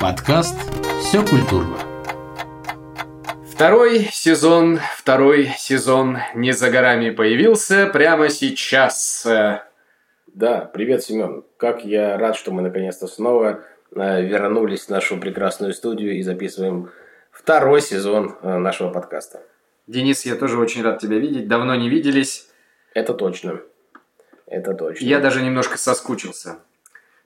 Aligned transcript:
Подкаст 0.00 0.56
«Все 1.00 1.24
культурно». 1.24 1.76
Второй 3.52 4.08
сезон, 4.12 4.78
второй 4.96 5.52
сезон 5.58 6.18
не 6.34 6.52
за 6.52 6.70
горами 6.70 7.10
появился 7.10 7.86
прямо 7.86 8.28
сейчас. 8.28 9.26
Да, 9.26 10.70
привет, 10.72 11.02
Семен. 11.02 11.44
Как 11.56 11.84
я 11.84 12.16
рад, 12.16 12.36
что 12.36 12.52
мы 12.52 12.62
наконец-то 12.62 13.06
снова 13.06 13.64
вернулись 13.92 14.86
в 14.86 14.88
нашу 14.90 15.18
прекрасную 15.18 15.72
студию 15.72 16.16
и 16.16 16.22
записываем 16.22 16.90
второй 17.30 17.80
сезон 17.80 18.36
э, 18.42 18.58
нашего 18.58 18.90
подкаста. 18.90 19.42
Денис, 19.86 20.24
я 20.24 20.36
тоже 20.36 20.58
очень 20.58 20.82
рад 20.82 21.00
тебя 21.00 21.18
видеть. 21.18 21.48
Давно 21.48 21.74
не 21.74 21.88
виделись. 21.88 22.48
Это 22.94 23.14
точно. 23.14 23.60
Это 24.46 24.74
точно. 24.74 25.04
Я 25.04 25.20
даже 25.20 25.42
немножко 25.42 25.78
соскучился. 25.78 26.58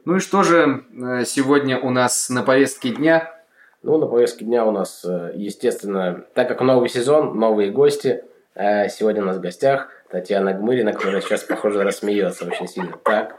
Ну 0.05 0.17
и 0.17 0.21
что 0.21 0.43
же 0.43 0.85
э, 0.93 1.25
сегодня 1.25 1.79
у 1.79 1.91
нас 1.91 2.29
на 2.29 2.43
повестке 2.43 2.91
дня? 2.91 3.35
Ну, 3.83 3.99
на 3.99 4.07
повестке 4.07 4.45
дня 4.45 4.65
у 4.65 4.71
нас, 4.71 5.05
э, 5.05 5.33
естественно, 5.35 6.25
так 6.35 6.49
как 6.49 6.61
новый 6.61 6.89
сезон, 6.89 7.39
новые 7.39 7.71
гости. 7.71 8.25
Э, 8.55 8.89
сегодня 8.89 9.23
у 9.23 9.27
нас 9.27 9.37
в 9.37 9.41
гостях 9.41 9.89
Татьяна 10.11 10.53
Гмырина, 10.53 10.93
которая 10.93 11.21
сейчас, 11.21 11.43
похоже, 11.43 11.83
рассмеется 11.83 12.47
очень 12.47 12.69
сильно. 12.69 12.99
Так. 13.03 13.37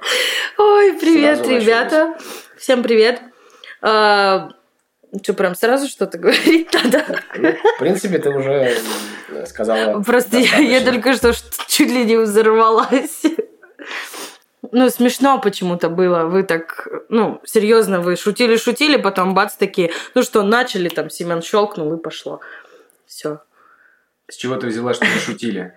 Ой, 0.57 0.93
привет, 0.99 1.47
ребята. 1.47 2.07
Начались. 2.07 2.44
Всем 2.57 2.83
привет. 2.83 3.21
А, 3.81 4.49
что, 5.21 5.33
прям 5.33 5.55
сразу 5.55 5.87
что-то 5.87 6.17
говорить 6.19 6.73
надо? 6.73 7.21
Ну, 7.37 7.51
в 7.51 7.79
принципе, 7.79 8.17
ты 8.17 8.29
уже 8.29 8.77
сказала. 9.45 10.01
Просто 10.01 10.37
я, 10.37 10.57
я 10.57 10.81
только 10.81 11.13
что 11.13 11.33
чуть 11.67 11.89
ли 11.89 12.05
не 12.05 12.17
взорвалась. 12.17 13.23
Ну, 14.71 14.89
смешно 14.89 15.39
почему-то 15.39 15.89
было. 15.89 16.25
Вы 16.25 16.43
так, 16.43 16.87
ну, 17.09 17.41
серьезно, 17.45 18.01
вы 18.01 18.15
шутили-шутили, 18.15 18.97
потом 18.97 19.33
бац 19.33 19.55
такие, 19.55 19.91
ну 20.15 20.23
что, 20.23 20.41
начали, 20.43 20.89
там, 20.89 21.09
Семен 21.09 21.41
щелкнул 21.41 21.93
и 21.93 22.01
пошло. 22.01 22.39
Все. 23.05 23.41
С 24.29 24.35
чего 24.35 24.55
ты 24.55 24.67
взяла, 24.67 24.93
что 24.93 25.05
мы 25.05 25.19
шутили? 25.19 25.73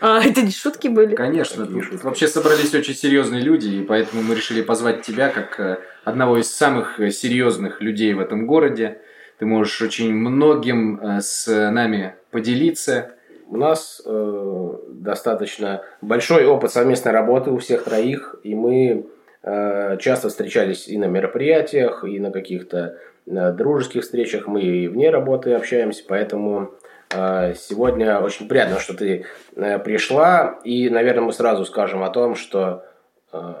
А, 0.00 0.22
это 0.22 0.42
не 0.42 0.50
шутки 0.50 0.88
были? 0.88 1.14
Конечно. 1.14 1.64
Не 1.64 1.82
шутки. 1.82 2.04
Вообще 2.04 2.28
собрались 2.28 2.74
очень 2.74 2.94
серьезные 2.94 3.42
люди, 3.42 3.68
и 3.68 3.84
поэтому 3.84 4.22
мы 4.22 4.34
решили 4.34 4.62
позвать 4.62 5.02
тебя 5.02 5.28
как 5.28 5.58
э, 5.58 5.78
одного 6.04 6.38
из 6.38 6.54
самых 6.54 7.00
э, 7.00 7.10
серьезных 7.10 7.80
людей 7.80 8.14
в 8.14 8.20
этом 8.20 8.46
городе. 8.46 9.00
Ты 9.38 9.46
можешь 9.46 9.82
очень 9.82 10.14
многим 10.14 11.00
э, 11.00 11.20
с 11.20 11.48
нами 11.48 12.14
поделиться. 12.30 13.12
У 13.48 13.56
нас 13.56 14.00
э, 14.04 14.72
достаточно 14.88 15.82
большой 16.00 16.46
опыт 16.46 16.70
совместной 16.70 17.12
работы 17.12 17.50
у 17.50 17.58
всех 17.58 17.82
троих, 17.82 18.36
и 18.44 18.54
мы 18.54 19.06
э, 19.42 19.96
часто 19.98 20.28
встречались 20.28 20.86
и 20.86 20.96
на 20.96 21.06
мероприятиях, 21.06 22.04
и 22.04 22.20
на 22.20 22.30
каких-то 22.30 22.98
э, 23.26 23.52
дружеских 23.52 24.02
встречах. 24.02 24.46
Мы 24.46 24.62
и 24.62 24.86
вне 24.86 25.10
работы 25.10 25.54
общаемся, 25.54 26.04
поэтому 26.06 26.74
сегодня 27.10 28.20
очень 28.20 28.48
приятно, 28.48 28.78
что 28.80 28.94
ты 28.94 29.24
э, 29.56 29.78
пришла. 29.78 30.58
И, 30.64 30.90
наверное, 30.90 31.24
мы 31.24 31.32
сразу 31.32 31.64
скажем 31.64 32.02
о 32.02 32.10
том, 32.10 32.34
что 32.34 32.84
э, 33.32 33.54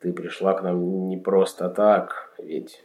ты 0.00 0.12
пришла 0.12 0.54
к 0.54 0.62
нам 0.62 1.08
не 1.08 1.16
просто 1.16 1.68
так, 1.68 2.32
ведь 2.38 2.82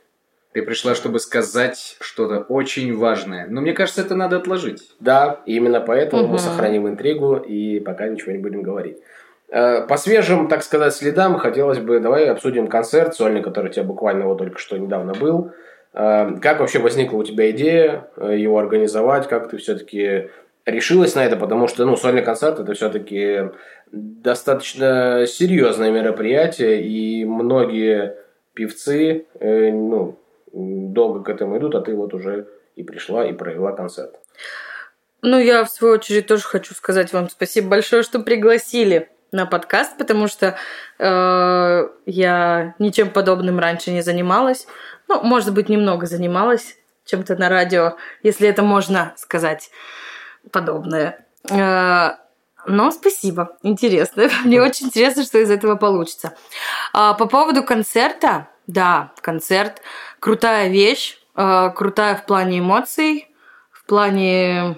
ты 0.53 0.61
пришла, 0.61 0.95
чтобы 0.95 1.19
сказать 1.19 1.97
что-то 1.99 2.39
очень 2.39 2.95
важное. 2.95 3.47
Но 3.47 3.61
мне 3.61 3.73
кажется, 3.73 4.01
это 4.01 4.15
надо 4.15 4.37
отложить. 4.37 4.95
Да, 4.99 5.41
именно 5.45 5.81
поэтому 5.81 6.23
угу. 6.23 6.33
мы 6.33 6.39
сохраним 6.39 6.87
интригу 6.87 7.35
и 7.35 7.79
пока 7.79 8.07
ничего 8.07 8.31
не 8.31 8.39
будем 8.39 8.63
говорить. 8.63 8.97
Э, 9.49 9.85
по 9.87 9.97
свежим, 9.97 10.47
так 10.47 10.63
сказать, 10.63 10.93
следам 10.93 11.37
хотелось 11.37 11.79
бы, 11.79 11.99
давай 11.99 12.29
обсудим 12.29 12.67
концерт 12.67 13.15
сольный, 13.15 13.41
который 13.41 13.69
у 13.69 13.73
тебя 13.73 13.83
буквально 13.83 14.25
вот 14.25 14.39
только 14.39 14.57
что 14.57 14.77
недавно 14.77 15.13
был. 15.13 15.51
Э, 15.93 16.37
как 16.41 16.59
вообще 16.59 16.79
возникла 16.79 17.17
у 17.17 17.23
тебя 17.23 17.51
идея 17.51 18.09
э, 18.17 18.37
его 18.37 18.57
организовать? 18.59 19.27
Как 19.27 19.49
ты 19.49 19.57
все-таки 19.57 20.29
решилась 20.65 21.15
на 21.15 21.25
это? 21.25 21.35
Потому 21.35 21.67
что, 21.67 21.85
ну, 21.85 21.95
сольный 21.95 22.23
концерт 22.23 22.59
это 22.59 22.73
все-таки 22.73 23.51
достаточно 23.91 25.25
серьезное 25.27 25.91
мероприятие, 25.91 26.81
и 26.81 27.25
многие 27.25 28.15
певцы, 28.53 29.25
ну, 29.39 30.19
долго 30.51 31.23
к 31.23 31.29
этому 31.29 31.57
идут, 31.57 31.75
а 31.75 31.81
ты 31.81 31.95
вот 31.95 32.13
уже 32.13 32.47
и 32.75 32.83
пришла, 32.83 33.25
и 33.25 33.33
провела 33.33 33.71
концерт. 33.71 34.15
Ну, 35.21 35.39
я, 35.39 35.63
в 35.63 35.69
свою 35.69 35.95
очередь, 35.95 36.27
тоже 36.27 36.43
хочу 36.43 36.73
сказать 36.73 37.11
вам 37.11 37.29
спасибо 37.29 37.69
большое, 37.69 38.03
что 38.03 38.19
пригласили 38.19 39.09
на 39.31 39.45
подкаст, 39.45 39.97
потому 39.97 40.27
что 40.27 40.55
э, 40.99 41.89
я 42.05 42.75
ничем 42.79 43.09
подобным 43.09 43.59
раньше 43.59 43.91
не 43.91 44.01
занималась. 44.01 44.67
Ну, 45.07 45.21
может 45.21 45.53
быть, 45.53 45.69
немного 45.69 46.05
занималась 46.05 46.75
чем-то 47.05 47.35
на 47.35 47.49
радио, 47.49 47.95
если 48.23 48.47
это 48.47 48.63
можно 48.63 49.13
сказать 49.17 49.71
подобное. 50.51 51.25
Э, 51.49 52.11
но 52.65 52.91
спасибо, 52.91 53.57
интересно. 53.63 54.29
Мне 54.43 54.61
очень 54.61 54.87
интересно, 54.87 55.23
что 55.23 55.39
из 55.39 55.49
этого 55.49 55.75
получится. 55.75 56.35
А, 56.93 57.13
по 57.13 57.25
поводу 57.25 57.63
концерта, 57.63 58.49
да, 58.67 59.13
концерт 59.21 59.81
крутая 60.19 60.67
вещь, 60.67 61.17
э, 61.35 61.71
крутая 61.75 62.15
в 62.15 62.25
плане 62.25 62.59
эмоций, 62.59 63.29
в 63.71 63.85
плане 63.85 64.77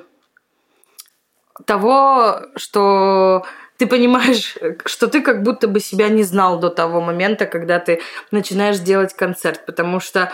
того, 1.65 2.41
что 2.55 3.45
ты 3.79 3.87
понимаешь, 3.87 4.57
что 4.85 5.07
ты 5.07 5.21
как 5.21 5.41
будто 5.41 5.69
бы 5.69 5.79
себя 5.79 6.09
не 6.09 6.23
знал 6.23 6.59
до 6.59 6.69
того 6.69 6.99
момента, 6.99 7.45
когда 7.45 7.79
ты 7.79 8.01
начинаешь 8.29 8.79
делать 8.79 9.13
концерт, 9.13 9.65
потому 9.65 10.01
что 10.01 10.33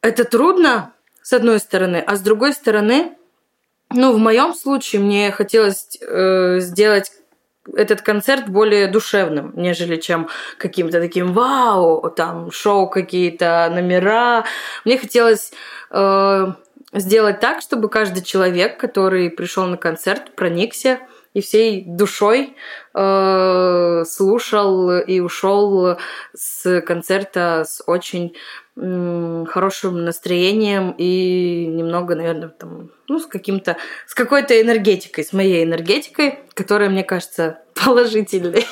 это 0.00 0.24
трудно, 0.24 0.92
с 1.22 1.32
одной 1.32 1.58
стороны, 1.58 1.96
а 1.96 2.14
с 2.14 2.20
другой 2.20 2.52
стороны, 2.52 3.16
ну, 3.90 4.12
в 4.12 4.18
моем 4.18 4.54
случае 4.54 5.02
мне 5.02 5.32
хотелось 5.32 5.98
э, 6.00 6.60
сделать 6.60 7.10
этот 7.74 8.02
концерт 8.02 8.48
более 8.48 8.86
душевным, 8.86 9.52
нежели 9.56 9.96
чем 9.96 10.28
каким-то 10.56 11.00
таким 11.00 11.32
вау, 11.32 12.08
там 12.10 12.52
шоу 12.52 12.88
какие-то, 12.88 13.68
номера. 13.74 14.44
Мне 14.84 14.98
хотелось 14.98 15.52
э, 15.90 16.46
сделать 16.92 17.40
так, 17.40 17.60
чтобы 17.60 17.88
каждый 17.88 18.22
человек, 18.22 18.78
который 18.78 19.30
пришел 19.30 19.66
на 19.66 19.76
концерт, 19.76 20.36
проникся 20.36 21.00
и 21.34 21.40
всей 21.40 21.84
душой 21.86 22.56
э, 22.94 24.04
слушал 24.06 24.98
и 24.98 25.20
ушел 25.20 25.96
с 26.34 26.80
концерта 26.82 27.64
с 27.66 27.82
очень 27.86 28.34
хорошим 28.80 30.04
настроением 30.04 30.94
и 30.96 31.66
немного, 31.66 32.14
наверное, 32.14 32.48
там, 32.48 32.90
ну, 33.08 33.18
с 33.18 33.26
каким-то, 33.26 33.76
с 34.06 34.14
какой-то 34.14 34.60
энергетикой, 34.60 35.24
с 35.24 35.32
моей 35.32 35.64
энергетикой, 35.64 36.38
которая, 36.54 36.88
мне 36.88 37.02
кажется, 37.02 37.58
положительной. 37.74 38.64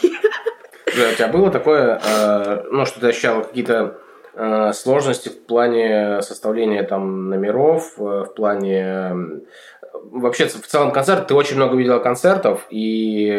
Да, 0.96 1.08
у 1.10 1.14
тебя 1.14 1.28
было 1.28 1.50
такое, 1.50 2.00
э, 2.04 2.64
ну, 2.70 2.86
что 2.86 3.00
ты 3.00 3.08
ощущала 3.08 3.42
какие-то 3.42 3.98
сложности 4.72 5.28
в 5.28 5.46
плане 5.46 6.20
составления 6.22 6.82
там 6.82 7.30
номеров, 7.30 7.94
э, 7.98 8.02
в 8.02 8.34
плане 8.34 9.14
вообще 10.10 10.46
в 10.46 10.66
целом 10.66 10.92
концерт, 10.92 11.26
ты 11.26 11.34
очень 11.34 11.56
много 11.56 11.76
видела 11.76 11.98
концертов 11.98 12.66
и... 12.70 13.30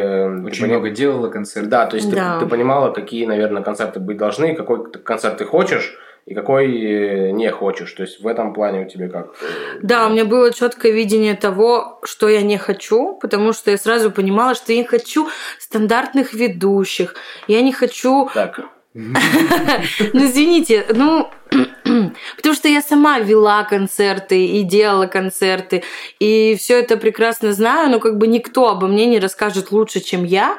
Очень 0.46 0.64
поним... 0.64 0.76
много 0.76 0.90
делала 0.90 1.30
концертов. 1.30 1.70
Да, 1.70 1.86
то 1.86 1.96
есть 1.96 2.10
да. 2.10 2.40
Ты, 2.40 2.46
ты 2.46 2.50
понимала, 2.50 2.92
какие, 2.92 3.26
наверное, 3.26 3.64
концерты 3.64 4.00
быть 4.00 4.18
должны, 4.18 4.56
какой 4.56 4.92
концерт 4.92 5.38
ты 5.38 5.46
хочешь, 5.46 5.98
и 6.26 6.34
какой 6.34 6.66
э, 6.68 7.32
не 7.32 7.50
хочешь. 7.52 7.92
То 7.94 8.04
есть 8.04 8.22
в 8.22 8.28
этом 8.28 8.54
плане 8.54 8.82
у 8.82 8.90
тебя 8.90 9.08
как? 9.08 9.28
Э, 9.42 9.80
да, 9.82 10.08
у 10.08 10.10
меня 10.10 10.26
было 10.26 10.52
четкое 10.52 10.92
видение 10.92 11.36
того, 11.36 12.00
что 12.04 12.28
я 12.28 12.42
не 12.42 12.58
хочу, 12.58 13.14
потому 13.14 13.54
что 13.54 13.72
я 13.72 13.78
сразу 13.78 14.12
понимала, 14.12 14.54
что 14.54 14.74
я 14.74 14.80
не 14.80 14.84
хочу 14.84 15.30
стандартных 15.60 16.34
ведущих, 16.34 17.16
я 17.48 17.62
не 17.62 17.72
хочу... 17.72 18.30
Так. 18.34 18.60
Ну, 20.14 20.26
извините, 20.26 20.86
ну, 20.90 21.30
потому 22.36 22.56
что 22.56 22.68
я 22.68 22.82
сама 22.82 23.20
вела 23.20 23.64
концерты 23.64 24.46
и 24.46 24.64
делала 24.64 25.06
концерты, 25.06 25.84
и 26.20 26.56
все 26.56 26.80
это 26.80 26.98
прекрасно 26.98 27.54
знаю, 27.54 27.92
но 27.92 28.00
как 28.00 28.18
бы 28.18 28.28
никто 28.28 28.70
обо 28.70 28.88
мне 28.88 29.06
не 29.06 29.20
расскажет 29.20 29.72
лучше, 29.72 30.00
чем 30.00 30.24
я. 30.24 30.58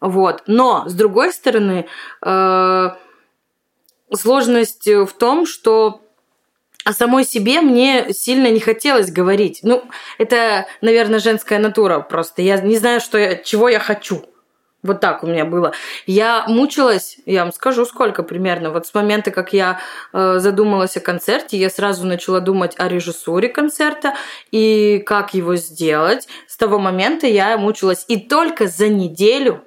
Вот. 0.00 0.44
Но, 0.46 0.84
с 0.86 0.94
другой 0.94 1.32
стороны, 1.32 1.86
э, 2.24 2.88
сложность 4.14 4.86
в 4.86 5.12
том, 5.18 5.44
что 5.44 6.00
о 6.84 6.92
самой 6.92 7.24
себе 7.24 7.60
мне 7.60 8.12
сильно 8.12 8.50
не 8.50 8.60
хотелось 8.60 9.10
говорить. 9.10 9.60
Ну, 9.62 9.82
это, 10.16 10.66
наверное, 10.80 11.18
женская 11.18 11.58
натура 11.58 12.00
просто. 12.00 12.40
Я 12.40 12.58
не 12.60 12.78
знаю, 12.78 13.00
что 13.00 13.18
я, 13.18 13.34
чего 13.36 13.68
я 13.68 13.80
хочу. 13.80 14.24
Вот 14.82 15.00
так 15.00 15.24
у 15.24 15.26
меня 15.26 15.44
было. 15.44 15.72
Я 16.06 16.44
мучилась, 16.46 17.18
я 17.26 17.42
вам 17.42 17.52
скажу, 17.52 17.84
сколько 17.84 18.22
примерно. 18.22 18.70
Вот 18.70 18.86
с 18.86 18.94
момента, 18.94 19.32
как 19.32 19.52
я 19.52 19.80
э, 20.12 20.38
задумалась 20.38 20.96
о 20.96 21.00
концерте, 21.00 21.56
я 21.56 21.68
сразу 21.68 22.06
начала 22.06 22.40
думать 22.40 22.74
о 22.78 22.86
режиссуре 22.86 23.48
концерта 23.48 24.14
и 24.52 25.02
как 25.04 25.34
его 25.34 25.56
сделать. 25.56 26.28
С 26.46 26.56
того 26.56 26.78
момента 26.78 27.26
я 27.26 27.58
мучилась. 27.58 28.04
И 28.06 28.20
только 28.20 28.68
за 28.68 28.88
неделю 28.88 29.64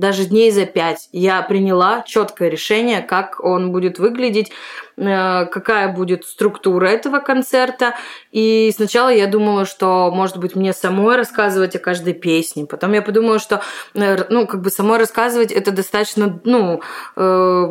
даже 0.00 0.24
дней 0.24 0.50
за 0.50 0.66
пять 0.66 1.08
я 1.12 1.42
приняла 1.42 2.02
четкое 2.02 2.48
решение, 2.48 3.02
как 3.02 3.38
он 3.44 3.70
будет 3.70 3.98
выглядеть, 3.98 4.50
э, 4.96 5.46
какая 5.46 5.92
будет 5.92 6.24
структура 6.24 6.86
этого 6.86 7.20
концерта. 7.20 7.94
И 8.32 8.72
сначала 8.74 9.10
я 9.10 9.26
думала, 9.26 9.66
что, 9.66 10.10
может 10.10 10.38
быть, 10.38 10.56
мне 10.56 10.72
самой 10.72 11.16
рассказывать 11.16 11.76
о 11.76 11.78
каждой 11.78 12.14
песне. 12.14 12.66
Потом 12.66 12.92
я 12.92 13.02
подумала, 13.02 13.38
что, 13.38 13.60
э, 13.94 14.24
ну, 14.30 14.46
как 14.46 14.62
бы 14.62 14.70
самой 14.70 14.98
рассказывать 14.98 15.52
это 15.52 15.70
достаточно, 15.70 16.40
ну, 16.44 16.80
э, 17.16 17.68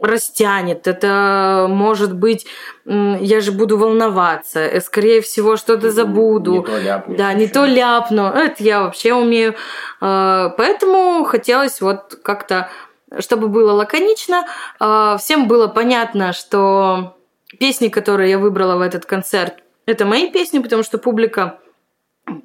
растянет, 0.00 0.86
это 0.86 1.66
может 1.68 2.14
быть, 2.14 2.46
я 2.86 3.40
же 3.40 3.52
буду 3.52 3.76
волноваться, 3.78 4.60
э, 4.60 4.80
скорее 4.80 5.20
всего, 5.20 5.56
что-то 5.56 5.90
забуду. 5.90 6.54
Не 6.54 6.62
то 6.62 6.78
ляпнешь 6.78 7.18
Да, 7.18 7.32
не 7.34 7.42
еще. 7.44 7.52
то 7.52 7.64
ляпну. 7.66 8.24
Это 8.28 8.62
я 8.62 8.80
вообще 8.82 9.12
умею. 9.14 9.54
А, 10.00 10.48
Поэтому 10.56 11.24
хотелось 11.24 11.80
вот 11.80 12.18
как-то, 12.22 12.70
чтобы 13.18 13.48
было 13.48 13.72
лаконично, 13.72 14.46
а, 14.78 15.16
всем 15.18 15.46
было 15.48 15.66
понятно, 15.66 16.32
что 16.32 17.16
песни, 17.58 17.88
которые 17.88 18.30
я 18.30 18.38
выбрала 18.38 18.76
в 18.76 18.80
этот 18.80 19.04
концерт, 19.06 19.54
это 19.86 20.04
мои 20.06 20.30
песни, 20.30 20.60
потому 20.60 20.82
что 20.82 20.98
публика 20.98 21.58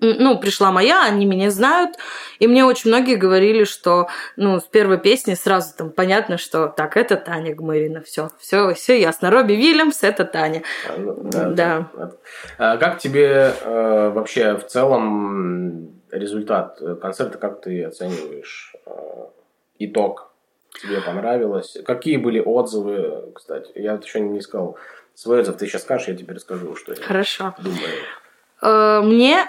ну, 0.01 0.39
пришла 0.39 0.71
моя, 0.71 1.03
они 1.05 1.25
меня 1.25 1.51
знают, 1.51 1.95
и 2.39 2.47
мне 2.47 2.65
очень 2.65 2.89
многие 2.89 3.15
говорили, 3.15 3.63
что, 3.63 4.07
ну, 4.35 4.59
с 4.59 4.63
первой 4.63 4.97
песни 4.97 5.33
сразу 5.33 5.73
там 5.77 5.89
понятно, 5.91 6.37
что 6.37 6.67
так, 6.67 6.97
это 6.97 7.15
Таня 7.15 7.55
Гмырина, 7.55 8.01
все, 8.01 8.29
все, 8.39 8.73
все 8.73 8.99
ясно. 8.99 9.29
Робби 9.31 9.53
Вильямс, 9.53 10.03
это 10.03 10.25
Таня. 10.25 10.63
А, 10.89 10.97
ну, 10.97 11.29
Да. 11.31 11.89
Да. 11.95 12.11
А 12.57 12.77
как 12.77 12.99
тебе 12.99 13.53
э, 13.61 14.09
вообще 14.09 14.55
в 14.57 14.65
целом 14.67 16.01
результат 16.11 16.79
концерта, 17.01 17.37
как 17.37 17.61
ты 17.61 17.83
оцениваешь 17.83 18.73
э, 18.85 18.91
итог? 19.79 20.31
Тебе 20.81 20.99
понравилось? 21.01 21.77
Какие 21.85 22.17
были 22.17 22.39
отзывы, 22.39 23.31
кстати? 23.33 23.71
Я 23.75 23.93
еще 23.93 24.19
не 24.19 24.41
сказал 24.41 24.77
свой 25.13 25.39
отзыв. 25.39 25.55
Ты 25.57 25.67
сейчас 25.67 25.83
скажешь, 25.83 26.09
я 26.09 26.15
тебе 26.15 26.33
расскажу, 26.35 26.75
что 26.75 26.93
я 26.93 27.01
Хорошо. 27.01 27.55
думаю. 27.59 27.79
Э, 28.61 29.01
Мне 29.01 29.45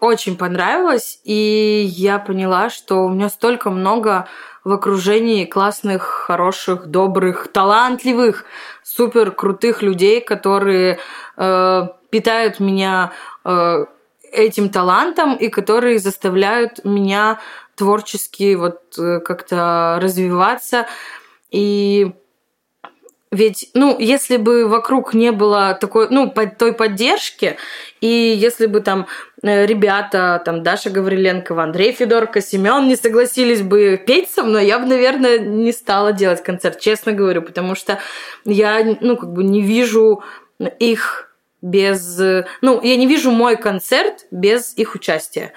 очень 0.00 0.36
понравилось, 0.36 1.20
и 1.24 1.84
я 1.88 2.18
поняла, 2.18 2.70
что 2.70 3.04
у 3.04 3.08
меня 3.08 3.28
столько 3.28 3.70
много 3.70 4.28
в 4.64 4.72
окружении 4.72 5.44
классных, 5.44 6.02
хороших, 6.02 6.86
добрых, 6.86 7.48
талантливых, 7.48 8.44
супер 8.82 9.30
крутых 9.30 9.82
людей, 9.82 10.20
которые 10.20 10.98
э, 11.36 11.82
питают 12.10 12.60
меня 12.60 13.12
э, 13.44 13.86
этим 14.32 14.68
талантом 14.68 15.36
и 15.36 15.48
которые 15.48 15.98
заставляют 15.98 16.84
меня 16.84 17.40
творчески 17.76 18.54
вот 18.56 18.98
э, 18.98 19.20
как-то 19.20 19.98
развиваться. 20.02 20.86
И 21.50 22.12
ведь, 23.30 23.70
ну, 23.74 23.98
если 23.98 24.38
бы 24.38 24.66
вокруг 24.66 25.12
не 25.12 25.32
было 25.32 25.76
такой, 25.78 26.08
ну, 26.10 26.30
под 26.30 26.56
той 26.56 26.72
поддержки, 26.72 27.56
и 28.00 28.06
если 28.06 28.66
бы 28.66 28.80
там 28.80 29.06
ребята, 29.42 30.42
там 30.44 30.62
Даша 30.62 30.90
Гавриленкова, 30.90 31.64
Андрей 31.64 31.92
Федорко, 31.92 32.40
Семен 32.40 32.88
не 32.88 32.96
согласились 32.96 33.62
бы 33.62 34.02
петь 34.04 34.30
со 34.30 34.42
мной, 34.42 34.66
я 34.66 34.78
бы, 34.78 34.86
наверное, 34.86 35.38
не 35.38 35.72
стала 35.72 36.12
делать 36.12 36.42
концерт, 36.42 36.80
честно 36.80 37.12
говорю, 37.12 37.42
потому 37.42 37.74
что 37.74 37.98
я, 38.44 38.96
ну, 39.00 39.16
как 39.16 39.32
бы 39.32 39.44
не 39.44 39.62
вижу 39.62 40.22
их 40.78 41.32
без... 41.62 42.20
э, 42.20 42.46
Ну, 42.62 42.80
я 42.82 42.96
не 42.96 43.06
вижу 43.06 43.30
мой 43.30 43.56
концерт 43.56 44.26
без 44.30 44.76
их 44.76 44.94
участия. 44.94 45.52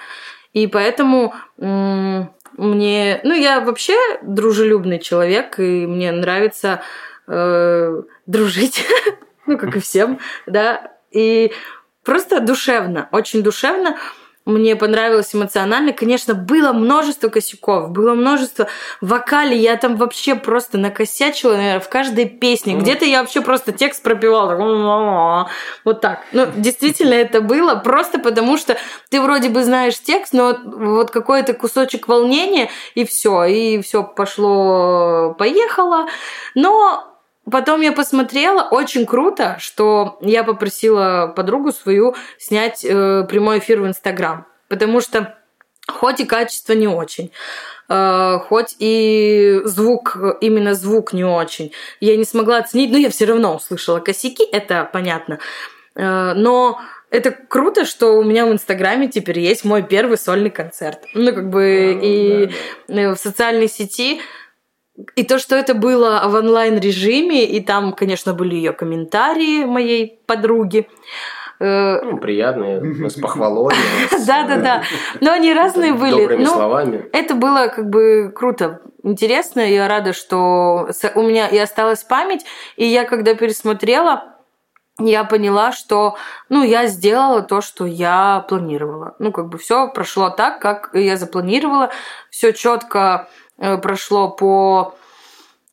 И 0.52 0.66
поэтому 0.66 1.34
мне... 1.56 3.20
Ну, 3.24 3.34
я 3.34 3.60
вообще 3.60 3.96
дружелюбный 4.22 4.98
человек, 4.98 5.58
и 5.58 5.86
мне 5.86 6.12
нравится 6.12 6.82
э, 7.26 8.02
дружить, 8.26 8.84
ну, 9.46 9.58
как 9.58 9.76
и 9.76 9.80
всем, 9.80 10.18
да, 10.46 10.92
и 11.10 11.52
просто 12.04 12.40
душевно, 12.40 13.08
очень 13.12 13.42
душевно. 13.42 13.98
Мне 14.44 14.74
понравилось 14.74 15.32
эмоционально. 15.36 15.92
Конечно, 15.92 16.34
было 16.34 16.72
множество 16.72 17.28
косяков, 17.28 17.90
было 17.90 18.14
множество 18.14 18.66
в 19.00 19.06
вокале. 19.06 19.56
Я 19.56 19.76
там 19.76 19.94
вообще 19.94 20.34
просто 20.34 20.78
накосячила, 20.78 21.52
наверное, 21.52 21.78
в 21.78 21.88
каждой 21.88 22.28
песне. 22.28 22.74
Где-то 22.74 23.04
я 23.04 23.20
вообще 23.20 23.40
просто 23.40 23.70
текст 23.70 24.02
пропевала. 24.02 25.48
Вот 25.84 26.00
так. 26.00 26.22
Ну, 26.32 26.48
действительно, 26.56 27.14
это 27.14 27.40
было 27.40 27.76
просто 27.76 28.18
потому, 28.18 28.58
что 28.58 28.76
ты 29.10 29.20
вроде 29.20 29.48
бы 29.48 29.62
знаешь 29.62 30.00
текст, 30.00 30.32
но 30.32 30.58
вот 30.64 31.12
какой-то 31.12 31.54
кусочек 31.54 32.08
волнения, 32.08 32.68
и 32.96 33.04
все, 33.04 33.44
и 33.44 33.80
все 33.80 34.02
пошло, 34.02 35.36
поехало. 35.38 36.08
Но 36.56 37.11
Потом 37.50 37.80
я 37.80 37.92
посмотрела, 37.92 38.68
очень 38.70 39.04
круто, 39.04 39.56
что 39.58 40.18
я 40.20 40.44
попросила 40.44 41.32
подругу 41.34 41.72
свою 41.72 42.14
снять 42.38 42.84
э, 42.84 43.24
прямой 43.28 43.58
эфир 43.58 43.80
в 43.80 43.86
Инстаграм, 43.86 44.46
потому 44.68 45.00
что 45.00 45.36
хоть 45.88 46.20
и 46.20 46.24
качество 46.24 46.72
не 46.72 46.86
очень, 46.86 47.32
э, 47.88 48.38
хоть 48.48 48.76
и 48.78 49.60
звук, 49.64 50.16
именно 50.40 50.74
звук 50.74 51.12
не 51.12 51.24
очень, 51.24 51.72
я 51.98 52.16
не 52.16 52.24
смогла 52.24 52.58
оценить, 52.58 52.92
но 52.92 52.98
я 52.98 53.10
все 53.10 53.24
равно 53.24 53.56
услышала 53.56 53.98
косяки, 53.98 54.44
это 54.44 54.88
понятно. 54.92 55.40
Э, 55.96 56.34
но 56.34 56.80
это 57.12 57.30
круто, 57.30 57.84
что 57.84 58.16
у 58.16 58.24
меня 58.24 58.46
в 58.46 58.52
Инстаграме 58.52 59.06
теперь 59.06 59.38
есть 59.38 59.64
мой 59.64 59.82
первый 59.82 60.16
сольный 60.16 60.50
концерт. 60.50 61.00
Ну, 61.12 61.34
как 61.34 61.50
бы, 61.50 61.62
А, 61.62 62.04
и 62.04 62.50
да, 62.88 63.14
в 63.14 63.18
социальной 63.18 63.68
сети 63.68 64.22
и 65.16 65.24
то, 65.24 65.38
что 65.38 65.56
это 65.56 65.74
было 65.74 66.22
в 66.26 66.34
онлайн-режиме, 66.34 67.44
и 67.44 67.60
там, 67.60 67.92
конечно, 67.92 68.34
были 68.34 68.54
ее 68.54 68.72
комментарии 68.72 69.64
моей 69.64 70.20
подруги. 70.26 70.88
Э, 71.60 72.00
Ну, 72.02 72.18
приятные, 72.18 72.82
с 73.08 73.14
похвалой. 73.14 73.74
Да-да-да. 74.26 74.82
Но 75.20 75.32
они 75.32 75.52
разные 75.54 75.92
э, 75.92 75.94
были. 75.94 76.22
Добрыми 76.22 76.44
Ну, 76.44 76.50
словами. 76.50 77.08
это 77.12 77.34
было 77.34 77.68
как 77.68 77.88
бы 77.88 78.32
круто, 78.34 78.80
интересно. 79.02 79.60
Я 79.60 79.88
рада, 79.88 80.12
что 80.12 80.88
у 81.14 81.22
меня 81.22 81.48
и 81.48 81.58
осталась 81.58 82.02
память. 82.02 82.44
И 82.76 82.84
я, 82.84 83.04
когда 83.04 83.34
пересмотрела, 83.34 84.24
я 84.98 85.24
поняла, 85.24 85.72
что 85.72 86.16
ну, 86.48 86.62
я 86.62 86.86
сделала 86.86 87.42
то, 87.42 87.60
что 87.60 87.86
я 87.86 88.44
планировала. 88.48 89.14
Ну, 89.18 89.32
как 89.32 89.48
бы 89.48 89.58
все 89.58 89.88
прошло 89.88 90.30
так, 90.30 90.60
как 90.60 90.90
я 90.94 91.16
запланировала. 91.16 91.90
Все 92.30 92.52
четко 92.52 93.28
прошло 93.82 94.28
по 94.28 94.94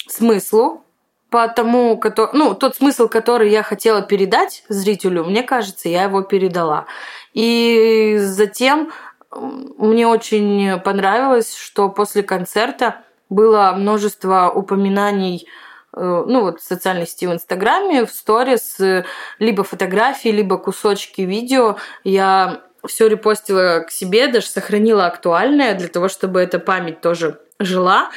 смыслу, 0.07 0.83
по 1.29 1.47
тому, 1.47 2.01
ну, 2.33 2.55
тот 2.55 2.75
смысл, 2.75 3.07
который 3.07 3.49
я 3.51 3.61
хотела 3.61 4.01
передать 4.01 4.63
зрителю, 4.67 5.25
мне 5.25 5.43
кажется, 5.43 5.89
я 5.89 6.03
его 6.03 6.21
передала. 6.21 6.85
И 7.33 8.17
затем 8.19 8.91
мне 9.31 10.07
очень 10.07 10.79
понравилось, 10.79 11.55
что 11.55 11.89
после 11.89 12.23
концерта 12.23 13.03
было 13.29 13.73
множество 13.77 14.51
упоминаний 14.53 15.47
э, 15.95 16.23
ну 16.27 16.41
вот 16.41 16.61
в 16.61 16.63
социальной 16.63 17.05
сети 17.05 17.27
в 17.27 17.33
Инстаграме, 17.33 18.05
в 18.05 18.11
сторис, 18.11 18.79
э, 18.79 19.05
либо 19.37 19.63
фотографии, 19.63 20.29
либо 20.29 20.57
кусочки 20.57 21.21
видео. 21.21 21.77
Я 22.03 22.63
все 22.87 23.07
репостила 23.07 23.81
к 23.81 23.91
себе, 23.91 24.27
даже 24.29 24.47
сохранила 24.47 25.05
актуальное 25.05 25.75
для 25.75 25.89
того, 25.89 26.07
чтобы 26.07 26.39
эта 26.39 26.57
память 26.57 27.01
тоже 27.01 27.39
жила. 27.59 28.09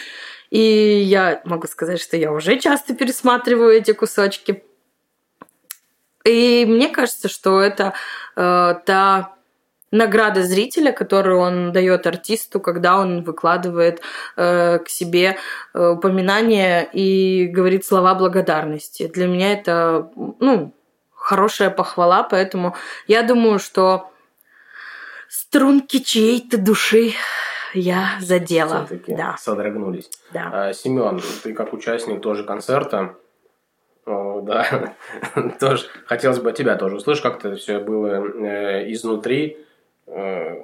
И 0.50 0.60
я 0.60 1.40
могу 1.44 1.66
сказать, 1.66 2.00
что 2.00 2.16
я 2.16 2.32
уже 2.32 2.58
часто 2.58 2.94
пересматриваю 2.94 3.70
эти 3.72 3.92
кусочки. 3.92 4.62
И 6.24 6.64
мне 6.68 6.88
кажется, 6.88 7.28
что 7.28 7.60
это 7.60 7.94
э, 8.36 8.74
та 8.84 9.34
награда 9.90 10.42
зрителя, 10.42 10.92
которую 10.92 11.38
он 11.38 11.72
дает 11.72 12.06
артисту, 12.06 12.60
когда 12.60 12.98
он 12.98 13.22
выкладывает 13.22 14.00
э, 14.36 14.78
к 14.78 14.88
себе 14.88 15.36
э, 15.74 15.88
упоминания 15.88 16.82
и 16.92 17.46
говорит 17.46 17.84
слова 17.84 18.14
благодарности. 18.14 19.06
Для 19.06 19.26
меня 19.26 19.52
это 19.52 20.10
ну, 20.16 20.74
хорошая 21.14 21.70
похвала, 21.70 22.22
поэтому 22.22 22.74
я 23.06 23.22
думаю, 23.22 23.58
что 23.58 24.10
струнки 25.28 25.98
чьей-то 25.98 26.58
души 26.58 27.12
я 27.74 28.18
задела. 28.20 28.86
Все-таки 28.86 29.14
Да, 29.14 29.36
содрогнулись. 29.38 30.10
да. 30.32 30.50
А, 30.52 30.72
Семен, 30.72 31.20
ты 31.42 31.54
как 31.54 31.72
участник 31.72 32.20
тоже 32.20 32.44
концерта, 32.44 33.16
о, 34.04 34.40
да, 34.40 34.94
тоже 35.60 35.86
хотелось 36.06 36.40
бы 36.40 36.52
тебя 36.52 36.74
тоже 36.76 36.96
услышать, 36.96 37.22
как 37.22 37.38
это 37.44 37.54
все 37.56 37.78
было 37.78 38.24
э, 38.44 38.92
изнутри. 38.92 39.58
Э, 40.06 40.62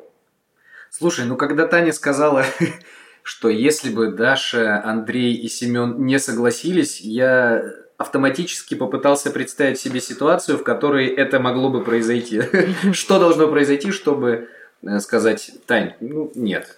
Слушай, 0.91 1.27
ну 1.27 1.37
когда 1.37 1.67
Таня 1.67 1.93
сказала, 1.93 2.45
что 3.23 3.49
если 3.49 3.91
бы 3.91 4.11
Даша, 4.11 4.83
Андрей 4.85 5.35
и 5.35 5.49
Семен 5.49 6.05
не 6.05 6.19
согласились, 6.19 7.01
я 7.01 7.63
автоматически 7.97 8.75
попытался 8.75 9.31
представить 9.31 9.79
себе 9.79 10.01
ситуацию, 10.01 10.57
в 10.59 10.63
которой 10.65 11.07
это 11.07 11.39
могло 11.41 11.69
бы 11.69 11.83
произойти. 11.85 12.43
Что 12.93 13.19
должно 13.19 13.49
произойти, 13.49 13.91
чтобы 13.91 14.49
э, 14.83 14.99
сказать, 15.01 15.51
Тань, 15.67 15.95
ну 16.01 16.31
нет. 16.35 16.78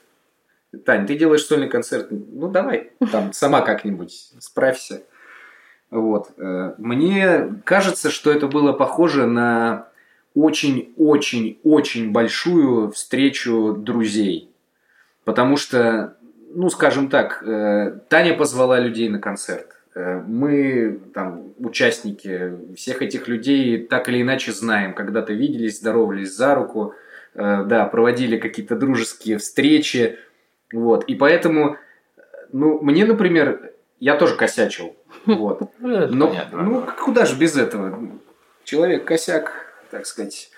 Тань, 0.84 1.06
ты 1.06 1.16
делаешь 1.16 1.44
сольный 1.44 1.68
концерт, 1.68 2.08
ну 2.10 2.48
давай, 2.48 2.92
там 3.10 3.32
сама 3.32 3.60
как-нибудь 3.62 4.32
справься. 4.38 5.02
Вот. 5.90 6.30
Э, 6.38 6.74
мне 6.78 7.54
кажется, 7.64 8.10
что 8.10 8.30
это 8.30 8.46
было 8.46 8.72
похоже 8.72 9.26
на 9.26 9.88
очень-очень-очень 10.34 12.12
большую 12.12 12.92
встречу 12.92 13.74
друзей. 13.76 14.50
Потому 15.24 15.56
что, 15.56 16.16
ну, 16.54 16.70
скажем 16.70 17.08
так, 17.08 17.42
э, 17.42 17.98
Таня 18.08 18.34
позвала 18.34 18.78
людей 18.78 19.08
на 19.08 19.18
концерт. 19.18 19.66
Э, 19.96 20.22
мы, 20.24 21.00
там, 21.12 21.52
участники 21.58 22.52
всех 22.76 23.02
этих 23.02 23.26
людей 23.26 23.84
так 23.84 24.08
или 24.08 24.22
иначе 24.22 24.52
знаем. 24.52 24.94
Когда-то 24.94 25.32
виделись, 25.32 25.78
здоровались 25.78 26.34
за 26.34 26.54
руку, 26.54 26.94
да, 27.32 27.84
проводили 27.84 28.38
какие-то 28.38 28.74
дружеские 28.74 29.38
встречи. 29.38 30.18
Вот. 30.72 31.04
И 31.04 31.14
поэтому, 31.14 31.76
ну, 32.52 32.80
мне, 32.80 33.04
например, 33.04 33.72
я 33.98 34.16
тоже 34.16 34.36
косячил. 34.36 34.96
Вот. 35.26 35.62
Ну, 35.80 36.08
Но, 36.10 36.34
ну, 36.52 36.86
куда 36.98 37.26
же 37.26 37.36
без 37.36 37.56
этого? 37.56 37.98
Человек 38.64 39.04
косяк, 39.04 39.52
так 39.90 40.06
сказать. 40.06 40.50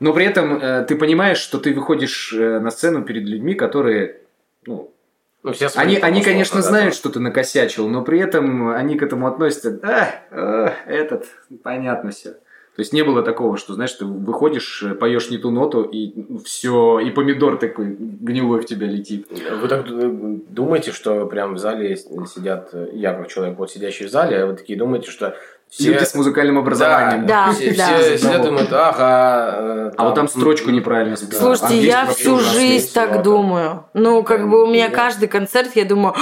Но 0.00 0.12
при 0.12 0.26
этом 0.26 0.58
э, 0.58 0.84
ты 0.84 0.96
понимаешь, 0.96 1.38
что 1.38 1.58
ты 1.58 1.74
выходишь 1.74 2.32
э, 2.32 2.60
на 2.60 2.70
сцену 2.70 3.02
перед 3.02 3.24
людьми, 3.24 3.54
которые, 3.54 4.20
ну, 4.64 4.94
Ну, 5.42 5.52
все 5.52 5.68
они, 5.74 5.96
они, 5.96 6.22
конечно, 6.22 6.60
условно, 6.60 6.78
знают, 6.78 6.94
что 6.94 7.08
ты 7.08 7.18
накосячил, 7.18 7.88
но 7.88 8.02
при 8.02 8.20
этом 8.20 8.68
они 8.68 8.96
к 8.96 9.02
этому 9.02 9.26
относятся, 9.26 9.80
а, 9.82 10.08
а, 10.30 10.74
этот, 10.86 11.26
понятно 11.64 12.12
все. 12.12 12.36
То 12.78 12.82
есть 12.82 12.92
не 12.92 13.02
было 13.02 13.24
такого, 13.24 13.56
что, 13.56 13.74
знаешь, 13.74 13.92
ты 13.94 14.04
выходишь, 14.04 14.84
э, 14.84 14.94
поешь 14.94 15.30
не 15.30 15.38
ту 15.38 15.50
ноту, 15.50 15.82
и 15.82 16.12
все, 16.44 17.00
и 17.00 17.10
помидор 17.10 17.58
такой 17.58 17.96
гнилой 17.98 18.60
в 18.60 18.66
тебя 18.66 18.86
летит. 18.86 19.26
Вы 19.60 19.66
так 19.66 19.84
э, 19.90 20.38
думаете, 20.48 20.92
что 20.92 21.26
прям 21.26 21.54
в 21.54 21.58
зале 21.58 21.96
сидят, 21.96 22.68
э, 22.74 22.90
я 22.92 23.14
как 23.14 23.26
человек, 23.26 23.58
вот 23.58 23.72
сидящий 23.72 24.06
в 24.06 24.10
зале, 24.12 24.36
а 24.40 24.46
вы 24.46 24.54
такие 24.54 24.78
думаете, 24.78 25.10
что 25.10 25.36
все... 25.70 25.92
Люди 25.92 26.04
с 26.04 26.14
музыкальным 26.14 26.58
образованием. 26.58 27.26
Да, 27.26 27.52
все, 27.52 27.74
да. 27.74 27.98
все 27.98 28.18
сидят 28.18 28.40
и 28.40 28.44
думают, 28.44 28.72
ага... 28.72 29.54
э, 29.58 29.90
А 29.96 30.04
вот 30.04 30.14
там 30.14 30.28
строчку 30.28 30.70
неправильно 30.70 31.16
Да. 31.16 31.22
списал. 31.22 31.56
Слушайте, 31.56 31.86
я 31.86 32.06
всю 32.06 32.38
жизнь 32.38 32.90
так 32.94 33.12
да. 33.12 33.22
думаю. 33.22 33.84
Ну, 33.94 34.22
как 34.22 34.48
бы 34.48 34.62
у 34.62 34.66
меня 34.66 34.88
каждый 34.88 35.28
концерт, 35.28 35.72
я 35.74 35.84
думаю, 35.84 36.14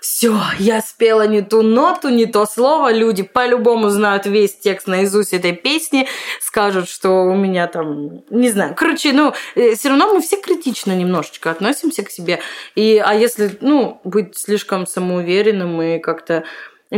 все, 0.00 0.36
я 0.58 0.80
спела 0.82 1.26
не 1.26 1.42
ту 1.42 1.62
ноту, 1.62 2.10
не 2.10 2.26
то 2.26 2.44
слово. 2.46 2.92
Люди 2.92 3.22
по-любому 3.22 3.88
знают 3.88 4.26
весь 4.26 4.54
текст 4.56 4.86
наизусть 4.86 5.32
этой 5.32 5.52
песни, 5.52 6.06
скажут, 6.40 6.88
что 6.88 7.24
у 7.24 7.34
меня 7.34 7.66
там, 7.68 8.22
не 8.30 8.50
знаю. 8.50 8.74
Короче, 8.76 9.12
ну, 9.12 9.32
все 9.54 9.88
равно 9.88 10.12
мы 10.14 10.20
все 10.20 10.40
критично 10.40 10.92
немножечко 10.92 11.50
относимся 11.50 12.02
к 12.02 12.10
себе. 12.10 12.40
И, 12.74 13.02
а 13.04 13.14
если, 13.14 13.56
ну, 13.60 14.00
быть 14.04 14.36
слишком 14.36 14.86
самоуверенным 14.86 15.80
и 15.80 15.98
как-то 15.98 16.44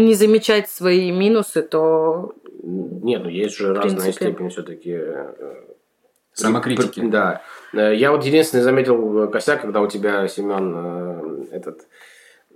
не 0.01 0.15
замечать 0.15 0.69
свои 0.69 1.11
минусы, 1.13 1.63
то 1.63 2.33
Нет, 2.63 3.23
ну 3.25 3.29
есть 3.29 3.57
же 3.57 3.73
В 3.73 3.77
разная 3.77 4.01
принципе. 4.03 4.27
степень 4.27 4.49
все-таки... 4.51 4.99
Самокритики. 6.33 7.01
Да. 7.09 7.43
Э, 7.73 7.95
Я 7.95 8.11
вот 8.11 8.25
единственный 8.25 8.63
заметил 8.63 9.25
э, 9.25 9.29
косяк, 9.29 9.61
когда 9.61 9.81
у 9.81 9.87
тебя, 9.87 10.27
Семен, 10.27 11.47
э, 11.53 11.57
этот 11.57 11.87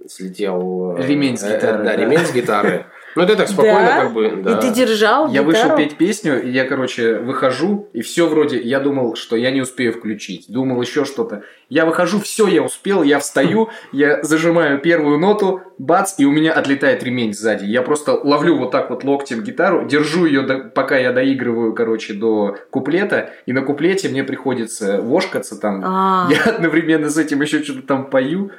слетел... 0.09 0.97
э, 0.99 1.07
Ремень 1.07 1.37
с 1.37 1.45
э, 1.45 1.55
гитары, 1.57 1.79
Да, 1.79 1.85
да. 1.85 1.97
ремень 1.97 2.19
с 2.27 2.33
гитары. 2.35 2.87
Ну, 3.19 3.25
это 3.25 3.37
так 3.37 3.49
спокойно, 3.49 3.81
Да? 3.81 4.01
как 4.03 4.13
бы... 4.13 4.31
да. 4.45 4.59
и 4.59 4.61
ты 4.61 4.71
держал 4.71 5.29
Я 5.33 5.43
вышел 5.43 5.65
гитару? 5.65 5.77
петь 5.83 5.97
песню, 5.97 6.41
и 6.41 6.51
я, 6.51 6.65
короче, 6.65 7.19
выхожу, 7.19 7.89
и 7.93 8.01
все 8.01 8.29
вроде, 8.29 8.61
я 8.61 8.79
думал, 8.79 9.17
что 9.17 9.35
я 9.35 9.51
не 9.51 9.61
успею 9.61 9.93
включить. 9.93 10.47
Думал 10.49 10.81
еще 10.81 11.05
что-то. 11.05 11.43
Я 11.69 11.85
выхожу, 11.85 12.21
все, 12.21 12.47
я 12.47 12.63
успел, 12.63 13.03
я 13.03 13.19
встаю, 13.19 13.71
я 13.93 14.23
зажимаю 14.23 14.79
первую 14.79 15.19
ноту, 15.19 15.63
бац, 15.79 16.15
и 16.19 16.25
у 16.27 16.31
меня 16.31 16.53
отлетает 16.53 17.03
ремень 17.03 17.35
сзади. 17.35 17.65
Я 17.65 17.83
просто 17.83 18.13
ловлю 18.13 18.57
вот 18.57 18.71
так 18.71 18.91
вот 18.91 19.03
локтем 19.03 19.43
гитару, 19.43 19.85
держу 19.85 20.25
ее, 20.25 20.43
пока 20.75 20.97
я 20.97 21.13
доигрываю, 21.13 21.75
короче, 21.75 22.15
до 22.15 22.57
куплета, 22.71 23.31
и 23.47 23.53
на 23.53 23.63
куплете 23.63 24.09
мне 24.09 24.23
приходится 24.23 25.03
вошкаться 25.03 25.61
там. 25.61 25.83
А. 25.85 26.29
Я 26.31 26.53
одновременно 26.53 27.11
с 27.11 27.19
этим 27.19 27.43
еще 27.43 27.63
что-то 27.65 27.83
там 27.83 28.07
пою. 28.11 28.53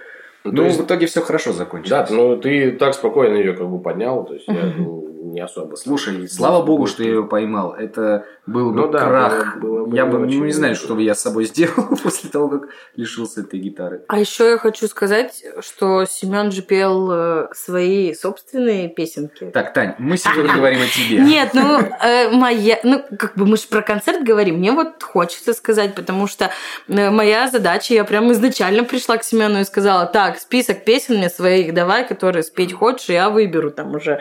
Ну, 0.46 0.52
Ну, 0.54 0.64
есть- 0.66 0.80
в 0.80 0.86
итоге 0.86 1.06
все 1.06 1.22
хорошо 1.22 1.52
закончилось. 1.54 1.90
Да, 2.10 2.16
ну 2.16 2.38
ты 2.38 2.72
так 2.72 2.94
спокойно 2.94 3.36
ее 3.36 3.54
как 3.54 3.68
бы 3.70 3.80
поднял, 3.82 4.26
то 4.26 4.34
есть 4.34 4.48
я 4.48 4.54
ну, 4.78 5.09
не 5.22 5.42
особо... 5.42 5.76
Слушай, 5.76 6.28
слава 6.30 6.64
богу, 6.66 6.88
что 6.88 7.04
я 7.04 7.10
ее 7.10 7.24
поймал. 7.26 7.74
Это 7.74 8.26
был 8.46 8.72
бы 8.72 8.82
Ну 8.82 8.88
да, 8.92 9.00
крах. 9.00 9.58
было- 9.58 9.86
было- 9.86 9.96
я 9.96 10.06
было 10.06 10.20
бы, 10.20 10.26
ну, 10.28 10.46
не 10.46 10.52
знаю, 10.52 10.76
что 10.76 10.96
бы 10.96 11.02
я 11.04 11.14
с 11.16 11.22
собой 11.22 11.46
сделал 11.46 11.96
после 12.02 12.30
того, 12.30 12.50
как 12.50 12.70
лишился 12.96 13.42
этой 13.42 13.60
гитары. 13.60 14.04
А 14.08 14.20
еще 14.20 14.50
я 14.52 14.58
хочу 14.58 14.88
сказать, 14.88 15.44
что 15.60 16.06
Семен 16.06 16.52
же 16.52 16.62
пел 16.62 17.12
э, 17.12 17.48
свои 17.54 18.14
собственные 18.14 18.90
песенки. 18.90 19.46
Так, 19.54 19.74
Тань, 19.74 19.96
мы 20.00 20.18
сегодня 20.18 20.54
говорим 20.56 20.80
о 20.82 20.88
тебе. 20.88 21.20
Нет, 21.20 21.50
ну, 21.54 21.80
э, 21.80 22.30
моя, 22.32 22.80
ну, 22.84 23.04
как 23.18 23.36
бы 23.36 23.46
мы 23.46 23.58
же 23.58 23.68
про 23.68 23.82
концерт 23.82 24.24
говорим, 24.24 24.56
мне 24.60 24.72
вот 24.72 25.04
хочется 25.04 25.54
сказать, 25.54 25.96
потому 25.96 26.28
что 26.28 26.50
э, 26.88 27.10
моя 27.10 27.50
задача, 27.50 27.94
я 27.94 28.04
прям 28.04 28.32
изначально 28.32 28.84
пришла 28.84 29.18
к 29.18 29.24
Семену 29.24 29.60
и 29.60 29.64
сказала, 29.66 30.06
так, 30.06 30.40
список 30.40 30.86
песен 30.86 31.18
мне 31.18 31.30
своих 31.30 31.74
давай, 31.74 32.08
которые 32.08 32.44
спеть 32.44 32.74
хочешь, 32.74 33.10
я 33.10 33.30
выберу 33.30 33.72
там 33.72 33.96
уже. 33.96 34.20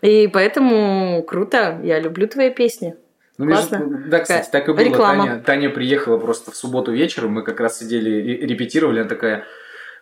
И 0.00 0.26
поэтому 0.38 1.24
круто, 1.24 1.80
я 1.82 1.98
люблю 1.98 2.28
твои 2.28 2.50
песни. 2.50 2.94
Ну, 3.38 3.46
между- 3.46 3.70
Классно. 3.70 4.04
да, 4.06 4.20
кстати, 4.20 4.48
так 4.52 4.68
и 4.68 4.72
было. 4.72 4.84
Реклама. 4.84 5.26
Таня, 5.26 5.42
Таня 5.42 5.70
приехала 5.70 6.16
просто 6.16 6.52
в 6.52 6.56
субботу 6.56 6.92
вечером, 6.92 7.32
мы 7.32 7.42
как 7.42 7.58
раз 7.58 7.78
сидели 7.78 8.10
и 8.20 8.46
репетировали, 8.46 9.00
она 9.00 9.08
такая, 9.08 9.44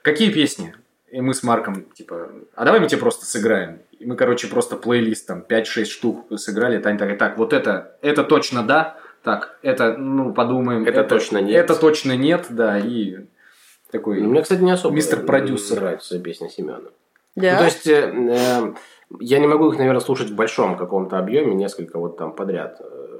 какие 0.03 0.31
песни? 0.31 0.75
И 1.11 1.23
мы 1.23 1.33
с 1.33 1.43
Марком, 1.43 1.87
типа, 1.95 2.33
а 2.55 2.65
давай 2.67 2.81
мы 2.81 2.89
тебе 2.89 3.01
просто 3.01 3.25
сыграем. 3.25 3.79
И 3.99 4.05
мы, 4.05 4.15
короче, 4.15 4.47
просто 4.49 4.77
плейлист, 4.77 5.27
там, 5.27 5.43
5-6 5.49 5.87
штук 5.87 6.27
сыграли. 6.39 6.79
Таня 6.83 6.99
такая, 6.99 7.17
так, 7.17 7.39
вот 7.39 7.55
это, 7.55 7.97
это 8.03 8.23
точно 8.25 8.63
да, 8.63 8.99
так, 9.23 9.59
это, 9.63 9.97
ну, 9.97 10.35
подумаем. 10.35 10.85
Это 10.85 11.03
точно 11.05 11.39
нет. 11.39 11.65
Это 11.65 11.77
точно 11.77 12.15
нет, 12.15 12.47
да, 12.51 12.79
и 12.79 13.21
такой... 13.91 14.21
Ну, 14.21 14.31
Мне, 14.31 14.43
кстати, 14.43 14.61
не 14.61 14.73
особо 14.73 14.95
Мистер 14.95 15.21
продюсер. 15.25 15.81
нравится 15.81 16.19
песня 16.19 16.51
Семена. 16.51 16.81
Да? 17.37 17.53
Ну, 17.53 17.59
то 17.59 17.65
есть, 17.65 17.87
э, 17.87 18.13
э, 18.15 18.75
я 19.21 19.39
не 19.39 19.47
могу 19.47 19.71
их, 19.71 19.79
наверное, 19.79 20.01
слушать 20.01 20.31
в 20.31 20.35
большом 20.35 20.77
каком-то 20.77 21.19
объеме, 21.19 21.55
несколько 21.55 21.99
вот 21.99 22.17
там 22.17 22.33
подряд. 22.33 22.81
э, 22.81 23.19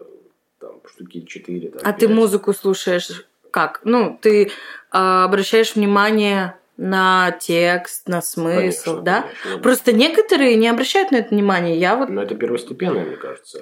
Там 0.61 0.81
штуки 0.89 1.21
4. 1.23 1.69
Там, 1.71 1.81
а 1.85 1.93
ты 1.93 2.07
пять. 2.07 2.17
музыку 2.17 2.53
слушаешь 2.53 3.25
как? 3.51 3.81
Ну, 3.85 4.19
ты 4.21 4.51
а, 4.91 5.25
обращаешь 5.25 5.75
внимание 5.77 6.57
на 6.77 7.31
текст, 7.41 8.07
на 8.09 8.21
смысл, 8.21 8.57
Конечно, 8.97 9.01
да? 9.03 9.25
конечно. 9.43 9.63
Просто 9.63 9.93
некоторые 9.93 10.57
не 10.57 10.69
обращают 10.69 11.11
на 11.11 11.17
это 11.17 11.31
внимание. 11.35 11.79
Я 11.79 11.97
вот 11.97 12.09
Но 12.11 12.23
это 12.23 12.35
первостепенная, 12.35 13.05
мне 13.07 13.17
кажется, 13.17 13.59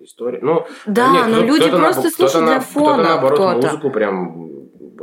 история. 0.00 0.38
Ну, 0.42 0.66
Да, 0.86 1.08
нет, 1.10 1.26
но 1.28 1.40
люди 1.40 1.68
просто 1.68 2.02
на- 2.02 2.10
слушают 2.10 2.14
кто-то 2.30 2.38
для 2.46 2.54
на- 2.56 2.60
фона, 2.60 2.92
Кто-то, 2.94 3.08
наоборот, 3.08 3.38
кто-то. 3.40 3.66
музыку 3.66 3.90
прям... 3.90 4.48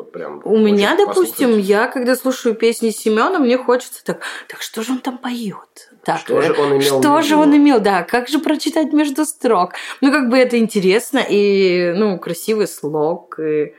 Вот 0.05 0.12
прям 0.12 0.41
У 0.43 0.57
меня, 0.57 0.95
допустим, 0.95 1.47
послушать. 1.50 1.65
я 1.69 1.88
когда 1.88 2.15
слушаю 2.15 2.53
песни 2.55 2.91
Семена, 2.91 3.39
мне 3.39 3.57
хочется 3.57 4.03
так, 4.05 4.19
так 4.47 4.62
что 4.62 4.83
же 4.83 4.91
он 4.93 5.00
там 5.00 5.17
поет? 5.17 5.89
Так, 6.03 6.19
Что 6.19 6.41
же 6.41 6.53
он 6.53 6.74
имел 6.77 7.00
что 7.01 7.21
же 7.24 7.35
он 7.35 7.55
имел, 7.57 7.79
да, 7.79 8.03
как 8.03 8.27
же 8.27 8.38
прочитать 8.39 8.93
между 8.93 9.25
строк? 9.25 9.74
Ну, 10.01 10.12
как 10.12 10.29
бы 10.29 10.38
это 10.38 10.59
интересно, 10.59 11.19
и, 11.27 11.93
ну, 11.95 12.19
красивый 12.19 12.67
слог, 12.67 13.39
и... 13.39 13.74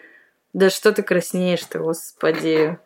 Да 0.53 0.71
что 0.71 0.91
ты 0.93 1.03
краснеешь-то, 1.03 1.79
господи. 1.81 2.79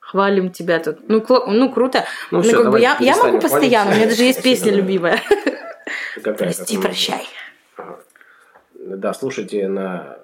Хвалим 0.00 0.50
тебя 0.50 0.78
тут. 0.80 1.08
Ну, 1.08 1.18
кло- 1.20 1.44
ну 1.46 1.70
круто. 1.70 2.04
Ну, 2.30 2.38
Ну, 2.38 2.42
всё, 2.42 2.62
как 2.62 2.72
бы 2.72 2.80
я, 2.80 2.96
я 3.00 3.16
могу 3.16 3.38
постоянно, 3.38 3.90
у 3.90 3.92
хвалить. 3.92 3.98
меня 3.98 4.10
даже 4.10 4.24
есть 4.24 4.42
песня 4.42 4.72
любимая. 4.72 5.20
Прости, 6.38 6.78
прощай. 6.78 7.28
Да, 8.74 9.12
слушайте 9.12 9.68
на, 9.68 10.18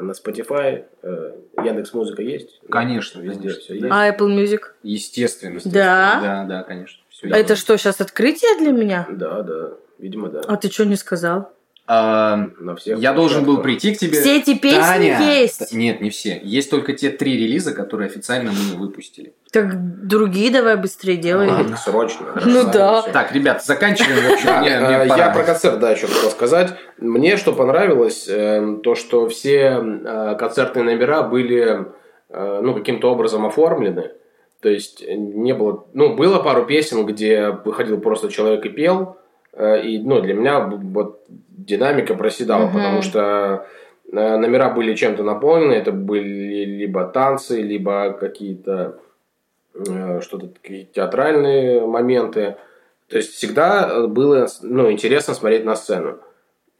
на 0.00 0.12
Spotify. 0.12 0.84
э, 1.02 1.32
Яндекс 1.64 1.92
Музыка 1.94 2.22
есть? 2.22 2.60
Конечно, 2.70 3.20
везде 3.20 3.40
конечно, 3.48 3.60
все 3.60 3.74
есть. 3.74 3.86
А 3.90 4.08
Apple 4.08 4.28
Music? 4.36 4.60
Естественно. 4.82 5.60
Да? 5.64 6.20
Да, 6.22 6.44
да, 6.44 6.62
конечно. 6.62 7.02
Всё 7.10 7.28
Это 7.28 7.52
есть. 7.52 7.62
что, 7.62 7.76
сейчас 7.76 8.00
открытие 8.00 8.58
для 8.58 8.72
меня? 8.72 9.06
Да, 9.10 9.42
да, 9.42 9.72
видимо, 9.98 10.28
да. 10.28 10.40
А 10.46 10.56
ты 10.56 10.70
что 10.70 10.84
не 10.84 10.96
сказал? 10.96 11.52
А, 11.84 12.48
я 12.86 13.12
должен 13.12 13.44
был 13.44 13.60
прийти 13.60 13.94
к 13.94 13.98
тебе. 13.98 14.20
Все 14.20 14.38
эти 14.38 14.56
песни 14.56 14.80
Таня! 14.80 15.20
есть. 15.20 15.74
Нет, 15.74 16.00
не 16.00 16.10
все. 16.10 16.40
Есть 16.44 16.70
только 16.70 16.92
те 16.92 17.10
три 17.10 17.36
релиза, 17.36 17.74
которые 17.74 18.06
официально 18.06 18.52
мы 18.52 18.70
не 18.70 18.78
выпустили. 18.78 19.34
Так 19.50 20.06
другие 20.06 20.52
давай 20.52 20.76
быстрее 20.76 21.16
делай. 21.16 21.48
Ладно, 21.48 21.76
Срочно. 21.76 22.40
Ну 22.46 22.62
да. 22.72 23.02
Так, 23.12 23.32
ребят, 23.32 23.64
заканчиваем. 23.64 24.32
Общем, 24.32 24.48
э, 24.48 25.06
я 25.08 25.30
про 25.30 25.42
концерт, 25.42 25.80
да, 25.80 25.90
еще 25.90 26.06
хотел 26.06 26.30
сказать. 26.30 26.72
Мне 26.98 27.36
что 27.36 27.52
понравилось, 27.52 28.28
э, 28.28 28.78
то, 28.84 28.94
что 28.94 29.28
все 29.28 29.82
э, 29.82 30.36
концертные 30.38 30.84
номера 30.84 31.22
были 31.22 31.88
э, 32.28 32.60
ну, 32.62 32.74
каким-то 32.74 33.10
образом 33.10 33.44
оформлены. 33.44 34.12
То 34.60 34.68
есть 34.68 35.04
не 35.04 35.52
было... 35.52 35.84
Ну, 35.94 36.14
было 36.14 36.38
пару 36.38 36.64
песен, 36.64 37.04
где 37.06 37.48
выходил 37.64 38.00
просто 38.00 38.28
человек 38.28 38.64
и 38.64 38.68
пел, 38.68 39.16
и, 39.60 40.00
ну, 40.02 40.20
для 40.20 40.34
меня 40.34 40.60
вот 40.60 41.26
динамика 41.66 42.14
проседала, 42.14 42.64
Мгм. 42.66 42.72
потому 42.72 43.02
что 43.02 43.66
э, 44.12 44.36
номера 44.36 44.70
были 44.70 44.94
чем-то 44.94 45.22
наполнены, 45.22 45.72
это 45.72 45.92
были 45.92 46.64
либо 46.64 47.04
танцы, 47.04 47.62
либо 47.62 48.12
какие-то 48.12 48.98
э, 49.74 50.20
что-то 50.20 50.48
такие 50.48 50.84
театральные 50.84 51.86
моменты. 51.86 52.56
То 53.08 53.16
есть 53.18 53.32
всегда 53.32 54.06
было 54.06 54.48
ну, 54.62 54.90
интересно 54.90 55.34
смотреть 55.34 55.64
на 55.64 55.76
сцену. 55.76 56.18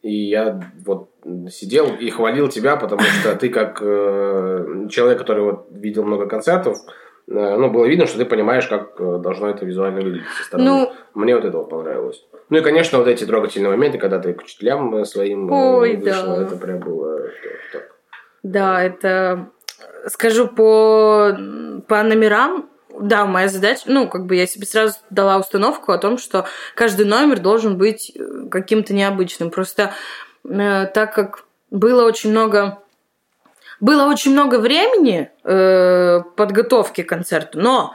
И 0.01 0.13
я 0.13 0.59
вот 0.85 1.09
сидел 1.49 1.87
и 1.95 2.09
хвалил 2.09 2.49
тебя, 2.49 2.75
потому 2.75 3.01
что 3.01 3.35
ты 3.35 3.49
как 3.49 3.79
э, 3.81 4.87
человек, 4.89 5.19
который 5.19 5.43
вот 5.43 5.67
видел 5.71 6.03
много 6.03 6.27
концертов, 6.27 6.77
ну, 7.27 7.69
было 7.69 7.85
видно, 7.85 8.05
что 8.05 8.17
ты 8.17 8.25
понимаешь, 8.25 8.67
как 8.67 8.99
э, 8.99 9.17
должно 9.19 9.49
это 9.49 9.65
визуально 9.65 10.01
выглядеть 10.01 10.27
со 10.37 10.43
стороны. 10.43 10.69
Ну, 10.69 10.93
Мне 11.13 11.35
вот 11.35 11.45
это 11.45 11.57
вот 11.57 11.69
понравилось. 11.69 12.25
Ну 12.49 12.57
и, 12.57 12.61
конечно, 12.61 12.97
вот 12.97 13.07
эти 13.07 13.25
трогательные 13.25 13.69
моменты, 13.69 13.97
когда 13.97 14.19
ты 14.19 14.33
к 14.33 14.41
учителям 14.41 14.95
э, 14.95 15.05
своим 15.05 15.49
э, 15.49 15.77
Ой, 15.77 15.95
вышла, 15.95 16.37
да. 16.37 16.43
это 16.43 16.55
прям 16.57 16.79
было 16.79 17.19
э, 17.19 17.29
так. 17.71 17.91
Да, 18.43 18.83
это... 18.83 19.49
Скажу 20.07 20.49
по, 20.49 21.35
по 21.87 22.03
номерам, 22.03 22.69
да, 22.99 23.25
моя 23.25 23.47
задача, 23.47 23.83
ну, 23.85 24.07
как 24.07 24.25
бы 24.25 24.35
я 24.35 24.45
себе 24.45 24.65
сразу 24.65 24.97
дала 25.09 25.37
установку 25.37 25.93
о 25.93 25.97
том, 25.97 26.17
что 26.17 26.45
каждый 26.75 27.05
номер 27.05 27.39
должен 27.39 27.77
быть 27.77 28.11
э, 28.15 28.49
каким-то 28.51 28.93
необычным. 28.93 29.49
Просто 29.49 29.93
э, 30.47 30.85
так 30.93 31.15
как 31.15 31.45
было 31.71 32.05
очень 32.05 32.31
много... 32.31 32.82
Было 33.83 34.05
очень 34.05 34.31
много 34.31 34.59
времени 34.59 35.29
э, 35.43 36.21
подготовки 36.37 37.03
к 37.03 37.09
концерту, 37.09 37.59
но 37.59 37.93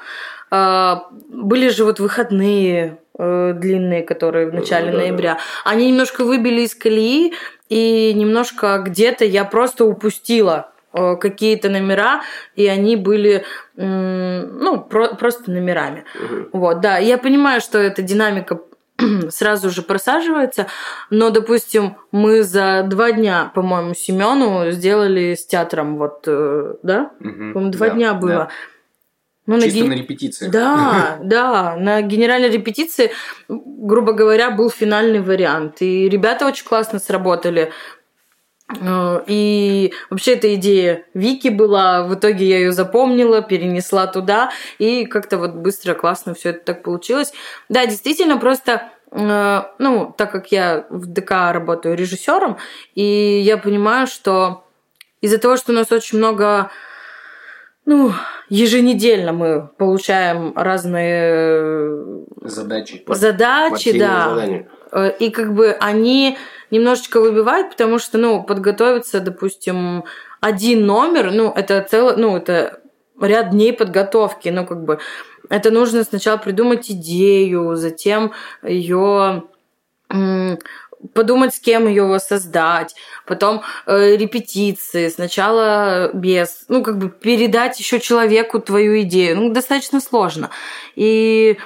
э, 0.50 0.95
были 1.30 1.71
же 1.71 1.87
вот 1.87 1.99
выходные 1.99 2.99
э, 3.18 3.52
длинные, 3.54 4.02
которые 4.02 4.50
в 4.50 4.54
начале 4.54 4.92
да. 4.92 4.99
ноября. 4.99 5.38
Они 5.64 5.90
немножко 5.90 6.25
выбили 6.25 6.61
из 6.61 6.75
колеи, 6.75 7.33
и 7.71 8.12
немножко 8.12 8.83
где-то 8.85 9.25
я 9.25 9.47
просто 9.47 9.87
упустила 9.87 10.73
э, 10.92 11.16
какие-то 11.16 11.71
номера, 11.71 12.21
и 12.54 12.66
они 12.66 12.97
были 12.97 13.45
м, 13.78 14.59
ну, 14.59 14.80
про- 14.80 15.14
просто 15.14 15.50
номерами. 15.50 16.04
Мгм. 16.14 16.49
Вот, 16.52 16.80
да, 16.83 16.99
я 16.99 17.16
понимаю, 17.16 17.62
что 17.62 17.78
эта 17.78 18.02
динамика 18.02 18.61
сразу 19.31 19.71
же 19.71 19.83
просаживается, 19.83 20.67
но, 21.11 21.31
допустим, 21.31 21.97
мы 22.12 22.43
за 22.43 22.83
два 22.87 23.12
дня, 23.12 23.52
по-моему, 23.55 23.95
Семену 23.95 24.71
сделали 24.71 25.35
с 25.35 25.47
театром, 25.47 25.97
вот, 25.99 26.25
э, 26.26 26.75
да? 26.83 27.11
Мгм. 27.21 27.52
По-моему, 27.52 27.71
два 27.73 27.88
Да, 27.88 27.95
дня 27.95 28.14
было. 28.14 28.31
да. 28.31 28.49
Ну, 29.47 29.55
на 29.57 29.62
Чисто 29.62 29.78
ген- 29.78 29.88
на 29.88 29.93
репетиции. 29.95 30.49
да, 30.49 31.19
да, 31.23 31.76
на 31.76 32.02
генеральной 32.02 32.50
репетиции, 32.50 33.12
грубо 33.49 34.12
говоря, 34.12 34.50
был 34.50 34.69
финальный 34.69 35.21
вариант. 35.21 35.81
И 35.81 36.07
ребята 36.09 36.47
очень 36.47 36.67
классно 36.67 36.99
сработали. 36.99 37.73
Э, 38.80 39.20
И 39.26 39.92
вообще 40.10 40.34
эта 40.34 40.54
идея 40.54 41.04
Вики 41.14 41.48
была, 41.48 42.02
в 42.04 42.14
итоге 42.14 42.46
я 42.46 42.58
ее 42.58 42.72
запомнила, 42.72 43.42
перенесла 43.42 44.06
туда, 44.06 44.50
и 44.78 45.06
как-то 45.06 45.38
вот 45.38 45.54
быстро, 45.54 45.94
классно 45.94 46.34
все 46.34 46.50
это 46.50 46.60
так 46.64 46.82
получилось. 46.82 47.32
Да, 47.68 47.87
действительно, 47.87 48.37
просто, 48.38 48.90
э, 49.10 49.62
ну, 49.78 50.14
так 50.16 50.30
как 50.32 50.52
я 50.52 50.87
в 50.90 51.06
ДК 51.06 51.30
работаю 51.52 51.96
режиссером, 51.96 52.58
и 52.94 53.40
я 53.42 53.56
понимаю, 53.56 54.06
что 54.06 54.64
из-за 55.20 55.38
того, 55.38 55.56
что 55.56 55.72
у 55.72 55.75
нас 55.75 55.90
очень 55.90 56.18
много 56.18 56.70
ну, 57.87 58.12
еженедельно 58.50 59.32
мы 59.32 59.66
получаем 59.78 60.52
разные 60.54 62.25
Задачи. 62.42 63.02
задачи, 63.08 63.70
Партийные 63.70 64.00
да. 64.08 64.28
задания. 64.28 64.68
Э, 64.92 65.10
И 65.18 65.30
как 65.30 65.54
бы 65.54 65.72
они 65.80 66.37
немножечко 66.70 67.20
выбивают, 67.20 67.70
потому 67.70 67.98
что, 67.98 68.18
ну, 68.18 68.42
подготовиться, 68.42 69.20
допустим, 69.20 70.04
один 70.40 70.87
номер, 70.87 71.31
ну, 71.33 71.52
это 71.52 71.87
целый, 71.88 72.16
ну, 72.16 72.37
это 72.37 72.81
ряд 73.20 73.50
дней 73.50 73.72
подготовки, 73.72 74.48
ну, 74.48 74.66
как 74.66 74.85
бы 74.85 74.98
это 75.48 75.70
нужно 75.70 76.04
сначала 76.04 76.37
придумать 76.37 76.90
идею, 76.90 77.76
затем 77.76 78.33
ее 78.62 79.44
подумать, 81.14 81.54
с 81.54 81.61
кем 81.61 81.87
ее 81.87 82.04
воссоздать, 82.04 82.94
потом 83.24 83.62
э, 83.87 84.16
репетиции, 84.16 85.09
сначала 85.09 86.11
без, 86.12 86.64
ну, 86.68 86.83
как 86.83 86.98
бы 86.98 87.09
передать 87.09 87.78
еще 87.78 88.00
человеку 88.00 88.61
твою 88.61 89.02
идею, 89.02 89.37
ну, 89.37 89.52
достаточно 89.52 90.00
сложно. 90.00 90.50
И 90.96 91.59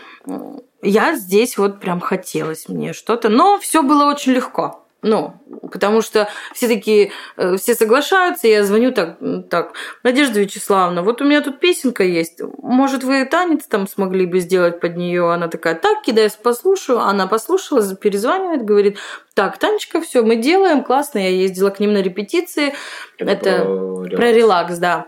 я 0.83 1.17
здесь 1.17 1.57
вот 1.57 1.81
прям 1.81 2.01
хотелось 2.01 2.69
мне 2.69 2.93
что-то, 2.93 3.29
но 3.29 3.59
все 3.59 3.83
было 3.83 4.05
очень 4.05 4.33
легко. 4.33 4.82
Ну, 5.05 5.35
потому 5.73 6.01
что 6.01 6.29
все 6.55 6.69
такие, 6.69 7.11
э, 7.37 7.57
все 7.57 7.75
соглашаются, 7.75 8.47
я 8.47 8.63
звоню 8.63 8.93
так, 8.93 9.19
так, 9.51 9.73
Надежда 10.05 10.39
Вячеславовна, 10.39 11.03
вот 11.03 11.21
у 11.21 11.25
меня 11.25 11.41
тут 11.41 11.59
песенка 11.59 12.05
есть, 12.05 12.41
может, 12.59 13.03
вы 13.03 13.25
танец 13.25 13.65
там 13.65 13.89
смогли 13.89 14.27
бы 14.27 14.39
сделать 14.39 14.79
под 14.79 14.97
нее? 14.97 15.33
Она 15.33 15.49
такая, 15.49 15.75
так, 15.75 16.03
кидай, 16.03 16.31
послушаю. 16.41 17.01
Она 17.01 17.27
послушала, 17.27 17.97
перезванивает, 17.97 18.65
говорит, 18.65 18.99
так, 19.35 19.59
Танечка, 19.59 20.01
все, 20.01 20.23
мы 20.23 20.37
делаем, 20.37 20.85
классно, 20.85 21.19
я 21.19 21.31
ездила 21.31 21.71
к 21.71 21.81
ним 21.81 21.95
на 21.95 22.03
репетиции, 22.03 22.75
это, 23.19 23.65
про 23.65 23.65
релакс. 23.65 24.17
про 24.17 24.33
релакс, 24.33 24.79
да. 24.79 25.07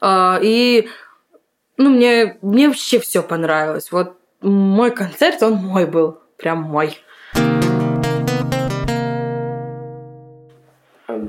А, 0.00 0.38
И, 0.42 0.88
ну, 1.76 1.90
мне, 1.90 2.38
мне 2.40 2.68
вообще 2.68 2.98
все 2.98 3.22
понравилось. 3.22 3.92
Вот 3.92 4.16
мой 4.40 4.90
концерт, 4.90 5.42
он 5.42 5.54
мой 5.54 5.84
был, 5.84 6.18
прям 6.38 6.62
мой. 6.62 6.98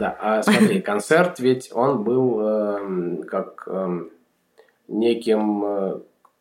Да, 0.01 0.17
а 0.19 0.41
смотри, 0.41 0.81
концерт 0.91 1.39
ведь 1.39 1.69
он 1.71 2.03
был 2.03 2.41
эм, 2.41 3.23
как 3.23 3.67
эм, 3.67 4.09
неким 4.87 5.63
э, 5.63 5.99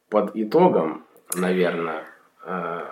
под 0.08 0.30
итогом, 0.34 1.04
наверное. 1.34 2.04
Э, 2.42 2.84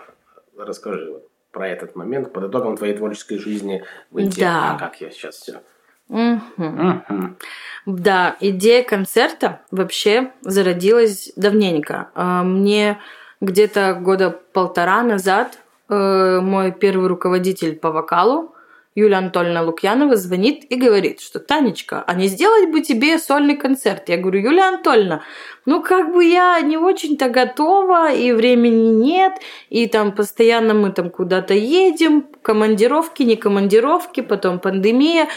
расскажи 0.58 1.10
вот 1.10 1.26
про 1.52 1.68
этот 1.68 1.96
момент, 1.96 2.34
под 2.34 2.50
итогом 2.50 2.76
твоей 2.76 2.94
творческой 2.94 3.38
жизни 3.38 3.82
в 4.10 4.20
Инте. 4.20 4.42
Да. 4.42 4.74
А 4.74 4.78
как 4.78 5.00
я 5.00 5.10
сейчас 5.10 5.36
все? 5.36 5.62
Мгм. 6.08 7.38
Да, 7.86 8.36
идея 8.40 8.84
концерта 8.84 9.62
вообще 9.70 10.32
зародилась 10.42 11.32
давненько. 11.34 12.10
А, 12.14 12.42
Мне 12.42 12.98
где-то 13.40 13.94
года 13.94 14.38
полтора 14.52 15.02
назад 15.02 15.60
э, 15.88 16.40
мой 16.42 16.72
первый 16.72 17.08
руководитель 17.08 17.74
по 17.74 17.90
вокалу, 17.90 18.54
Юлия 18.98 19.18
Анатольевна 19.18 19.62
Лукьянова, 19.62 20.16
звонит 20.16 20.64
и 20.68 20.74
говорит, 20.74 21.20
что 21.20 21.38
«Танечка, 21.38 22.02
а 22.04 22.14
не 22.14 22.26
сделать 22.26 22.68
бы 22.70 22.80
тебе 22.80 23.18
сольный 23.18 23.56
концерт?» 23.56 24.08
Я 24.08 24.16
говорю, 24.16 24.40
Юлия 24.40 24.64
Анатольевна, 24.64 25.22
ну 25.66 25.80
как 25.82 26.12
бы 26.12 26.24
я 26.24 26.60
не 26.60 26.76
очень-то 26.76 27.28
готова, 27.28 28.12
и 28.12 28.32
времени 28.32 28.88
нет, 28.88 29.34
и 29.70 29.86
там 29.86 30.10
постоянно 30.10 30.74
мы 30.74 30.90
там 30.90 31.10
куда-то 31.10 31.54
едем, 31.54 32.26
командировки, 32.42 33.22
не 33.22 33.36
командировки, 33.36 34.20
потом 34.20 34.58
пандемия. 34.58 35.28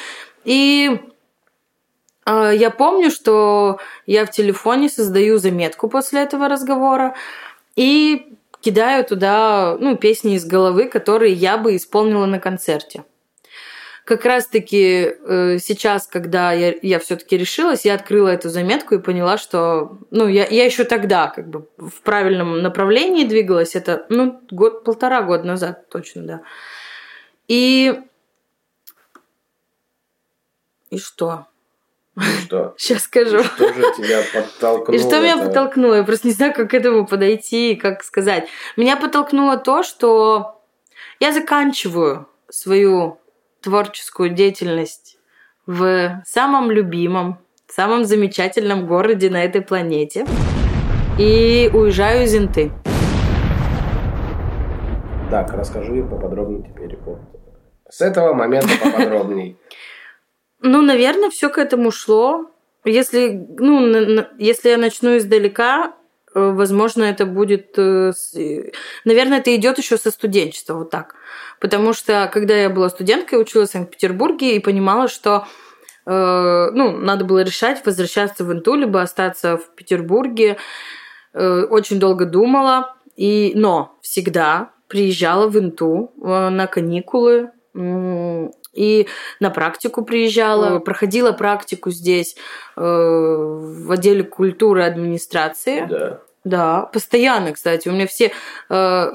И 0.43 0.99
э, 2.25 2.51
я 2.55 2.71
помню, 2.71 3.11
что 3.11 3.77
я 4.07 4.25
в 4.25 4.31
телефоне 4.31 4.89
создаю 4.89 5.37
заметку 5.37 5.87
после 5.87 6.21
этого 6.21 6.47
разговора 6.47 7.13
и 7.75 8.35
кидаю 8.61 9.05
туда 9.05 9.77
ну, 9.79 9.97
песни 9.97 10.33
из 10.33 10.45
головы, 10.45 10.85
которые 10.85 11.33
я 11.33 11.57
бы 11.57 11.75
исполнила 11.75 12.25
на 12.25 12.39
концерте. 12.39 13.03
Как 14.05 14.25
раз-таки 14.25 15.13
э, 15.25 15.57
сейчас, 15.59 16.07
когда 16.07 16.51
я, 16.53 16.73
я 16.81 16.99
все-таки 16.99 17.37
решилась, 17.37 17.85
я 17.85 17.93
открыла 17.93 18.29
эту 18.29 18.49
заметку 18.49 18.95
и 18.95 19.01
поняла, 19.01 19.37
что 19.37 19.99
ну, 20.09 20.27
я, 20.27 20.47
я 20.47 20.65
еще 20.65 20.83
тогда 20.83 21.27
как 21.27 21.47
бы 21.49 21.67
в 21.77 22.01
правильном 22.01 22.61
направлении 22.61 23.25
двигалась. 23.25 23.75
Это 23.75 24.05
ну, 24.09 24.41
год, 24.49 24.83
полтора 24.83 25.21
года 25.21 25.43
назад, 25.43 25.87
точно, 25.89 26.23
да. 26.23 26.41
И 27.47 27.93
и 30.89 30.97
что? 30.97 31.47
Что? 32.43 32.75
Сейчас 32.77 33.03
скажу. 33.03 33.41
Что 33.43 33.73
же 33.73 33.81
тебя 33.95 34.21
подтолкнуло? 34.33 34.95
И 34.95 34.99
что 34.99 35.19
меня 35.21 35.35
это? 35.35 35.45
подтолкнуло? 35.45 35.93
Я 35.95 36.03
просто 36.03 36.27
не 36.27 36.33
знаю, 36.33 36.53
как 36.53 36.71
к 36.71 36.73
этому 36.73 37.07
подойти 37.07 37.71
и 37.71 37.75
как 37.75 38.03
сказать. 38.03 38.47
Меня 38.75 38.97
подтолкнуло 38.97 39.57
то, 39.57 39.83
что 39.83 40.61
я 41.19 41.31
заканчиваю 41.31 42.27
свою 42.49 43.20
творческую 43.61 44.31
деятельность 44.31 45.17
в 45.65 46.21
самом 46.25 46.71
любимом, 46.71 47.39
самом 47.67 48.05
замечательном 48.05 48.87
городе 48.87 49.29
на 49.29 49.43
этой 49.43 49.61
планете 49.61 50.25
и 51.17 51.69
уезжаю 51.73 52.23
из 52.23 52.35
Инты. 52.35 52.71
Так, 55.29 55.53
расскажи 55.53 56.03
поподробнее 56.03 56.63
теперь. 56.63 56.97
Вот. 57.05 57.19
С 57.89 58.01
этого 58.01 58.33
момента 58.33 58.69
поподробней. 58.83 59.57
Ну, 60.63 60.83
наверное, 60.83 61.31
все 61.31 61.49
к 61.49 61.57
этому 61.57 61.89
шло. 61.89 62.51
если, 62.85 63.47
ну, 63.57 64.27
если 64.37 64.69
я 64.69 64.77
начну 64.77 65.17
издалека, 65.17 65.95
э, 66.35 66.39
возможно, 66.39 67.01
это 67.01 67.25
будет... 67.25 67.79
э, 67.79 68.11
э, 68.35 68.71
Наверное, 69.03 69.39
это 69.39 69.55
идет 69.55 69.79
еще 69.79 69.97
со 69.97 70.11
студенчества, 70.11 70.75
вот 70.75 70.91
так. 70.91 71.15
Потому 71.61 71.93
что, 71.93 72.29
когда 72.33 72.55
я 72.55 72.69
была 72.69 72.89
студенткой, 72.89 73.39
училась 73.39 73.69
в 73.69 73.73
Санкт-Петербурге 73.73 74.55
и 74.55 74.59
понимала, 74.59 75.07
что 75.07 75.45
э, 76.07 76.69
ну, 76.73 76.97
надо 76.97 77.23
было 77.23 77.43
решать, 77.43 77.85
возвращаться 77.85 78.43
в 78.43 78.51
Инту, 78.51 78.73
либо 78.73 78.99
остаться 79.01 79.57
в 79.57 79.75
Петербурге. 79.75 80.57
Э, 81.33 81.61
очень 81.69 81.99
долго 81.99 82.25
думала, 82.25 82.95
и, 83.15 83.53
но 83.55 83.95
всегда 84.01 84.71
приезжала 84.87 85.47
в 85.47 85.57
Инту 85.57 86.11
э, 86.21 86.49
на 86.49 86.65
каникулы, 86.65 87.51
и 88.73 89.07
на 89.39 89.49
практику 89.49 90.03
приезжала, 90.03 90.79
проходила 90.79 91.31
практику 91.31 91.91
здесь 91.91 92.35
э, 92.75 92.81
в 92.81 93.91
отделе 93.91 94.23
культуры 94.23 94.81
и 94.81 94.85
администрации. 94.85 95.85
Да. 95.87 96.21
Да, 96.43 96.89
постоянно, 96.91 97.53
кстати. 97.53 97.87
У 97.87 97.91
меня 97.91 98.07
все... 98.07 98.31
э, 98.69 99.11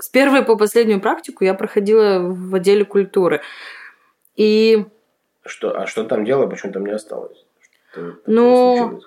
с 0.00 0.08
первой 0.08 0.42
по 0.42 0.56
последнюю 0.56 1.00
практику 1.00 1.44
я 1.44 1.54
проходила 1.54 2.20
в 2.20 2.54
отделе 2.54 2.84
культуры. 2.84 3.40
И 4.36 4.86
Что, 5.44 5.78
а 5.78 5.86
что 5.86 6.04
там 6.04 6.24
делала, 6.24 6.46
почему 6.46 6.72
там 6.72 6.86
не 6.86 6.92
осталось? 6.92 7.44
Что 7.90 8.14
Ну, 8.26 9.02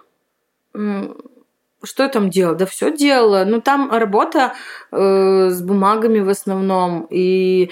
что 1.84 2.04
я 2.04 2.10
там 2.10 2.30
делала? 2.30 2.56
Да 2.56 2.66
все 2.66 2.96
делала. 2.96 3.44
Ну, 3.46 3.62
там 3.62 3.92
работа 3.92 4.54
э, 4.92 5.50
с 5.50 5.62
бумагами 5.62 6.20
в 6.20 6.30
основном. 6.30 7.08
И 7.10 7.72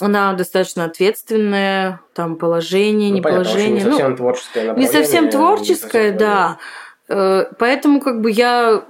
она 0.00 0.32
достаточно 0.32 0.84
ответственная. 0.84 2.00
Там 2.14 2.36
положение, 2.36 3.10
Ну, 3.10 3.14
не 3.16 3.22
понятно, 3.22 3.44
положение. 3.44 3.78
не 3.78 3.84
Ну, 3.84 3.90
совсем 3.90 4.16
творческое 4.16 4.74
не 4.74 4.86
совсем 4.86 5.24
не 5.26 5.30
творческая, 5.30 6.12
совсем 6.12 6.18
да. 6.18 6.58
Э, 7.08 7.44
Поэтому 7.58 8.00
как 8.00 8.20
бы 8.20 8.30
я 8.30 8.84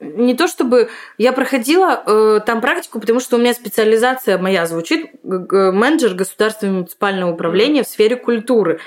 не 0.00 0.34
то 0.34 0.48
чтобы 0.48 0.88
я 1.18 1.32
проходила 1.32 2.02
э, 2.06 2.40
там 2.44 2.60
практику, 2.60 3.00
потому 3.00 3.20
что 3.20 3.36
у 3.36 3.38
меня 3.38 3.54
специализация 3.54 4.38
моя 4.38 4.66
звучит 4.66 5.10
менеджер 5.22 6.14
государственного 6.14 6.78
муниципального 6.78 7.32
управления 7.32 7.84
в 7.84 7.88
сфере 7.88 8.16
культуры. 8.16 8.80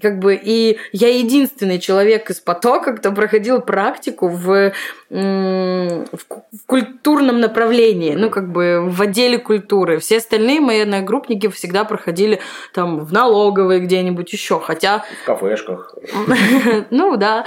Как 0.00 0.18
бы, 0.18 0.34
и 0.34 0.78
я 0.92 1.16
единственный 1.16 1.78
человек 1.78 2.28
из 2.30 2.40
потока, 2.40 2.94
кто 2.94 3.12
проходил 3.12 3.60
практику 3.60 4.28
в, 4.28 4.72
в 5.10 6.04
в 6.52 6.66
культурном 6.66 7.40
направлении, 7.40 8.14
ну, 8.14 8.30
как 8.30 8.50
бы 8.50 8.84
в 8.88 9.00
отделе 9.00 9.38
культуры. 9.38 9.98
Все 9.98 10.18
остальные 10.18 10.60
мои 10.60 10.80
одногруппники 10.80 11.48
всегда 11.48 11.84
проходили 11.84 12.40
там 12.72 13.00
в 13.00 13.12
налоговой 13.12 13.80
где-нибудь 13.80 14.32
еще, 14.32 14.60
хотя 14.60 15.04
В 15.22 15.26
кафешках. 15.26 15.94
ну 16.90 17.16
да. 17.16 17.44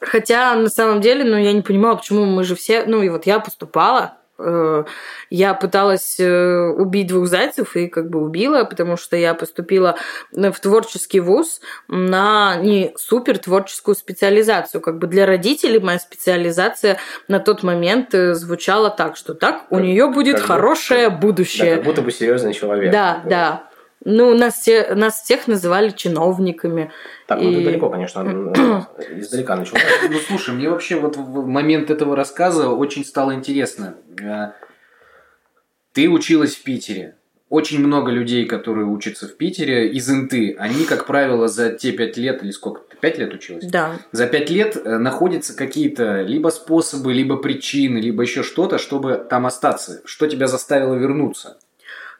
Хотя 0.00 0.54
на 0.54 0.68
самом 0.68 1.00
деле, 1.00 1.24
ну 1.24 1.36
я 1.36 1.52
не 1.52 1.62
понимала, 1.62 1.96
почему 1.96 2.24
мы 2.26 2.44
же 2.44 2.54
все, 2.54 2.84
ну 2.86 3.02
и 3.02 3.08
вот 3.08 3.24
я 3.26 3.40
поступала, 3.40 4.14
э, 4.38 4.84
я 5.30 5.54
пыталась 5.54 6.20
э, 6.20 6.68
убить 6.76 7.06
двух 7.06 7.26
зайцев 7.26 7.74
и 7.76 7.86
как 7.88 8.10
бы 8.10 8.20
убила, 8.22 8.64
потому 8.64 8.98
что 8.98 9.16
я 9.16 9.32
поступила 9.32 9.96
в 10.32 10.52
творческий 10.60 11.20
вуз 11.20 11.60
на 11.88 12.56
не 12.56 12.92
супер 12.96 13.38
творческую 13.38 13.94
специализацию. 13.94 14.82
Как 14.82 14.98
бы 14.98 15.06
для 15.06 15.24
родителей 15.24 15.78
моя 15.78 15.98
специализация 15.98 16.98
на 17.28 17.40
тот 17.40 17.62
момент 17.62 18.14
э, 18.14 18.34
звучала 18.34 18.90
так, 18.90 19.16
что 19.16 19.32
так 19.32 19.64
у 19.70 19.78
нее 19.78 20.08
будет 20.08 20.34
как 20.34 20.42
будто- 20.42 20.52
хорошее 20.52 21.08
Да, 21.08 21.16
будущее. 21.16 21.76
как 21.76 21.84
будто 21.84 22.02
бы 22.02 22.12
серьезный 22.12 22.52
человек. 22.52 22.92
Да, 22.92 23.14
Такой. 23.14 23.30
да. 23.30 23.65
Ну, 24.08 24.36
нас, 24.38 24.54
все, 24.60 24.94
нас 24.94 25.20
всех 25.22 25.48
называли 25.48 25.90
чиновниками. 25.90 26.92
Так, 27.26 27.40
ну 27.40 27.50
И- 27.50 27.56
ты 27.56 27.64
далеко, 27.64 27.90
конечно, 27.90 28.20
издалека 29.16 29.56
начал. 29.56 29.76
Ну 30.08 30.18
слушай, 30.28 30.54
мне 30.54 30.70
вообще 30.70 30.94
вот 31.00 31.16
в 31.16 31.46
момент 31.46 31.90
этого 31.90 32.14
рассказа 32.14 32.68
очень 32.68 33.04
стало 33.04 33.34
интересно. 33.34 33.96
Э, 34.22 34.52
Ты 35.92 36.08
училась 36.08 36.54
в 36.54 36.62
Питере. 36.62 37.16
Очень 37.48 37.80
много 37.80 38.10
людей, 38.12 38.44
которые 38.46 38.86
учатся 38.86 39.26
в 39.28 39.36
Питере 39.36 39.88
из 39.88 40.08
Инты, 40.10 40.54
они, 40.58 40.84
как 40.84 41.06
правило, 41.06 41.48
за 41.48 41.70
те 41.72 41.90
пять 41.92 42.16
лет, 42.16 42.42
или 42.44 42.50
сколько, 42.52 42.82
ты 42.88 42.96
пять 42.96 43.18
лет 43.18 43.32
училась? 43.34 43.64
Да. 43.66 43.92
За 44.12 44.26
пять 44.28 44.50
лет 44.50 44.76
э, 44.76 44.98
находятся 44.98 45.56
какие-то 45.56 46.22
либо 46.22 46.48
способы, 46.50 47.12
либо 47.12 47.36
причины, 47.36 47.98
либо 47.98 48.22
еще 48.22 48.42
что-то, 48.44 48.78
чтобы 48.78 49.24
там 49.28 49.46
остаться. 49.46 50.00
Что 50.04 50.26
тебя 50.28 50.46
заставило 50.46 50.94
вернуться? 50.94 51.58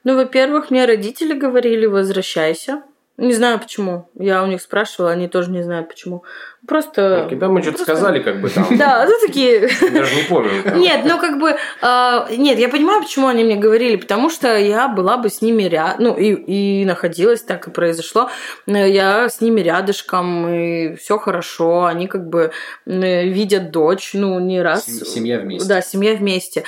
Ну, 0.06 0.14
во-первых, 0.14 0.70
мне 0.70 0.84
родители 0.84 1.32
говорили, 1.34 1.84
возвращайся. 1.86 2.82
Не 3.16 3.32
знаю 3.32 3.58
почему. 3.58 4.08
Я 4.14 4.44
у 4.44 4.46
них 4.46 4.60
спрашивала, 4.62 5.10
они 5.10 5.26
тоже 5.26 5.50
не 5.50 5.62
знают 5.64 5.88
почему. 5.88 6.22
Просто... 6.68 7.26
Когда 7.28 7.48
мы 7.48 7.60
что-то 7.60 7.78
просто- 7.78 7.94
сказали, 7.96 8.20
как 8.22 8.40
бы 8.40 8.48
там. 8.48 8.66
Да, 8.78 9.04
ну 9.08 9.14
такие... 9.26 9.68
Даже 9.92 10.14
не 10.14 10.22
помню. 10.28 10.50
Нет, 10.76 11.00
ну 11.06 11.18
как 11.18 11.40
бы... 11.40 11.56
а, 11.82 12.28
нет, 12.30 12.56
я 12.60 12.68
понимаю, 12.68 13.02
почему 13.02 13.26
они 13.26 13.42
мне 13.42 13.56
говорили, 13.56 13.96
потому 13.96 14.30
что 14.30 14.56
я 14.56 14.86
была 14.86 15.16
бы 15.16 15.28
с 15.28 15.42
ними 15.42 15.64
рядом, 15.64 16.04
ну 16.04 16.14
и, 16.16 16.84
находилась, 16.84 17.42
так 17.42 17.66
и 17.66 17.70
произошло. 17.72 18.30
Я 18.66 19.28
с 19.28 19.40
ними 19.40 19.60
рядышком, 19.60 20.48
и 20.48 20.94
все 20.94 21.18
хорошо. 21.18 21.86
Они 21.86 22.06
как 22.06 22.28
бы 22.28 22.52
э, 22.86 23.24
видят 23.28 23.72
дочь, 23.72 24.10
ну 24.14 24.38
не 24.38 24.62
раз. 24.62 24.86
Сем- 24.86 25.04
Семья 25.04 25.40
вместе. 25.40 25.66
Да, 25.68 25.80
семья 25.82 26.14
вместе. 26.14 26.62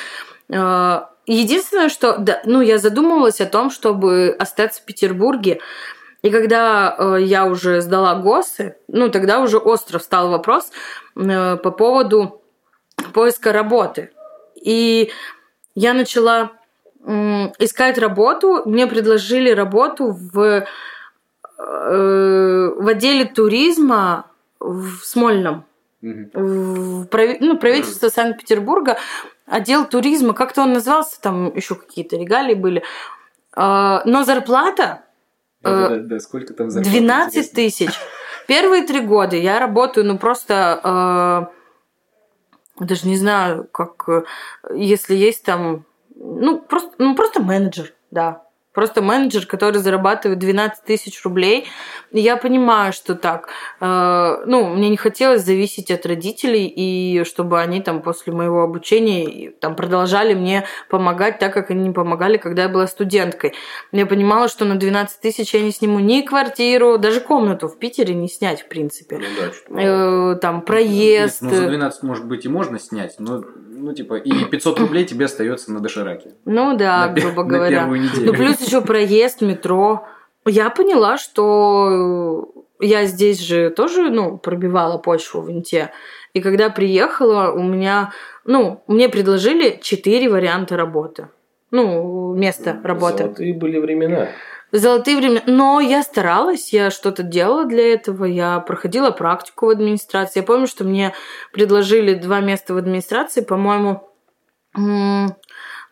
Единственное, 1.29 1.91
что, 1.91 2.17
да, 2.17 2.41
ну, 2.47 2.63
я 2.63 2.79
задумывалась 2.79 3.43
о 3.43 3.47
том, 3.47 3.71
чтобы 3.71 4.35
остаться 4.39 4.81
в 4.81 4.87
Петербурге. 4.87 5.61
И 6.23 6.31
когда 6.31 6.97
э, 6.99 7.19
я 7.21 7.45
уже 7.45 7.83
сдала 7.83 8.15
ГОСы, 8.15 8.77
ну, 8.89 9.11
тогда 9.11 9.41
уже 9.41 9.59
остро 9.59 9.99
встал 9.99 10.31
вопрос 10.31 10.73
э, 11.17 11.57
по 11.59 11.71
поводу 11.71 12.41
поиска 13.13 13.53
работы. 13.53 14.11
И 14.55 15.11
я 15.75 15.93
начала 15.93 16.53
м, 17.05 17.53
искать 17.59 17.99
работу. 17.99 18.63
Мне 18.65 18.87
предложили 18.87 19.51
работу 19.51 20.13
в, 20.33 20.65
э, 21.59 22.73
в 22.75 22.89
отделе 22.89 23.27
туризма 23.27 24.31
в 24.59 25.05
Смольном 25.05 25.67
Мгм. 26.01 26.31
в 26.33 27.09
ну, 27.41 27.59
правительство 27.59 28.09
Санкт-Петербурга, 28.09 28.99
отдел 29.51 29.87
туризма, 29.87 30.35
как-то 30.35 30.63
он 30.63 30.73
назывался, 30.73 31.21
там 31.21 31.55
еще 31.55 31.75
какие-то 31.75 32.17
регалии 32.17 32.55
были. 32.55 32.83
А, 33.55 34.03
Но 34.05 34.25
зарплата 34.25 35.03
Да, 35.63 35.89
да, 35.89 35.97
да, 35.99 36.21
сколько 36.21 36.55
там 36.55 36.71
зарплата, 36.71 36.99
12 36.99 37.37
интересно? 37.37 37.55
тысяч. 37.55 37.91
Первые 38.47 38.85
три 38.85 39.01
года 39.01 39.37
я 39.37 39.59
работаю, 39.61 40.07
ну 40.07 40.17
просто 40.19 41.51
э, 42.81 42.85
даже 42.85 43.07
не 43.09 43.17
знаю, 43.17 43.69
как 43.71 44.09
э, 44.09 44.23
если 44.75 45.15
есть 45.15 45.45
там, 45.45 45.85
ну 46.15 46.59
просто, 46.59 46.91
ну 46.99 47.15
просто 47.15 47.43
менеджер, 47.43 47.93
да. 48.11 48.43
Просто 48.79 49.03
менеджер, 49.03 49.45
который 49.45 49.79
зарабатывает 49.79 50.39
12 50.39 50.85
тысяч 50.85 51.25
рублей. 51.25 51.67
И 52.13 52.21
я 52.21 52.37
понимаю, 52.37 52.93
что 52.93 53.17
так. 53.17 53.49
э, 53.81 54.37
ну, 54.47 54.69
мне 54.69 54.89
не 54.89 54.97
хотелось 54.97 55.43
зависеть 55.43 55.91
от 55.91 56.07
родителей, 56.07 56.67
и 56.69 57.25
чтобы 57.25 57.61
они 57.61 57.83
там 57.83 58.03
после 58.03 58.33
моего 58.33 58.63
обучения 58.63 59.51
там 59.51 59.75
продолжали 59.75 60.35
мне 60.35 60.65
помогать 60.89 61.41
так, 61.41 61.53
как 61.55 61.73
они 61.73 61.89
не 61.89 61.93
помогали, 61.93 62.37
когда 62.37 62.63
я 62.63 62.69
была 62.69 62.87
студенткой. 62.87 63.55
Я 63.91 64.07
понимала, 64.07 64.47
что 64.47 64.65
на 64.65 64.77
12 64.77 65.23
тысяч 65.23 65.55
я 65.55 65.61
не 65.61 65.73
сниму 65.73 65.99
ни 65.99 66.21
квартиру, 66.21 66.99
даже 66.99 67.21
комнату 67.21 67.67
в 67.67 67.81
Питере 67.81 68.15
не 68.15 68.29
снять, 68.29 68.63
в 68.63 68.69
принципе. 68.69 69.19
Ну 69.19 69.25
да. 69.75 69.83
Э, 69.83 70.37
Там 70.37 70.63
проезд. 70.63 71.43
Нет, 71.43 71.51
ну, 71.53 71.59
за 71.63 71.67
12, 71.67 72.03
может 72.05 72.27
быть, 72.27 72.45
и 72.45 72.49
можно 72.49 72.79
снять, 72.79 73.17
но, 73.19 73.43
ну, 73.79 73.93
типа, 73.95 74.15
и 74.15 74.45
500 74.45 74.81
рублей 74.81 75.05
тебе 75.05 75.27
остается 75.27 75.73
на 75.73 75.81
дошираке. 75.81 76.33
Ну 76.45 76.77
да, 76.77 77.07
на, 77.07 77.13
грубо 77.13 77.45
на 77.45 77.49
говоря. 77.49 77.79
первую 77.81 78.01
неделю. 78.01 78.27
Ну, 78.27 78.33
плюс 78.33 78.61
еще 78.61 78.81
проезд, 78.81 79.41
метро. 79.41 80.07
Я 80.47 80.71
поняла, 80.71 81.19
что 81.19 82.49
я 82.81 83.07
здесь 83.07 83.41
же 83.41 83.71
тоже, 83.71 84.11
ну, 84.11 84.39
пробивала 84.39 84.99
почву 84.99 85.41
в 85.41 85.51
Инте. 85.51 85.91
И 86.35 86.41
когда 86.41 86.71
приехала, 86.71 87.51
у 87.53 87.63
меня, 87.63 88.13
ну, 88.45 88.83
мне 88.87 89.09
предложили 89.09 89.79
четыре 89.83 90.29
варианта 90.29 90.77
работы. 90.77 91.29
Ну, 91.71 92.35
место 92.35 92.81
работы. 92.83 93.25
Золотые 93.25 93.55
были 93.55 93.79
времена. 93.79 94.29
Золотые 94.71 95.17
времена. 95.17 95.43
Но 95.47 95.81
я 95.81 96.03
старалась, 96.03 96.73
я 96.73 96.91
что-то 96.91 97.23
делала 97.23 97.65
для 97.65 97.95
этого. 97.95 98.25
Я 98.27 98.61
проходила 98.61 99.11
практику 99.11 99.67
в 99.67 99.71
администрации. 99.71 100.41
Я 100.41 100.47
помню, 100.47 100.67
что 100.67 100.85
мне 100.85 101.15
предложили 101.53 102.15
два 102.15 102.41
места 102.41 102.75
в 102.75 102.77
администрации, 102.77 103.41
по-моему, 103.41 104.09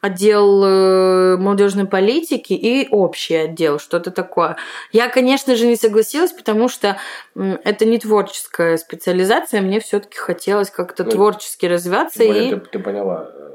отдел 0.01 0.65
э, 0.65 1.37
молодежной 1.39 1.87
политики 1.87 2.53
и 2.53 2.89
общий 2.91 3.35
отдел, 3.35 3.79
что-то 3.79 4.11
такое. 4.11 4.57
Я, 4.93 5.09
конечно 5.09 5.57
же, 5.57 5.67
не 5.67 5.77
согласилась, 5.77 6.33
потому 6.33 6.69
что 6.69 6.99
это 7.35 7.87
не 7.87 7.99
творческая 7.99 8.77
специализация. 8.77 9.63
Мне 9.63 9.81
все-таки 9.81 10.19
хотелось 10.19 10.71
как-то 10.71 11.05
Ну, 11.05 11.11
творчески 11.11 11.67
развиваться. 11.67 12.19
Тем 12.19 12.29
более 12.29 12.49
и... 12.49 12.55
ты, 12.55 12.61
ты 12.61 12.79
поняла, 12.79 13.31
э, 13.35 13.51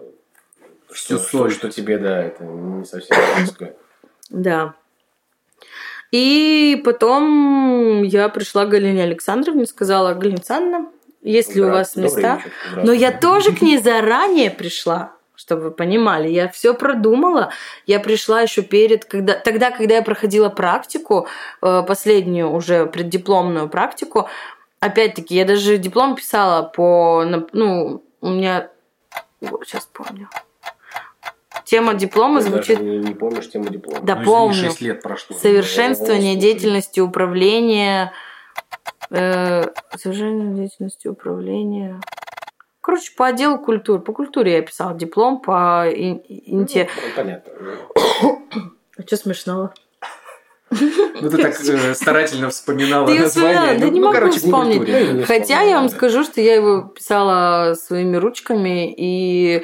что, 0.91 1.19
что, 1.19 1.49
что 1.49 1.69
тебе, 1.69 1.97
да, 1.97 2.23
это 2.23 2.43
не 2.43 2.85
совсем 2.85 3.17
близко. 3.37 3.75
Да. 4.29 4.75
И 6.11 6.81
потом 6.83 8.03
я 8.03 8.27
пришла 8.29 8.65
к 8.65 8.69
Галине 8.69 9.03
Александровне, 9.03 9.65
сказала, 9.65 10.13
Галина 10.13 10.37
Александровна, 10.37 10.89
есть 11.21 11.55
ли 11.55 11.61
у 11.61 11.69
вас 11.69 11.95
места? 11.95 12.41
Но 12.75 12.91
я 12.91 13.11
тоже 13.11 13.53
к 13.53 13.61
ней 13.61 13.77
заранее 13.77 14.51
пришла 14.51 15.13
чтобы 15.41 15.63
вы 15.63 15.71
понимали. 15.71 16.29
Я 16.29 16.47
все 16.49 16.75
продумала. 16.75 17.51
Я 17.87 17.99
пришла 17.99 18.41
еще 18.41 18.61
перед, 18.61 19.05
когда, 19.05 19.33
тогда, 19.33 19.71
когда 19.71 19.95
я 19.95 20.03
проходила 20.03 20.49
практику, 20.49 21.27
э, 21.63 21.81
последнюю 21.87 22.51
уже 22.51 22.85
преддипломную 22.85 23.67
практику, 23.67 24.29
опять-таки, 24.79 25.35
я 25.35 25.45
даже 25.45 25.77
диплом 25.77 26.15
писала 26.15 26.61
по, 26.61 27.23
ну, 27.53 28.03
у 28.21 28.29
меня, 28.29 28.69
сейчас 29.65 29.89
помню, 29.91 30.29
Тема 31.71 31.93
диплома 31.93 32.41
Ты 32.41 32.47
звучит... 32.49 32.79
даже 32.79 32.89
не, 32.89 32.97
не 32.97 33.13
помнишь 33.13 33.49
тему 33.49 33.69
диплома. 33.69 34.01
Да, 34.03 34.17
Ну, 34.17 34.25
помню. 34.25 34.53
извини, 34.55 34.67
6 34.71 34.81
лет 34.81 35.01
прошло. 35.01 35.37
Совершенствование 35.37 36.35
деятельности 36.35 36.99
управления. 36.99 38.11
э, 39.09 39.63
совершенствование 39.97 40.53
деятельности 40.55 41.07
управления. 41.07 42.01
Короче, 42.81 43.13
по 43.15 43.27
отделу 43.27 43.57
культуры. 43.57 44.01
По 44.01 44.11
культуре 44.11 44.55
я 44.55 44.61
писала 44.61 44.93
диплом, 44.97 45.39
по 45.39 45.85
ин- 45.89 46.21
инте... 46.27 46.89
Ну, 46.93 47.09
понятно. 47.15 47.53
А 48.97 49.01
что 49.07 49.15
смешного? 49.15 49.73
Ну, 50.71 51.29
ты 51.29 51.37
так 51.37 51.53
э, 51.61 51.93
старательно 51.95 52.49
вспоминала 52.49 53.07
Ты 53.07 53.17
название. 53.19 53.77
Да 53.79 53.85
Ну, 53.85 53.91
не 53.93 53.99
ну, 54.01 54.07
могу 54.07 54.15
короче, 54.17 54.39
по 54.41 54.45
вспомнить. 54.45 54.77
культуре. 54.77 55.05
Ну, 55.11 55.17
не 55.19 55.23
Хотя 55.23 55.61
я 55.61 55.75
вам 55.77 55.87
да. 55.87 55.95
скажу, 55.95 56.23
что 56.25 56.41
я 56.41 56.55
его 56.55 56.81
писала 56.81 57.75
своими 57.75 58.17
ручками, 58.17 58.93
и 58.97 59.63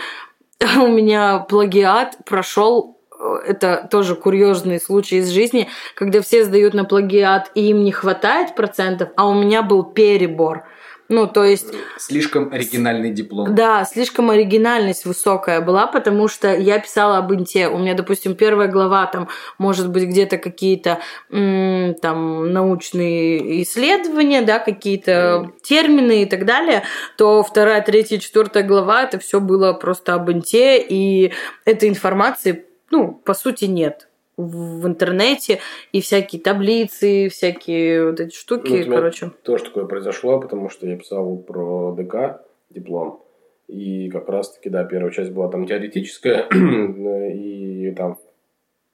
у 0.78 0.88
меня 0.88 1.40
плагиат 1.40 2.18
прошел. 2.26 2.98
Это 3.46 3.88
тоже 3.90 4.16
курьезный 4.16 4.80
случай 4.80 5.18
из 5.18 5.30
жизни, 5.30 5.68
когда 5.96 6.22
все 6.22 6.46
сдают 6.46 6.76
на 6.76 6.86
плагиат, 6.86 7.50
и 7.56 7.70
им 7.70 7.84
не 7.84 7.92
хватает 7.92 8.54
процентов, 8.56 9.10
а 9.16 9.28
у 9.28 9.34
меня 9.34 9.64
был 9.64 9.84
перебор. 9.84 10.66
Ну, 11.10 11.26
то 11.28 11.44
есть 11.44 11.74
Слишком 11.98 12.52
оригинальный 12.52 13.12
диплом. 13.12 13.56
да, 13.56 13.86
слишком 13.86 14.30
оригинальность 14.30 15.06
высокая 15.06 15.62
была, 15.62 15.88
потому 15.88 16.28
что 16.28 16.54
я 16.54 16.80
писала 16.80 17.18
об 17.18 17.34
инте. 17.34 17.70
У 17.70 17.78
меня, 17.78 17.94
допустим, 17.94 18.36
первая 18.36 18.68
глава, 18.68 19.06
там, 19.06 19.30
может 19.58 19.90
быть, 19.90 20.04
где-то 20.04 20.38
какие-то 20.38 21.00
там 21.30 22.52
научные 22.52 23.64
исследования, 23.64 24.42
да, 24.42 24.60
какие-то 24.60 25.52
термины 25.64 26.24
и 26.24 26.26
так 26.26 26.46
далее, 26.46 26.84
то 27.18 27.42
вторая, 27.44 27.82
третья, 27.82 28.18
четвертая 28.18 28.64
глава, 28.64 29.04
это 29.04 29.20
все 29.20 29.40
было 29.40 29.74
просто 29.74 30.14
об 30.14 30.30
инте, 30.30 30.78
и 30.78 31.32
этой 31.66 31.90
информации, 31.90 32.66
ну, 32.92 33.14
по 33.14 33.34
сути, 33.34 33.66
нет 33.66 34.08
в 34.38 34.86
интернете 34.88 35.60
и 35.92 36.00
всякие 36.00 36.42
таблицы, 36.42 37.28
всякие 37.30 38.06
вот 38.06 38.20
эти 38.20 38.28
Ну, 38.28 38.40
штуки, 38.40 38.72
у 38.72 38.76
меня 38.76 38.86
короче. 38.86 39.32
Тоже 39.44 39.66
такое 39.66 39.86
произошло, 39.86 40.40
потому 40.40 40.70
что 40.70 40.88
я 40.88 40.96
писал 40.96 41.38
про 41.38 41.94
ДК 41.94 42.42
диплом. 42.70 43.24
И 43.68 44.10
как 44.10 44.30
раз-таки, 44.30 44.70
да, 44.70 44.86
первая 44.86 45.12
часть 45.12 45.32
была 45.32 45.50
там 45.50 45.66
теоретическая, 45.66 46.48
и 47.34 47.92
там 47.98 48.18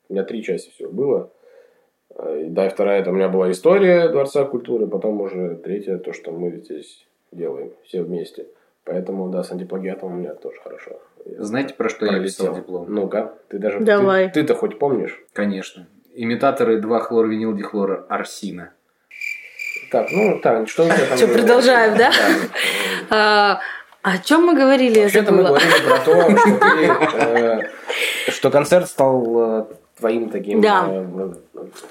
у 0.10 0.13
меня 0.13 0.23
три 0.23 0.41
части 0.43 0.71
всего 0.71 0.91
было. 0.91 1.32
И, 2.39 2.45
Да, 2.49 2.67
и 2.67 2.69
вторая, 2.69 3.01
это 3.01 3.12
у 3.12 3.13
меня 3.13 3.27
была 3.29 3.51
история 3.51 4.08
Дворца 4.08 4.45
культуры, 4.45 4.88
потом 4.88 5.19
уже 5.21 5.56
третья, 5.58 5.97
то, 5.97 6.13
что 6.13 6.32
мы 6.32 6.51
здесь 6.51 7.06
делаем 7.32 7.71
все 7.84 8.01
вместе. 8.01 8.47
Поэтому, 8.86 9.29
да, 9.29 9.43
с 9.43 9.51
антиплагиатом 9.51 10.13
у 10.13 10.15
меня 10.15 10.34
тоже 10.36 10.60
хорошо. 10.62 10.99
Я 11.25 11.43
Знаете, 11.43 11.73
про 11.73 11.89
что 11.89 12.05
я 12.05 12.13
пролетел. 12.13 12.45
писал 12.45 12.55
диплом? 12.55 12.86
Ну-ка, 12.89 13.33
ты 13.49 13.57
даже... 13.57 13.79
ты- 13.79 13.86
Давай. 13.86 14.29
Ты-то 14.29 14.55
хоть 14.55 14.77
помнишь? 14.79 15.17
Конечно. 15.33 15.88
Имитаторы 16.15 16.79
2-хлорвинилдихлора 16.79 18.05
арсина. 18.09 18.71
Так, 19.91 20.07
ну, 20.12 20.39
так, 20.41 20.67
что 20.69 20.83
у 20.83 20.89
тебя 20.89 21.05
там... 21.05 21.19
Было? 21.19 21.33
продолжаем, 21.38 21.97
да? 21.97 22.12
А, 23.09 23.59
о 24.01 24.17
чем 24.17 24.43
мы 24.45 24.55
говорили? 24.55 24.97
Я 24.97 25.03
Вообще-то 25.03 25.31
мы 25.31 25.43
говорили 25.43 25.88
про 25.88 25.97
то, 25.99 26.38
что 26.38 26.57
ты, 26.59 27.19
э, 27.25 28.31
что 28.31 28.49
концерт 28.51 28.88
стал 28.89 29.62
э, 29.62 29.65
твоим 29.97 30.29
таким 30.29 30.60
Да. 30.62 30.86
э, 30.88 31.34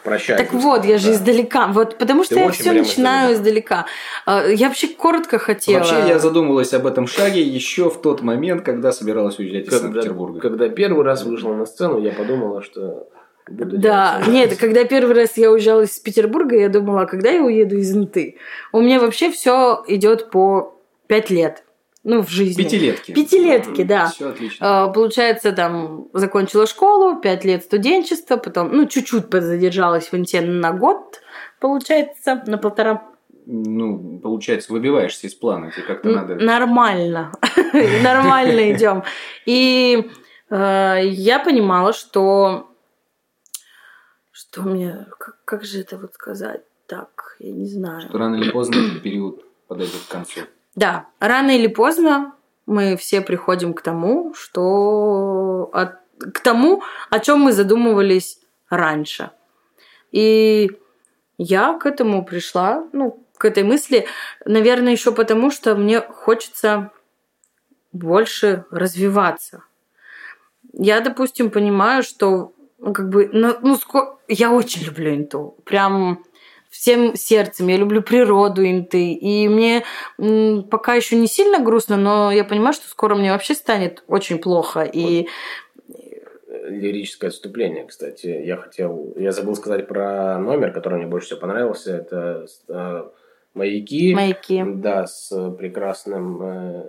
прощальным. 0.02 0.44
Так 0.44 0.54
вот, 0.54 0.84
я 0.84 0.98
же 0.98 1.08
Да. 1.08 1.14
издалека. 1.14 1.66
Вот 1.68 1.98
потому 1.98 2.24
что 2.24 2.34
Ты 2.34 2.40
я 2.40 2.50
все 2.50 2.72
начинаю 2.72 3.34
издалека. 3.34 3.86
А, 4.26 4.46
Я 4.46 4.68
вообще 4.68 4.88
коротко 4.88 5.38
хотела. 5.38 5.78
Вообще, 5.78 6.08
я 6.08 6.18
задумалась 6.18 6.72
об 6.74 6.86
этом 6.86 7.06
шаге 7.06 7.42
еще 7.42 7.90
в 7.90 8.00
тот 8.00 8.22
момент, 8.22 8.64
когда 8.64 8.92
собиралась 8.92 9.38
уезжать 9.38 9.64
из 9.64 9.70
Когда, 9.70 9.82
Санкт-Петербурга. 9.84 10.40
когда 10.40 10.68
первый 10.68 11.04
раз 11.04 11.24
вышла 11.24 11.54
на 11.54 11.64
сцену, 11.64 11.98
я 12.00 12.10
подумала, 12.12 12.62
что 12.62 13.08
буду 13.48 13.78
Да, 13.78 14.20
нет, 14.26 14.56
когда 14.58 14.84
первый 14.84 15.14
раз 15.14 15.36
я 15.36 15.50
уезжала 15.50 15.82
из 15.82 15.98
Петербурга, 15.98 16.56
я 16.56 16.68
думала, 16.68 17.02
а 17.02 17.06
когда 17.06 17.30
я 17.30 17.42
уеду 17.42 17.76
из 17.76 17.94
Инты? 17.96 18.36
У 18.72 18.80
меня 18.80 19.00
вообще 19.00 19.30
все 19.30 19.82
идет 19.86 20.30
по 20.30 20.74
пять 21.06 21.30
лет. 21.30 21.64
Ну, 22.04 22.22
в 22.22 22.28
жизни. 22.28 22.64
Пятилетки. 22.64 23.12
Пятилетки, 23.12 23.84
да. 23.84 24.06
Все 24.06 24.30
отлично. 24.30 24.84
А, 24.84 24.88
Получается, 24.88 25.52
там, 25.52 26.08
закончила 26.12 26.66
школу, 26.66 27.20
пять 27.20 27.44
лет 27.44 27.62
студенчества, 27.62 28.36
потом, 28.36 28.74
ну, 28.74 28.86
чуть-чуть 28.86 29.30
подзадержалась 29.30 30.10
в 30.10 30.14
Инте 30.14 30.40
на 30.40 30.72
год, 30.72 31.20
получается, 31.60 32.42
на 32.46 32.58
полтора 32.58 33.04
Ну, 33.46 34.18
получается, 34.18 34.72
выбиваешься 34.72 35.28
из 35.28 35.34
плана, 35.34 35.70
тебе 35.70 35.82
как-то 35.82 36.08
надо... 36.08 36.34
Нормально. 36.34 37.32
Нормально 38.02 38.72
идем. 38.72 39.04
И 39.46 40.10
э, 40.50 41.00
я 41.04 41.38
понимала, 41.38 41.92
что... 41.92 42.68
Что 44.32 44.62
мне... 44.62 45.06
Как, 45.20 45.44
как 45.44 45.64
же 45.64 45.80
это 45.80 45.98
вот 45.98 46.14
сказать? 46.14 46.62
Так, 46.88 47.36
я 47.38 47.52
не 47.52 47.66
знаю. 47.66 48.08
Что 48.08 48.18
рано 48.18 48.36
или 48.36 48.50
поздно 48.50 48.74
этот 48.74 49.02
период 49.02 49.44
подойдет 49.68 50.00
к 50.08 50.10
концу. 50.10 50.40
Да, 50.74 51.06
рано 51.20 51.50
или 51.50 51.66
поздно 51.66 52.34
мы 52.66 52.96
все 52.96 53.20
приходим 53.20 53.74
к 53.74 53.82
тому, 53.82 54.34
что... 54.34 55.70
от- 55.72 56.00
к 56.32 56.40
тому, 56.40 56.82
о 57.10 57.18
чем 57.18 57.40
мы 57.40 57.52
задумывались 57.52 58.40
раньше. 58.70 59.30
И 60.12 60.70
я 61.38 61.78
к 61.78 61.86
этому 61.86 62.24
пришла, 62.24 62.86
ну, 62.92 63.24
к 63.36 63.44
этой 63.44 63.64
мысли, 63.64 64.06
наверное, 64.44 64.92
еще 64.92 65.12
потому, 65.12 65.50
что 65.50 65.74
мне 65.74 66.00
хочется 66.00 66.90
больше 67.92 68.64
развиваться. 68.70 69.64
Я, 70.72 71.00
допустим, 71.00 71.50
понимаю, 71.50 72.02
что 72.02 72.52
ну, 72.78 72.92
как 72.92 73.08
бы, 73.08 73.28
ну, 73.32 73.56
ну, 73.62 73.78
я 74.28 74.52
очень 74.52 74.84
люблю 74.84 75.14
инту. 75.14 75.56
Прям 75.64 76.24
всем 76.72 77.14
сердцем. 77.14 77.68
Я 77.68 77.76
люблю 77.76 78.02
природу 78.02 78.64
инты. 78.64 79.12
И 79.12 79.46
мне 79.48 79.84
м, 80.18 80.64
пока 80.64 80.94
еще 80.94 81.16
не 81.16 81.28
сильно 81.28 81.60
грустно, 81.60 81.96
но 81.96 82.32
я 82.32 82.44
понимаю, 82.44 82.72
что 82.72 82.88
скоро 82.88 83.14
мне 83.14 83.30
вообще 83.30 83.54
станет 83.54 84.02
очень 84.08 84.38
плохо. 84.38 84.80
И 84.82 85.28
лирическое 86.68 87.28
отступление, 87.28 87.84
кстати. 87.84 88.26
Я 88.26 88.56
хотел... 88.56 89.14
Я 89.16 89.32
забыл 89.32 89.54
сказать 89.54 89.86
про 89.86 90.38
номер, 90.38 90.72
который 90.72 90.98
мне 90.98 91.06
больше 91.06 91.26
всего 91.28 91.40
понравился. 91.40 91.96
Это 91.96 92.46
э, 92.68 93.04
«Маяки». 93.54 94.14
маяки. 94.14 94.62
Да, 94.66 95.06
с 95.06 95.30
прекрасным 95.58 96.42
э, 96.42 96.84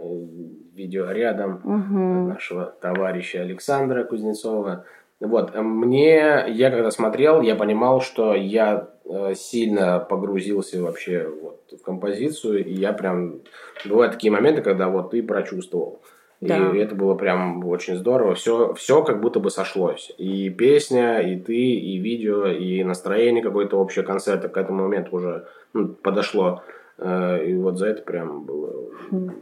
видеорядом 0.74 1.62
Мгм. 1.64 2.30
нашего 2.30 2.66
товарища 2.66 3.42
Александра 3.42 4.04
Кузнецова. 4.06 4.86
Вот, 5.20 5.56
э, 5.56 5.62
мне, 5.62 6.46
я 6.48 6.72
когда 6.72 6.92
смотрел, 6.92 7.42
я 7.42 7.56
понимал, 7.56 8.02
что 8.02 8.34
я 8.36 8.90
сильно 9.36 10.00
погрузился 10.00 10.82
вообще 10.82 11.28
вот 11.28 11.62
в 11.72 11.84
композицию, 11.84 12.66
и 12.66 12.74
я 12.74 12.94
прям... 12.94 13.42
Бывают 13.86 14.14
такие 14.14 14.32
моменты, 14.32 14.62
когда 14.62 14.88
вот 14.90 15.12
ты 15.12 15.22
прочувствовал. 15.22 16.02
Да. 16.42 16.72
И 16.72 16.78
это 16.78 16.94
было 16.94 17.16
прям 17.16 17.66
очень 17.66 17.96
здорово. 17.96 18.36
Все, 18.36 18.74
все 18.74 19.02
как 19.04 19.22
будто 19.22 19.40
бы 19.40 19.50
сошлось. 19.50 20.12
И 20.18 20.50
песня, 20.50 21.20
и 21.20 21.40
ты, 21.40 21.56
и 21.56 21.98
видео, 22.00 22.48
и 22.48 22.84
настроение 22.84 23.42
какое-то 23.42 23.78
общее 23.78 24.04
концерта 24.04 24.50
к 24.50 24.58
этому 24.58 24.84
моменту 24.84 25.16
уже 25.16 25.48
ну, 25.72 25.88
подошло. 25.88 26.62
Э, 26.98 27.46
И 27.46 27.56
вот 27.56 27.78
за 27.78 27.88
это 27.88 28.02
прям 28.02 28.44
было 28.44 28.90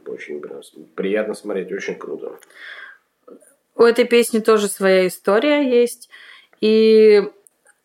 очень 0.06 0.41
прям 0.41 0.62
приятно 0.95 1.34
смотреть, 1.34 1.71
очень 1.71 1.95
круто. 1.95 2.38
У 3.76 3.84
этой 3.84 4.06
песни 4.06 4.39
тоже 4.39 4.67
своя 4.67 5.08
история 5.08 5.62
есть. 5.62 6.10
И 6.60 7.24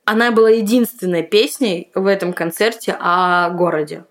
она 0.07 0.31
была 0.31 0.51
единственной 0.51 1.25
песней 1.25 1.91
в 1.95 2.07
этом 2.07 2.33
концерте 2.33 2.97
о 2.99 3.51
городе. 3.51 4.05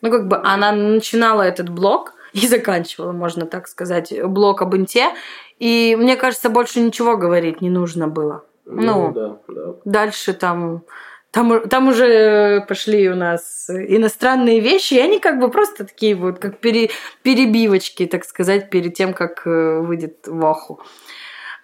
Ну, 0.00 0.10
как 0.10 0.26
бы 0.26 0.38
она 0.42 0.72
начинала 0.72 1.42
этот 1.42 1.68
блок 1.68 2.14
и 2.32 2.48
заканчивала, 2.48 3.12
можно 3.12 3.46
так 3.46 3.68
сказать, 3.68 4.12
блок 4.24 4.62
об 4.62 4.74
инте. 4.74 5.10
И 5.60 5.94
мне 5.96 6.16
кажется, 6.16 6.48
больше 6.48 6.80
ничего 6.80 7.16
говорить 7.16 7.60
не 7.60 7.70
нужно 7.70 8.08
было. 8.08 8.44
Ну, 8.64 9.12
да, 9.12 9.38
да. 9.46 9.74
Дальше 9.84 10.32
там, 10.32 10.84
там, 11.30 11.68
там 11.68 11.88
уже 11.88 12.64
пошли 12.66 13.10
у 13.10 13.14
нас 13.14 13.68
иностранные 13.68 14.60
вещи, 14.60 14.94
и 14.94 15.00
они 15.00 15.20
как 15.20 15.38
бы 15.38 15.50
просто 15.50 15.84
такие 15.84 16.14
вот, 16.14 16.38
как 16.38 16.58
пере, 16.58 16.88
перебивочки, 17.22 18.06
так 18.06 18.24
сказать, 18.24 18.70
перед 18.70 18.94
тем, 18.94 19.12
как 19.12 19.46
э, 19.46 19.80
выйдет 19.80 20.26
в 20.26 20.44
Оху. 20.46 20.80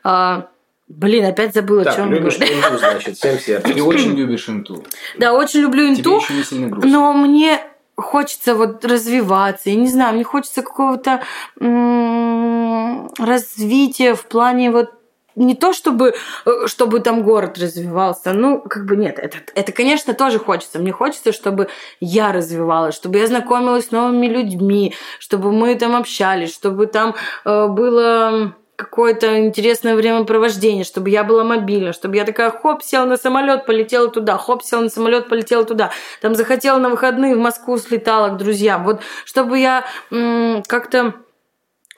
А, 0.04 0.50
Блин, 0.92 1.24
опять 1.24 1.54
забыла, 1.54 1.84
Так, 1.84 1.94
о 1.94 1.96
чем 1.98 2.12
любишь 2.12 2.36
инту, 2.36 2.78
значит, 2.78 3.16
всем 3.16 3.38
сердцем. 3.38 3.74
Ты 3.74 3.82
очень 3.82 4.14
любишь 4.16 4.48
инту. 4.48 4.82
Да, 5.16 5.32
очень 5.34 5.60
люблю 5.60 5.86
Тебе 5.86 6.00
инту, 6.00 6.16
еще 6.18 6.34
не 6.34 6.42
сильно 6.42 6.66
грустно. 6.68 6.90
но 6.90 7.12
мне 7.12 7.60
хочется 7.94 8.56
вот 8.56 8.84
развиваться. 8.84 9.70
Я 9.70 9.76
не 9.76 9.86
знаю, 9.86 10.14
мне 10.14 10.24
хочется 10.24 10.62
какого-то 10.62 11.22
м, 11.60 13.08
развития 13.18 14.14
в 14.14 14.24
плане 14.26 14.72
вот 14.72 14.90
не 15.36 15.54
то 15.54 15.72
чтобы, 15.72 16.14
э, 16.44 16.66
чтобы 16.66 16.98
там 16.98 17.22
город 17.22 17.56
развивался, 17.56 18.32
ну, 18.32 18.60
как 18.60 18.84
бы 18.84 18.96
нет, 18.96 19.16
это, 19.18 19.38
это, 19.54 19.70
конечно, 19.70 20.12
тоже 20.12 20.40
хочется. 20.40 20.80
Мне 20.80 20.90
хочется, 20.90 21.32
чтобы 21.32 21.68
я 22.00 22.32
развивалась, 22.32 22.96
чтобы 22.96 23.18
я 23.18 23.28
знакомилась 23.28 23.86
с 23.86 23.90
новыми 23.92 24.26
людьми, 24.26 24.92
чтобы 25.20 25.52
мы 25.52 25.76
там 25.76 25.94
общались, 25.94 26.52
чтобы 26.52 26.86
там 26.86 27.14
э, 27.44 27.68
было 27.68 28.54
какое-то 28.80 29.38
интересное 29.38 29.94
времяпровождение, 29.94 30.84
чтобы 30.84 31.10
я 31.10 31.22
была 31.24 31.44
мобильна, 31.44 31.92
чтобы 31.92 32.16
я 32.16 32.24
такая 32.24 32.50
хоп, 32.50 32.82
села 32.82 33.04
на 33.04 33.16
самолет, 33.16 33.66
полетела 33.66 34.08
туда, 34.08 34.36
хоп, 34.38 34.62
села 34.62 34.82
на 34.82 34.88
самолет, 34.90 35.28
полетела 35.28 35.64
туда, 35.64 35.90
там 36.20 36.34
захотела 36.34 36.78
на 36.78 36.88
выходные 36.88 37.34
в 37.34 37.38
Москву, 37.38 37.76
слетала 37.78 38.30
к 38.30 38.36
друзьям. 38.38 38.84
Вот 38.84 39.00
чтобы 39.24 39.58
я 39.58 39.84
м, 40.10 40.62
как-то 40.66 41.14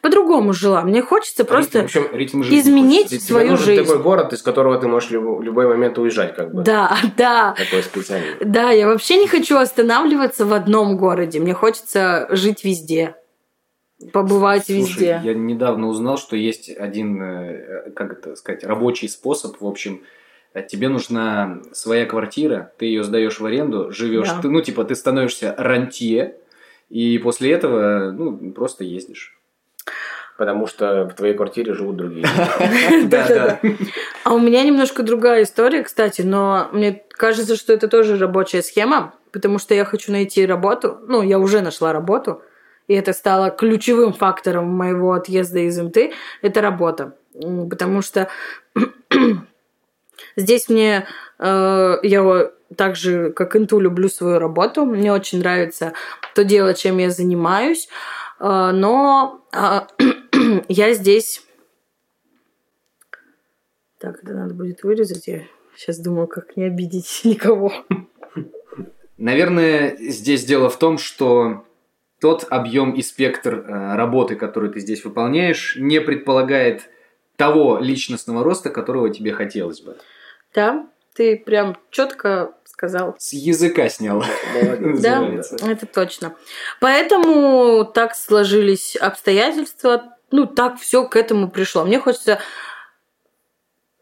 по-другому 0.02 0.52
жила. 0.52 0.82
Мне 0.82 1.00
хочется 1.00 1.44
просто 1.44 1.82
В 1.82 1.84
общем, 1.84 2.08
Ритм 2.12 2.42
жизни 2.42 2.58
изменить 2.60 3.08
тебе 3.10 3.20
свою 3.20 3.50
нужен 3.52 3.66
жизнь. 3.66 3.84
такой 3.84 4.02
город, 4.02 4.32
из 4.32 4.42
которого 4.42 4.76
ты 4.78 4.88
можешь 4.88 5.10
в 5.10 5.42
любой 5.42 5.68
момент 5.68 5.96
уезжать, 5.96 6.34
как 6.34 6.52
бы. 6.52 6.62
Да, 6.62 6.96
да. 7.16 7.54
Такой 7.56 7.84
специальный. 7.84 8.34
Да, 8.40 8.70
я 8.70 8.88
вообще 8.88 9.16
не 9.16 9.28
хочу 9.28 9.56
останавливаться 9.58 10.44
в 10.44 10.52
одном 10.52 10.96
городе. 10.96 11.38
Мне 11.38 11.54
хочется 11.54 12.26
жить 12.30 12.64
везде. 12.64 13.14
Побывать 14.12 14.66
Слушай, 14.66 14.78
везде. 14.80 15.20
я 15.24 15.34
недавно 15.34 15.88
узнал, 15.88 16.16
что 16.18 16.36
есть 16.36 16.68
один, 16.70 17.22
э, 17.22 17.90
как 17.94 18.12
это 18.12 18.36
сказать, 18.36 18.64
рабочий 18.64 19.08
способ. 19.08 19.60
В 19.60 19.66
общем, 19.66 20.02
э, 20.54 20.62
тебе 20.62 20.88
нужна 20.88 21.60
своя 21.72 22.06
квартира, 22.06 22.72
ты 22.78 22.86
ее 22.86 23.04
сдаешь 23.04 23.38
в 23.40 23.46
аренду, 23.46 23.92
живешь, 23.92 24.28
Да. 24.28 24.40
ты, 24.42 24.48
ну 24.48 24.60
типа 24.60 24.84
ты 24.84 24.94
становишься 24.94 25.54
рантье, 25.56 26.36
и 26.88 27.18
после 27.18 27.52
этого, 27.52 28.10
ну 28.10 28.52
просто 28.52 28.84
ездишь. 28.84 29.38
Потому 30.38 30.66
что 30.66 31.04
в 31.08 31.14
твоей 31.14 31.34
квартире 31.34 31.74
живут 31.74 31.96
другие. 31.96 32.26
Да, 33.06 33.28
да. 33.28 33.60
А 34.24 34.32
у 34.34 34.38
меня 34.38 34.62
немножко 34.64 35.02
другая 35.02 35.42
история, 35.44 35.82
кстати, 35.82 36.22
но 36.22 36.68
мне 36.72 37.02
кажется, 37.10 37.56
что 37.56 37.72
это 37.72 37.86
тоже 37.88 38.16
рабочая 38.16 38.62
схема, 38.62 39.14
потому 39.30 39.58
что 39.58 39.74
я 39.74 39.84
хочу 39.84 40.10
найти 40.10 40.44
работу. 40.46 40.98
Ну, 41.06 41.22
я 41.22 41.38
уже 41.38 41.60
нашла 41.60 41.92
работу, 41.92 42.42
и 42.92 42.94
это 42.94 43.14
стало 43.14 43.50
ключевым 43.50 44.12
фактором 44.12 44.68
моего 44.68 45.14
отъезда 45.14 45.61
из 45.61 45.81
МТ. 45.81 46.12
Это 46.42 46.61
работа. 46.61 47.16
Потому 47.33 48.02
что 48.02 48.28
здесь 50.37 50.68
мне... 50.68 51.07
э, 51.38 51.94
я 52.02 52.50
так 52.76 52.96
же, 52.96 53.33
как 53.33 53.57
Инту, 53.57 53.81
люблю 53.81 54.11
свою 54.11 54.38
работу. 54.38 54.85
Мне 54.85 55.11
очень 55.11 55.38
нравится 55.38 55.94
то 56.35 56.44
дело, 56.44 56.74
чем 56.74 56.98
я 56.98 57.09
занимаюсь. 57.09 57.88
Э, 58.38 58.72
но 58.74 59.42
а, 59.52 59.88
я 60.68 60.92
здесь 60.92 61.42
так, 63.98 64.22
это 64.22 64.35
надо 64.35 64.52
будет 64.52 64.83
вырезать. 64.83 65.28
Я 65.28 65.44
сейчас 65.76 65.98
думаю, 65.98 66.26
как 66.26 66.59
не 66.59 66.64
обидеть 66.64 67.20
никого. 67.24 67.72
Наверное, 69.16 69.96
здесь 69.98 70.44
дело 70.44 70.68
в 70.68 70.78
том, 70.78 70.98
что 70.98 71.64
тот 72.22 72.46
объем 72.50 72.92
и 72.92 73.02
спектр 73.02 73.54
э, 73.54 73.96
работы, 73.96 74.37
который 74.37 74.70
ты 74.70 74.78
здесь 74.78 75.04
выполняешь, 75.04 75.74
не 75.76 76.00
предполагает 76.00 76.88
того 77.37 77.78
личностного 77.80 78.44
роста, 78.44 78.70
которого 78.70 79.11
тебе 79.11 79.32
хотелось 79.32 79.80
бы. 79.80 79.98
Да, 80.54 80.87
ты 81.14 81.37
прям 81.37 81.76
четко 81.90 82.54
сказал. 82.64 83.16
С 83.18 83.32
языка 83.32 83.88
снял. 83.88 84.22
Да, 85.00 85.28
это 85.66 85.87
точно. 85.87 86.37
Поэтому 86.80 87.85
так 87.85 88.14
сложились 88.14 88.94
обстоятельства. 88.94 90.16
Ну, 90.30 90.46
так 90.46 90.78
все 90.78 91.04
к 91.04 91.16
этому 91.16 91.50
пришло. 91.50 91.85
Мне 91.85 91.98
хочется 91.98 92.38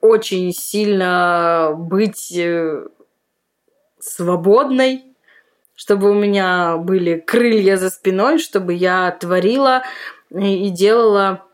очень 0.03 0.53
сильно 0.53 1.73
быть 1.75 2.37
э, 2.37 2.87
свободной, 3.99 5.10
чтобы 5.81 6.11
у 6.11 6.15
меня 6.15 6.77
были 6.77 7.17
крылья 7.19 7.79
за 7.79 7.89
спиной, 7.89 8.39
чтобы 8.39 8.75
я 8.75 9.17
творила 9.19 9.83
и 10.31 10.69
делала 10.69 11.47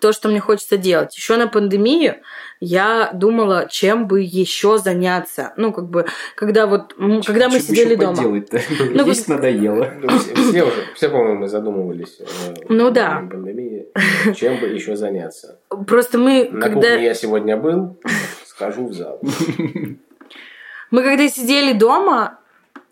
то, 0.00 0.12
что 0.12 0.28
мне 0.28 0.38
хочется 0.38 0.76
делать. 0.76 1.16
Еще 1.16 1.36
на 1.36 1.48
пандемию 1.48 2.18
я 2.60 3.10
думала, 3.12 3.66
чем 3.68 4.06
бы 4.06 4.20
еще 4.20 4.78
заняться. 4.78 5.52
Ну, 5.56 5.72
как 5.72 5.88
бы, 5.88 6.06
когда 6.36 6.68
вот, 6.68 6.94
м, 6.96 7.22
когда 7.22 7.48
мы 7.48 7.58
сидели 7.58 7.96
дома. 7.96 8.14
поделать-то? 8.14 8.60
Ну, 8.94 9.04
Есть 9.04 9.26
надоело. 9.26 9.88
Ну, 10.00 10.16
Все, 10.20 10.34
все 10.36 10.62
уже, 10.62 10.84
все, 10.94 11.08
по-моему, 11.08 11.48
задумывались. 11.48 12.20
э, 12.20 12.54
Ну 12.68 12.90
да. 12.92 13.26
пандемии, 13.28 13.88
чем 14.36 14.60
бы 14.60 14.68
еще 14.68 14.94
заняться. 14.94 15.58
Просто 15.88 16.18
мы, 16.18 16.48
На 16.52 16.68
когда... 16.68 16.90
кухне 16.90 17.04
я 17.06 17.14
сегодня 17.14 17.56
был, 17.56 17.98
схожу 18.46 18.86
в 18.86 18.92
зал. 18.92 19.20
Мы 20.92 21.02
когда 21.04 21.28
сидели 21.28 21.72
дома, 21.72 22.39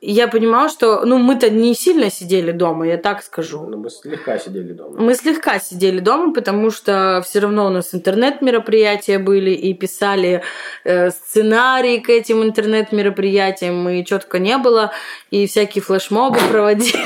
я 0.00 0.28
понимала, 0.28 0.68
что, 0.68 1.04
ну, 1.04 1.18
мы-то 1.18 1.50
не 1.50 1.74
сильно 1.74 2.10
сидели 2.10 2.52
дома, 2.52 2.86
я 2.86 2.96
так 2.98 3.22
скажу. 3.22 3.66
Ну, 3.66 3.78
мы 3.78 3.90
слегка 3.90 4.38
сидели 4.38 4.72
дома. 4.72 4.96
Мы 4.96 5.14
слегка 5.14 5.58
сидели 5.58 5.98
дома, 5.98 6.32
потому 6.32 6.70
что 6.70 7.22
все 7.24 7.40
равно 7.40 7.66
у 7.66 7.70
нас 7.70 7.94
интернет-мероприятия 7.94 9.18
были 9.18 9.50
и 9.50 9.74
писали 9.74 10.42
э, 10.84 11.10
сценарий 11.10 12.00
к 12.00 12.10
этим 12.10 12.44
интернет-мероприятиям, 12.44 13.88
и 13.88 14.04
четко 14.04 14.38
не 14.38 14.56
было, 14.58 14.92
и 15.30 15.46
всякие 15.46 15.82
флешмобы 15.82 16.38
проводили. 16.50 17.04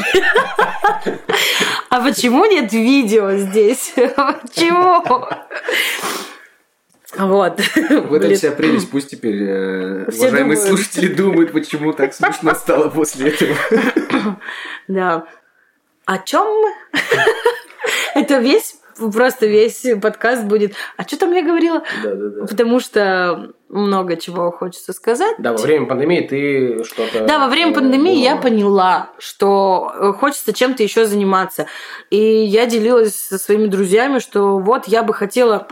А 1.88 2.00
почему 2.00 2.44
нет 2.46 2.72
видео 2.72 3.32
здесь? 3.36 3.94
Почему? 4.16 5.02
Вот. 7.18 7.60
В 7.74 7.80
этом 8.14 8.18
Блин. 8.18 8.36
вся 8.36 8.52
прелесть. 8.52 8.90
Пусть 8.90 9.10
теперь 9.10 9.42
э, 9.42 10.04
уважаемые 10.04 10.56
думают. 10.56 10.60
слушатели 10.60 11.08
думают, 11.12 11.52
почему 11.52 11.92
так 11.92 12.14
смешно 12.14 12.54
стало 12.54 12.88
после 12.88 13.30
этого. 13.30 13.56
Да. 14.88 15.26
О 16.04 16.18
чем? 16.18 16.46
Это 18.14 18.38
весь, 18.38 18.76
просто 19.10 19.46
весь 19.46 19.86
подкаст 20.00 20.44
будет. 20.44 20.74
А 20.96 21.02
что 21.02 21.18
там 21.18 21.32
я 21.32 21.42
говорила? 21.42 21.82
Да, 22.02 22.14
да, 22.14 22.28
да. 22.28 22.46
Потому 22.46 22.80
что 22.80 23.52
много 23.68 24.16
чего 24.16 24.50
хочется 24.50 24.92
сказать. 24.92 25.34
Да, 25.38 25.52
во 25.52 25.58
время 25.58 25.86
пандемии 25.86 26.20
ты 26.20 26.84
что-то... 26.84 27.26
Да, 27.26 27.38
во 27.38 27.48
время 27.48 27.72
пандемии 27.72 28.22
я 28.22 28.36
поняла, 28.36 29.10
что 29.18 29.92
э, 29.94 30.12
хочется 30.12 30.52
чем-то 30.52 30.82
еще 30.82 31.06
заниматься. 31.06 31.66
И 32.10 32.18
я 32.18 32.66
делилась 32.66 33.14
со 33.14 33.38
своими 33.38 33.66
друзьями, 33.66 34.18
что 34.18 34.58
вот 34.58 34.86
я 34.88 35.02
бы 35.02 35.14
хотела 35.14 35.66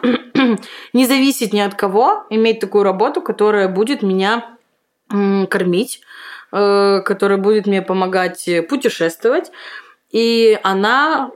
не 0.92 1.06
зависеть 1.06 1.52
ни 1.52 1.60
от 1.60 1.74
кого, 1.74 2.24
иметь 2.30 2.60
такую 2.60 2.84
работу, 2.84 3.20
которая 3.20 3.68
будет 3.68 4.02
меня 4.02 4.56
кормить, 5.08 6.00
э, 6.52 7.00
которая 7.04 7.38
будет 7.38 7.66
мне 7.66 7.82
помогать 7.82 8.48
путешествовать. 8.68 9.50
И 10.10 10.58
она 10.62 11.30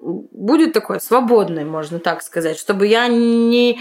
будет 0.00 0.72
такой 0.72 1.00
свободной, 1.00 1.64
можно 1.64 1.98
так 1.98 2.22
сказать, 2.22 2.58
чтобы 2.58 2.86
я 2.86 3.08
не, 3.08 3.80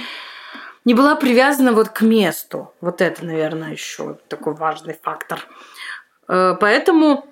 не 0.85 0.93
была 0.93 1.15
привязана 1.15 1.73
вот 1.73 1.89
к 1.89 2.01
месту. 2.01 2.73
Вот 2.81 3.01
это, 3.01 3.25
наверное, 3.25 3.71
еще 3.71 4.17
такой 4.27 4.53
важный 4.53 4.97
фактор. 5.01 5.39
Э, 6.27 6.55
Поэтому 6.59 7.25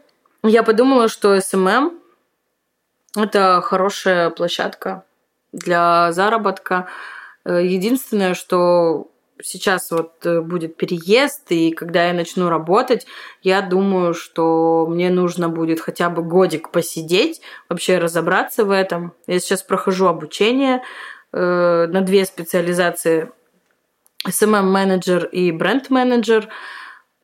я 0.44 0.64
подумала, 0.64 1.08
что 1.08 1.40
СММ 1.40 2.00
это 3.16 3.62
хорошая 3.64 4.30
площадка 4.30 5.04
для 5.52 6.12
заработка. 6.12 6.88
Э, 7.46 7.64
Единственное, 7.64 8.34
что 8.34 9.10
сейчас 9.42 9.92
вот 9.92 10.26
э, 10.26 10.42
будет 10.42 10.78
переезд, 10.78 11.52
и 11.52 11.72
когда 11.72 12.08
я 12.08 12.14
начну 12.14 12.50
работать, 12.50 13.06
я 13.42 13.62
думаю, 13.62 14.14
что 14.14 14.86
мне 14.88 15.10
нужно 15.10 15.50
будет 15.50 15.80
хотя 15.80 16.10
бы 16.10 16.24
годик 16.24 16.72
посидеть, 16.72 17.42
вообще 17.70 17.98
разобраться 17.98 18.66
в 18.66 18.72
этом. 18.72 19.14
Я 19.28 19.40
сейчас 19.40 19.64
прохожу 19.64 20.08
обучение 20.08 20.82
э, 21.32 21.88
на 21.88 22.02
две 22.02 22.26
специализации 22.26 23.32
SMM-менеджер 24.28 25.26
и 25.26 25.52
бренд-менеджер. 25.52 26.50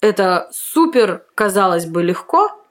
Это 0.01 0.49
супер, 0.51 1.25
казалось 1.35 1.85
бы, 1.85 2.03
легко, 2.03 2.62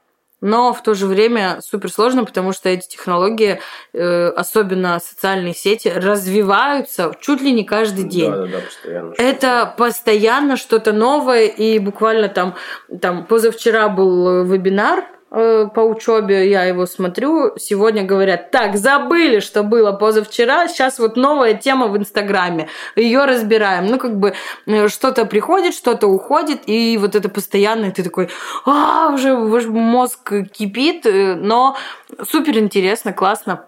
но 0.43 0.73
в 0.73 0.83
то 0.83 0.93
же 0.93 1.07
время 1.07 1.59
супер 1.61 1.89
сложно, 1.89 2.25
потому 2.25 2.51
что 2.51 2.67
эти 2.67 2.85
технологии, 2.89 3.61
э, 3.93 4.27
особенно 4.27 4.99
социальные 4.99 5.55
сети, 5.55 5.87
развиваются 5.87 7.15
чуть 7.21 7.39
ли 7.39 7.53
не 7.53 7.63
каждый 7.63 8.03
день. 8.03 8.29
Да, 8.29 8.45
да, 8.45 8.47
да, 8.47 8.59
постоянно. 8.59 9.13
Это 9.17 9.73
постоянно 9.77 10.57
что-то 10.57 10.91
новое, 10.91 11.45
и 11.45 11.79
буквально 11.79 12.27
там, 12.27 12.55
там 13.01 13.25
позавчера 13.25 13.87
был 13.87 14.43
вебинар 14.43 15.05
э, 15.33 15.67
по 15.73 15.81
учебе, 15.81 16.49
я 16.49 16.63
его 16.63 16.85
смотрю, 16.85 17.57
сегодня 17.57 18.03
говорят, 18.03 18.51
так, 18.51 18.77
забыли, 18.77 19.39
что 19.39 19.63
было 19.63 19.91
позавчера, 19.91 20.67
сейчас 20.67 20.99
вот 20.99 21.17
новая 21.17 21.55
тема 21.55 21.87
в 21.87 21.97
Инстаграме, 21.97 22.69
ее 22.95 23.25
разбираем. 23.25 23.87
Ну, 23.87 23.97
как 23.97 24.17
бы 24.17 24.33
э, 24.65 24.87
что-то 24.87 25.25
приходит, 25.25 25.73
что-то 25.73 26.07
уходит, 26.07 26.61
и 26.67 26.97
вот 26.97 27.15
это 27.15 27.27
постоянно, 27.29 27.91
ты 27.91 28.03
такой, 28.03 28.29
а, 28.65 29.09
уже, 29.13 29.33
уже 29.33 29.69
мозг 29.69 30.31
кипит, 30.51 31.05
э, 31.05 31.35
но 31.35 31.75
супер 32.23 32.57
интересно, 32.57 33.11
классно. 33.11 33.65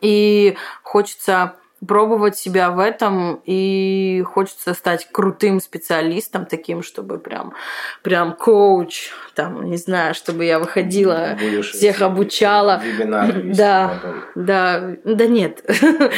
И 0.00 0.56
хочется 0.82 1.56
пробовать 1.86 2.36
себя 2.36 2.70
в 2.70 2.78
этом, 2.78 3.40
и 3.44 4.22
хочется 4.26 4.74
стать 4.74 5.08
крутым 5.10 5.60
специалистом, 5.60 6.46
таким, 6.46 6.82
чтобы 6.82 7.18
прям, 7.18 7.54
прям 8.02 8.34
коуч, 8.34 9.10
там, 9.34 9.68
не 9.68 9.76
знаю, 9.76 10.14
чтобы 10.14 10.44
я 10.44 10.58
выходила, 10.58 11.36
Будешь 11.40 11.72
всех 11.72 12.02
обучала. 12.02 12.80
Вести 12.84 13.52
Да, 13.56 13.98
потом. 14.02 14.22
да, 14.34 14.96
да 15.04 15.26
нет. 15.26 15.64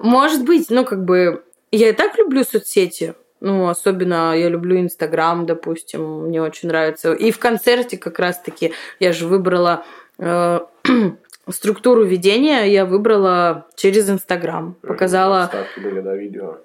Может 0.00 0.44
быть, 0.44 0.66
ну, 0.70 0.84
как 0.84 1.04
бы, 1.04 1.44
я 1.70 1.90
и 1.90 1.92
так 1.92 2.18
люблю 2.18 2.44
соцсети, 2.44 3.14
ну, 3.40 3.68
особенно 3.68 4.36
я 4.36 4.48
люблю 4.48 4.80
Инстаграм, 4.80 5.46
допустим, 5.46 6.26
мне 6.26 6.42
очень 6.42 6.68
нравится. 6.68 7.12
И 7.12 7.30
в 7.30 7.38
концерте 7.38 7.96
как 7.96 8.18
раз-таки 8.18 8.72
я 8.98 9.12
же 9.12 9.26
выбрала 9.26 9.84
э, 10.18 10.60
структуру 11.52 12.04
ведения, 12.04 12.64
я 12.64 12.84
выбрала 12.84 13.66
через 13.76 14.08
Инстаграм. 14.10 14.76
Показала, 14.82 15.50
были, 15.76 16.00
да, 16.00 16.14
видео. 16.14 16.58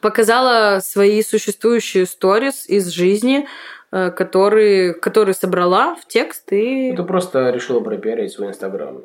показала 0.00 0.80
свои 0.80 1.22
существующие 1.22 2.06
сторис 2.06 2.68
из 2.68 2.88
жизни, 2.88 3.46
э, 3.92 4.10
которые, 4.10 4.94
которые 4.94 5.34
собрала 5.34 5.94
в 5.96 6.06
текст 6.06 6.52
и... 6.52 6.90
Ну, 6.90 6.96
ты 6.96 7.02
просто 7.04 7.50
решила 7.50 7.80
пропиарить 7.80 8.32
свой 8.32 8.48
Инстаграм. 8.48 9.00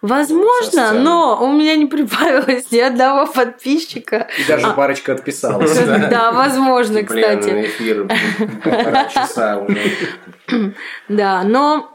Возможно, 0.00 0.92
но 0.92 1.38
у 1.42 1.52
меня 1.52 1.76
не 1.76 1.86
прибавилось 1.86 2.70
ни 2.72 2.78
одного 2.78 3.26
подписчика. 3.32 4.28
И 4.38 4.44
даже 4.48 4.66
А. 4.66 4.72
парочка 4.72 5.12
отписалась. 5.12 5.78
да. 5.78 5.98
Да, 6.10 6.32
возможно, 6.32 7.02
Блин, 7.02 7.06
кстати. 7.06 7.66
эфир 7.66 8.08
часа 9.14 9.58
уже. 9.58 9.78
Да, 11.08 11.42
но 11.44 11.88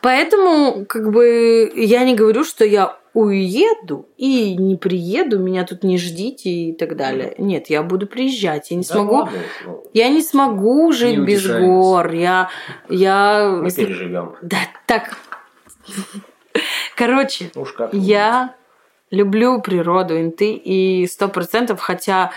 поэтому 0.00 0.84
как 0.86 1.10
бы 1.10 1.70
я 1.74 2.04
не 2.04 2.14
говорю, 2.14 2.44
что 2.44 2.64
я 2.64 2.96
уеду 3.14 4.08
и 4.16 4.56
не 4.56 4.76
приеду, 4.76 5.38
меня 5.38 5.64
тут 5.64 5.84
не 5.84 5.98
ждите 5.98 6.50
и 6.50 6.72
так 6.72 6.96
далее. 6.96 7.34
Нет, 7.38 7.70
я 7.70 7.82
буду 7.82 8.06
приезжать. 8.06 8.70
Я 8.70 8.76
не 8.76 8.82
Да 8.82 8.94
смогу. 8.94 9.14
ладно, 9.14 9.38
Я 9.92 10.08
не 10.08 10.20
смогу 10.20 10.92
жить 10.92 11.18
Не 11.18 11.24
без 11.24 11.46
гор. 11.46 12.12
Я, 12.12 12.50
я... 12.88 13.48
Мы 13.62 13.70
переживем. 13.70 14.34
Да, 14.42 14.58
так. 14.86 15.16
Короче, 16.96 17.50
уж 17.54 17.74
я 17.92 18.54
люблю 19.10 19.60
природу, 19.60 20.20
инты, 20.20 20.52
и 20.52 21.06
сто 21.06 21.28
процентов, 21.28 21.80
хотя 21.80 22.32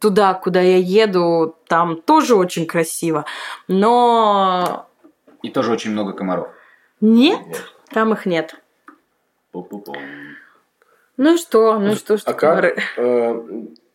туда, 0.00 0.34
куда 0.34 0.60
я 0.60 0.76
еду, 0.76 1.56
там 1.66 2.00
тоже 2.00 2.34
очень 2.34 2.66
красиво, 2.66 3.24
но 3.68 4.89
И 5.42 5.50
тоже 5.50 5.72
очень 5.72 5.92
много 5.92 6.12
комаров. 6.12 6.48
нет, 7.00 7.40
Нет. 7.46 7.64
там 7.90 8.12
их 8.12 8.26
нет. 8.26 8.54
Пу-пу-пу. 9.52 9.94
Ну 11.16 11.36
что, 11.36 11.78
ну 11.78 11.94
что, 11.94 12.16
что 12.16 12.30
А 12.30 12.34
как 12.34 12.40
комары? 12.40 12.76
э, 12.96 13.42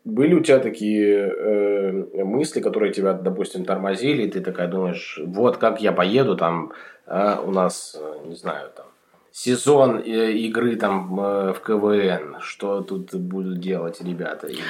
были 0.03 0.35
у 0.35 0.41
тебя 0.41 0.59
такие 0.59 1.15
э, 1.15 2.23
мысли, 2.23 2.61
которые 2.61 2.93
тебя, 2.93 3.13
допустим, 3.13 3.65
тормозили, 3.65 4.23
и 4.23 4.29
ты 4.31 4.41
такая 4.41 4.67
думаешь, 4.67 5.19
вот 5.25 5.57
как 5.57 5.81
я 5.81 5.91
поеду, 5.91 6.35
там 6.37 6.73
а, 7.07 7.41
у 7.41 7.51
нас, 7.51 7.95
э, 7.99 8.27
не 8.27 8.35
знаю, 8.35 8.69
там 8.75 8.85
сезон 9.31 9.99
э, 9.99 10.31
игры 10.33 10.75
там 10.75 11.19
э, 11.19 11.53
в 11.53 11.61
КВН, 11.61 12.37
что 12.41 12.81
тут 12.81 13.13
будут 13.15 13.59
делать 13.59 14.01
ребята, 14.01 14.47
или 14.47 14.61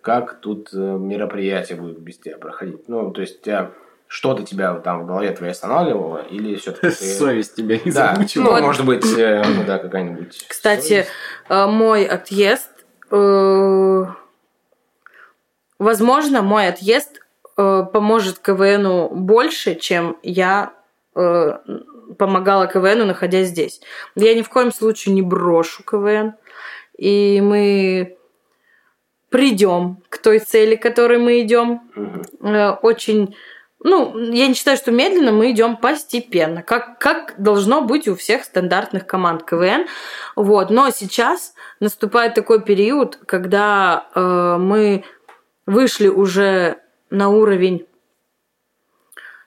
как 0.00 0.40
тут 0.40 0.70
э, 0.72 0.76
мероприятия 0.76 1.74
будут 1.74 1.98
без 1.98 2.18
тебя 2.18 2.38
проходить. 2.38 2.88
Ну, 2.88 3.10
то 3.10 3.20
есть 3.20 3.42
тебя 3.42 3.70
что-то 4.12 4.42
тебя 4.42 4.74
там 4.74 5.02
в 5.02 5.06
голове 5.06 5.30
твоей 5.32 5.52
останавливало, 5.52 6.18
или 6.18 6.56
все-таки 6.56 6.88
ты... 6.94 7.04
Совесть 7.04 7.54
тебя 7.56 7.78
не 7.82 7.90
Да, 7.90 8.14
замучила. 8.14 8.44
ну, 8.44 8.50
Вот. 8.50 8.60
может 8.62 8.84
быть, 8.84 9.06
э, 9.16 9.42
ну 9.42 9.64
да, 9.64 9.78
какая-нибудь... 9.78 10.44
Кстати, 10.48 10.86
совесть. 10.88 11.08
э, 11.48 11.66
мой 11.66 12.04
отъезд, 12.04 12.68
э, 13.10 14.04
возможно, 15.78 16.42
мой 16.42 16.68
отъезд 16.68 17.20
э, 17.56 17.84
поможет 17.90 18.38
КВНу 18.38 19.08
больше, 19.08 19.76
чем 19.76 20.18
я 20.22 20.74
э, 21.16 21.58
помогала 22.18 22.66
КВНу, 22.66 23.06
находясь 23.06 23.48
здесь. 23.48 23.80
Я 24.14 24.34
ни 24.34 24.42
в 24.42 24.50
коем 24.50 24.72
случае 24.74 25.14
не 25.14 25.22
брошу 25.22 25.82
КВН, 25.84 26.34
и 26.98 27.40
мы 27.40 28.18
придем 29.30 30.02
к 30.10 30.18
той 30.18 30.38
цели, 30.40 30.76
к 30.76 30.82
которой 30.82 31.16
мы 31.16 31.40
идем. 31.40 31.80
Мгм. 31.94 32.54
Э, 32.54 32.72
очень 32.72 33.34
ну, 33.84 34.16
я 34.32 34.46
не 34.46 34.54
считаю, 34.54 34.76
что 34.76 34.92
медленно, 34.92 35.32
мы 35.32 35.50
идем 35.50 35.76
постепенно, 35.76 36.62
как, 36.62 36.98
как 36.98 37.34
должно 37.38 37.82
быть 37.82 38.06
у 38.08 38.14
всех 38.14 38.44
стандартных 38.44 39.06
команд 39.06 39.44
КВН. 39.44 39.86
Вот. 40.36 40.70
Но 40.70 40.90
сейчас 40.90 41.54
наступает 41.80 42.34
такой 42.34 42.62
период, 42.62 43.18
когда 43.26 44.06
э, 44.14 44.56
мы 44.58 45.04
вышли 45.66 46.08
уже 46.08 46.78
на 47.10 47.28
уровень 47.28 47.86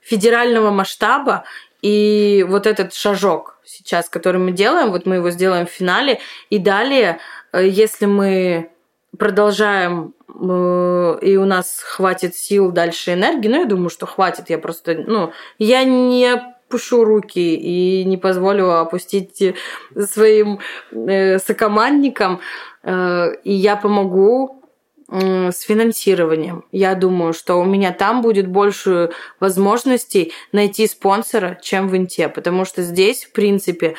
федерального 0.02 0.70
масштаба, 0.70 1.46
и 1.82 2.46
вот 2.48 2.68
этот 2.68 2.94
шажок 2.94 3.60
сейчас, 3.64 4.10
который 4.10 4.40
мы 4.40 4.52
делаем, 4.52 4.92
вот 4.92 5.06
мы 5.06 5.16
его 5.16 5.30
сделаем 5.30 5.66
в 5.66 5.72
финале, 5.72 6.20
и 6.50 6.60
далее, 6.60 7.20
э, 7.52 7.68
если 7.68 8.06
мы 8.06 8.72
продолжаем 9.18 10.14
э, 10.28 11.18
и 11.22 11.38
у 11.38 11.46
нас 11.46 11.80
хватит 11.82 12.36
сил 12.36 12.72
дальше 12.72 13.14
энергии, 13.14 13.48
ну 13.48 13.60
я 13.60 13.66
думаю, 13.66 13.90
что 13.90 14.06
хватит, 14.06 14.50
я 14.50 14.58
просто, 14.58 14.96
ну, 15.08 15.32
я 15.60 15.84
не 15.84 16.42
пушу 16.70 17.04
руки 17.04 17.56
и 17.56 18.04
не 18.06 18.18
позволю 18.18 18.72
опустить 18.72 19.56
своим 19.98 20.60
э, 20.92 21.40
сокомандникам, 21.40 22.40
э, 22.84 23.36
и 23.44 23.54
я 23.54 23.76
помогу 23.76 24.62
с 25.08 25.60
финансированием. 25.62 26.66
Я 26.72 26.96
думаю, 26.96 27.34
что 27.34 27.60
у 27.60 27.64
меня 27.64 27.94
там 27.94 28.24
будет 28.24 28.48
больше 28.48 29.12
возможностей 29.40 30.34
найти 30.52 30.88
спонсора, 30.88 31.60
чем 31.62 31.90
в 31.90 31.96
Инте, 31.96 32.28
потому 32.28 32.66
что 32.66 32.82
здесь, 32.82 33.26
в 33.26 33.32
принципе, 33.32 33.96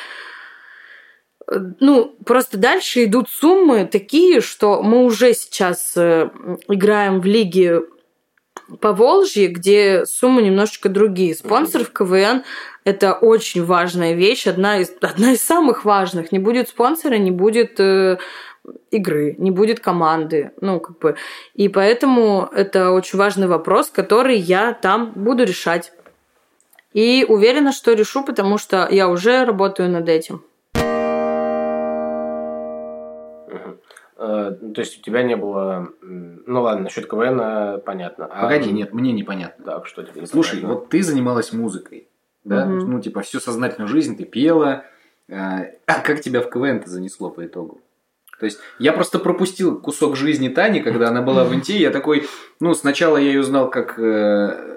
ну, 1.79 2.15
просто 2.25 2.57
дальше 2.57 3.05
идут 3.05 3.29
суммы 3.29 3.87
такие, 3.89 4.41
что 4.41 4.83
мы 4.83 5.05
уже 5.05 5.33
сейчас 5.33 5.93
э, 5.95 6.29
играем 6.67 7.21
в 7.21 7.25
лиге 7.25 7.83
по 8.81 8.91
Волжье, 8.91 9.47
где 9.47 10.05
суммы 10.05 10.41
немножечко 10.41 10.89
другие. 10.89 11.35
Спонсор 11.35 11.85
в 11.85 11.91
КВН– 11.91 12.43
это 12.83 13.13
очень 13.13 13.63
важная 13.63 14.13
вещь, 14.13 14.45
одна 14.45 14.79
из, 14.79 14.91
одна 14.99 15.33
из 15.33 15.41
самых 15.41 15.85
важных. 15.85 16.33
Не 16.33 16.39
будет 16.39 16.67
спонсора, 16.67 17.15
не 17.15 17.31
будет 17.31 17.79
э, 17.79 18.17
игры, 18.91 19.35
не 19.37 19.51
будет 19.51 19.79
команды. 19.79 20.51
Ну, 20.59 20.81
как 20.81 20.99
бы. 20.99 21.15
И 21.53 21.69
поэтому 21.69 22.49
это 22.53 22.91
очень 22.91 23.17
важный 23.17 23.47
вопрос, 23.47 23.89
который 23.89 24.37
я 24.37 24.73
там 24.73 25.13
буду 25.15 25.45
решать. 25.45 25.93
И 26.91 27.25
уверена, 27.27 27.71
что 27.71 27.93
решу, 27.93 28.23
потому 28.23 28.57
что 28.57 28.87
я 28.91 29.07
уже 29.07 29.45
работаю 29.45 29.89
над 29.89 30.09
этим. 30.09 30.43
То 34.17 34.73
есть 34.81 34.99
у 34.99 35.01
тебя 35.03 35.21
не 35.23 35.35
было... 35.35 35.89
Ну 36.01 36.61
ладно, 36.61 36.85
насчет 36.85 37.07
КВН 37.07 37.39
э, 37.39 37.77
понятно. 37.85 38.25
А- 38.25 38.41
Погоди, 38.43 38.71
нет, 38.71 38.91
мне 38.93 39.11
непонятно. 39.11 39.63
Так, 39.63 39.85
что 39.87 40.01
тебе 40.03 40.25
Слушай, 40.25 40.57
непонятно? 40.57 40.75
вот 40.81 40.89
ты 40.89 41.03
занималась 41.03 41.53
музыкой, 41.53 42.07
да? 42.43 42.65
Мгм. 42.65 42.91
Ну, 42.91 42.99
типа, 43.01 43.21
всю 43.21 43.39
сознательную 43.39 43.87
жизнь 43.89 44.17
ты 44.17 44.25
пела. 44.25 44.85
э, 45.27 45.35
А 45.85 45.99
как 46.01 46.21
тебя 46.21 46.41
в 46.41 46.49
КВН-то 46.49 46.89
занесло 46.89 47.29
по 47.29 47.45
итогу? 47.45 47.81
То 48.39 48.45
есть, 48.45 48.59
я 48.79 48.93
просто 48.93 49.17
пропустил 49.19 49.79
кусок 49.79 50.15
жизни 50.15 50.49
Тани, 50.49 50.79
когда 50.81 51.09
она 51.09 51.21
была 51.23 51.43
в 51.43 51.53
Инте, 51.55 51.77
я 51.77 51.89
такой, 51.89 52.27
ну, 52.59 52.73
сначала 52.75 53.17
я 53.17 53.27
ее 53.27 53.43
знал 53.43 53.69
как 53.69 53.97
э, 53.99 54.76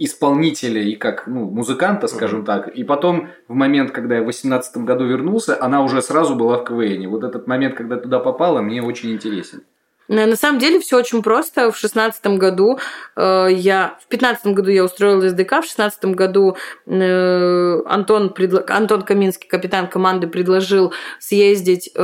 исполнителя 0.00 0.82
и 0.82 0.96
как, 0.96 1.26
ну, 1.26 1.48
музыканта, 1.50 2.08
скажем 2.08 2.44
так, 2.44 2.68
и 2.68 2.84
потом, 2.84 3.28
в 3.48 3.54
момент, 3.54 3.90
когда 3.90 4.16
я 4.16 4.22
в 4.22 4.26
18 4.26 4.78
году 4.78 5.04
вернулся, 5.04 5.62
она 5.62 5.84
уже 5.84 6.00
сразу 6.00 6.34
была 6.34 6.56
в 6.56 6.64
КВН. 6.64 7.06
Вот 7.08 7.22
этот 7.22 7.46
момент, 7.46 7.74
когда 7.74 7.96
туда 7.96 8.18
попала, 8.18 8.62
мне 8.62 8.82
очень 8.82 9.12
интересен. 9.12 9.62
На 10.10 10.34
самом 10.34 10.58
деле 10.58 10.80
все 10.80 10.98
очень 10.98 11.22
просто. 11.22 11.70
В 11.70 11.76
шестнадцатом 11.76 12.36
году 12.36 12.80
э, 13.14 13.48
я... 13.52 13.96
В 14.02 14.08
пятнадцатом 14.08 14.54
году 14.54 14.68
я 14.70 14.82
устроила 14.82 15.28
СДК, 15.28 15.60
в 15.60 15.64
шестнадцатом 15.64 16.14
году 16.14 16.56
э, 16.86 17.82
Антон, 17.86 18.30
предло... 18.30 18.64
Антон 18.66 19.02
Каминский, 19.02 19.48
капитан 19.48 19.86
команды, 19.86 20.26
предложил 20.26 20.92
съездить 21.20 21.92
э, 21.94 22.02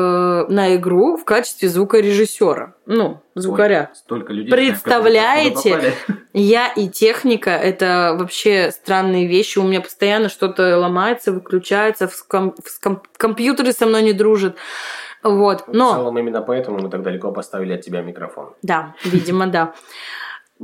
на 0.48 0.76
игру 0.76 1.16
в 1.16 1.24
качестве 1.24 1.68
звукорежиссера. 1.68 2.76
Ну, 2.86 3.22
звукаря. 3.34 3.90
Ой, 3.90 3.96
столько 3.96 4.32
людей. 4.32 4.52
Представляете? 4.52 5.92
Я 6.32 6.68
и 6.68 6.88
техника– 6.88 7.50
это 7.50 8.14
вообще 8.16 8.70
странные 8.70 9.26
вещи. 9.26 9.58
У 9.58 9.64
меня 9.64 9.80
постоянно 9.80 10.28
что-то 10.28 10.78
ломается, 10.78 11.32
выключается, 11.32 12.06
в 12.06 12.24
ком... 12.28 12.54
в 12.64 12.80
ком... 12.80 13.02
компьютеры 13.16 13.72
со 13.72 13.84
мной 13.84 14.02
не 14.02 14.12
дружат. 14.12 14.56
Вот. 15.26 15.64
Но... 15.68 15.92
В 15.92 15.94
целом 15.96 16.18
именно 16.18 16.40
поэтому 16.40 16.78
мы 16.78 16.88
так 16.88 17.02
далеко 17.02 17.32
поставили 17.32 17.74
от 17.74 17.80
тебя 17.82 18.02
микрофон. 18.02 18.54
Да, 18.62 18.94
видимо, 19.04 19.46
да. 19.46 19.74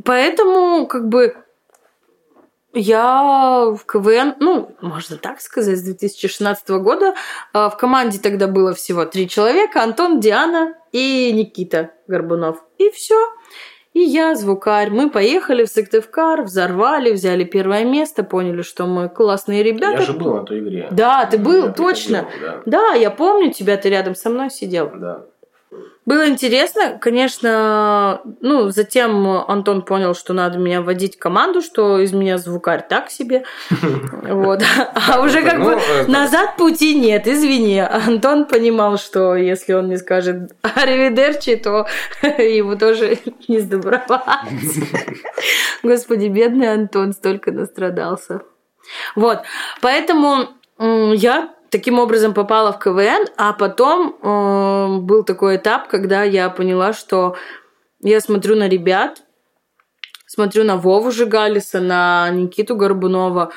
Поэтому, 0.04 0.86
как 0.86 1.08
бы, 1.08 1.36
я 2.72 3.66
в 3.70 3.84
КВН, 3.84 4.36
ну, 4.40 4.74
можно 4.80 5.16
так 5.16 5.40
сказать, 5.40 5.78
с 5.78 5.82
2016 5.82 6.68
года. 6.70 7.14
А, 7.52 7.68
в 7.68 7.76
команде 7.76 8.18
тогда 8.18 8.46
было 8.46 8.72
всего 8.72 9.04
три 9.04 9.28
человека. 9.28 9.82
Антон, 9.82 10.20
Диана 10.20 10.74
и 10.92 11.32
Никита 11.32 11.90
Горбунов. 12.06 12.64
И 12.78 12.90
все. 12.90 13.16
И 13.92 14.00
я, 14.00 14.34
звукарь. 14.34 14.90
Мы 14.90 15.10
поехали 15.10 15.64
в 15.64 15.68
Сыктывкар, 15.68 16.42
взорвали, 16.42 17.12
взяли 17.12 17.44
первое 17.44 17.84
место, 17.84 18.24
поняли, 18.24 18.62
что 18.62 18.86
мы 18.86 19.08
классные 19.10 19.62
ребята. 19.62 20.00
Я 20.00 20.02
же 20.02 20.12
был 20.14 20.34
на 20.34 20.44
той 20.44 20.60
игре. 20.60 20.88
Да, 20.90 21.26
ты 21.26 21.36
был, 21.36 21.66
я 21.66 21.72
точно. 21.72 22.26
да. 22.40 22.62
да, 22.64 22.92
я 22.94 23.10
помню 23.10 23.52
тебя, 23.52 23.76
ты 23.76 23.90
рядом 23.90 24.14
со 24.14 24.30
мной 24.30 24.50
сидел. 24.50 24.90
Да. 24.94 25.26
Было 26.04 26.28
интересно, 26.28 26.98
конечно, 27.00 28.22
ну, 28.40 28.70
затем 28.70 29.24
Антон 29.28 29.82
понял, 29.82 30.14
что 30.14 30.32
надо 30.32 30.58
меня 30.58 30.82
вводить 30.82 31.14
в 31.14 31.18
команду, 31.20 31.62
что 31.62 32.00
из 32.00 32.12
меня 32.12 32.38
звукарь 32.38 32.84
так 32.88 33.10
себе. 33.10 33.44
Вот. 34.22 34.62
А 34.94 35.20
уже 35.20 35.42
как 35.42 35.62
бы 35.62 35.78
ну, 36.06 36.12
назад 36.12 36.56
пути 36.56 36.94
нет, 36.94 37.26
извини. 37.26 37.80
Антон 37.80 38.46
понимал, 38.46 38.96
что 38.96 39.36
если 39.36 39.74
он 39.74 39.88
не 39.88 39.96
скажет 39.96 40.52
«Аривидерчи», 40.62 41.56
то 41.56 41.86
ему 42.22 42.76
тоже 42.76 43.18
не 43.48 43.60
сдоброваться. 43.60 44.80
Господи, 45.82 46.26
бедный 46.26 46.72
Антон 46.72 47.12
столько 47.12 47.52
настрадался. 47.52 48.42
Вот. 49.14 49.42
Поэтому 49.80 50.48
я 50.78 51.50
таким 51.72 51.98
образом 51.98 52.34
попала 52.34 52.70
в 52.72 52.78
КВН, 52.78 53.26
а 53.36 53.54
потом 53.54 54.14
э, 54.22 54.98
был 55.00 55.24
такой 55.24 55.56
этап, 55.56 55.88
когда 55.88 56.22
я 56.22 56.50
поняла, 56.50 56.92
что 56.92 57.34
я 58.02 58.20
смотрю 58.20 58.56
на 58.56 58.68
ребят, 58.68 59.22
смотрю 60.26 60.64
на 60.64 60.76
Вову 60.76 61.10
Жигалиса, 61.10 61.80
на 61.80 62.28
Никиту 62.30 62.76
Горбунова, 62.76 63.52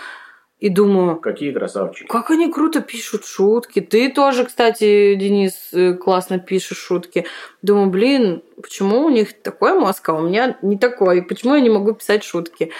и 0.59 0.69
думаю... 0.69 1.17
Какие 1.17 1.51
красавчики. 1.51 2.07
Как 2.07 2.31
они 2.31 2.49
круто 2.49 2.79
пишут 2.79 3.25
шутки. 3.25 3.81
Ты 3.81 4.09
тоже, 4.09 4.45
кстати, 4.45 5.15
Денис, 5.15 5.73
э, 5.73 5.93
классно 5.93 6.39
пишешь 6.39 6.77
шутки. 6.77 7.25
Думаю, 7.61 7.89
блин, 7.89 8.43
почему 8.63 9.03
у 9.03 9.09
них 9.09 9.41
такой 9.41 9.77
мозг, 9.77 10.07
а 10.07 10.13
у 10.13 10.21
меня 10.21 10.57
не 10.61 10.77
такой? 10.77 11.21
Почему 11.21 11.55
я 11.55 11.61
не 11.61 11.69
могу 11.69 11.93
писать 11.93 12.23
шутки? 12.23 12.71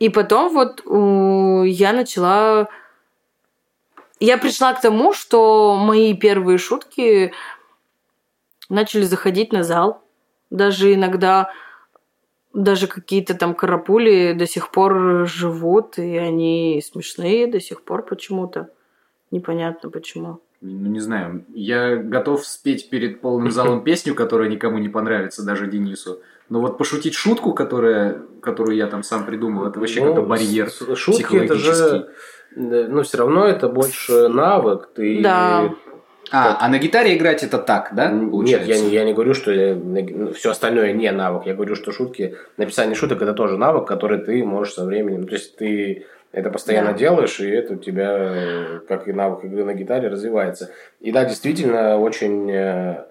И 0.00 0.08
потом 0.08 0.52
вот 0.52 0.82
я 0.84 1.92
начала 1.92 2.68
я 4.20 4.38
пришла 4.38 4.72
к 4.74 4.80
тому, 4.80 5.12
что 5.12 5.76
мои 5.76 6.14
первые 6.14 6.58
шутки 6.58 7.32
начали 8.68 9.02
заходить 9.02 9.52
на 9.52 9.62
зал. 9.62 10.02
Даже 10.50 10.94
иногда 10.94 11.50
даже 12.54 12.86
какие-то 12.86 13.34
там 13.34 13.54
карапули 13.54 14.32
до 14.32 14.46
сих 14.46 14.70
пор 14.70 15.26
живут, 15.26 15.98
и 15.98 16.16
они 16.16 16.82
смешные 16.84 17.46
до 17.46 17.60
сих 17.60 17.82
пор 17.82 18.04
почему-то. 18.04 18.70
Непонятно 19.30 19.90
почему. 19.90 20.40
Ну, 20.60 20.88
не 20.88 20.98
знаю. 20.98 21.44
Я 21.54 21.96
готов 21.96 22.44
спеть 22.44 22.90
перед 22.90 23.20
полным 23.20 23.50
залом 23.50 23.84
песню, 23.84 24.14
которая 24.14 24.48
никому 24.48 24.78
не 24.78 24.88
понравится, 24.88 25.44
даже 25.44 25.68
Денису. 25.68 26.20
Но 26.48 26.60
вот 26.60 26.78
пошутить 26.78 27.14
шутку, 27.14 27.52
которая, 27.52 28.22
которую 28.40 28.76
я 28.76 28.86
там 28.86 29.02
сам 29.02 29.24
придумал, 29.24 29.66
это 29.66 29.78
вообще 29.78 30.00
ну, 30.00 30.06
какой-то 30.06 30.26
барьер 30.26 30.70
шутки 30.96 31.36
это 31.36 31.54
же 31.54 32.08
ну, 32.54 33.02
все 33.02 33.18
равно 33.18 33.46
это 33.46 33.68
больше 33.68 34.28
навык. 34.28 34.90
Ты 34.94 35.22
да. 35.22 35.74
А, 36.30 36.58
а 36.60 36.68
на 36.68 36.78
гитаре 36.78 37.16
играть 37.16 37.42
это 37.42 37.58
так, 37.58 37.90
да? 37.94 38.08
Получается? 38.10 38.66
Нет, 38.66 38.76
я 38.76 38.84
не, 38.84 38.90
я 38.90 39.04
не 39.04 39.14
говорю, 39.14 39.32
что 39.34 39.50
ну, 39.50 40.32
все 40.32 40.50
остальное 40.50 40.92
не 40.92 41.10
навык. 41.10 41.46
Я 41.46 41.54
говорю, 41.54 41.74
что 41.74 41.90
шутки, 41.90 42.36
написание 42.56 42.94
шуток 42.94 43.22
это 43.22 43.32
тоже 43.32 43.56
навык, 43.56 43.86
который 43.86 44.18
ты 44.18 44.44
можешь 44.44 44.74
со 44.74 44.84
временем. 44.84 45.26
То 45.26 45.34
есть 45.34 45.56
ты 45.56 46.04
это 46.32 46.50
постоянно 46.50 46.92
да. 46.92 46.98
делаешь, 46.98 47.40
и 47.40 47.48
это 47.48 47.74
у 47.74 47.76
тебя, 47.76 48.80
как 48.86 49.08
и 49.08 49.12
навык 49.12 49.44
игры 49.44 49.64
на 49.64 49.72
гитаре, 49.72 50.08
развивается. 50.08 50.70
И 51.00 51.10
да, 51.10 51.24
действительно, 51.24 51.96
очень 51.98 52.50
э, 52.50 53.04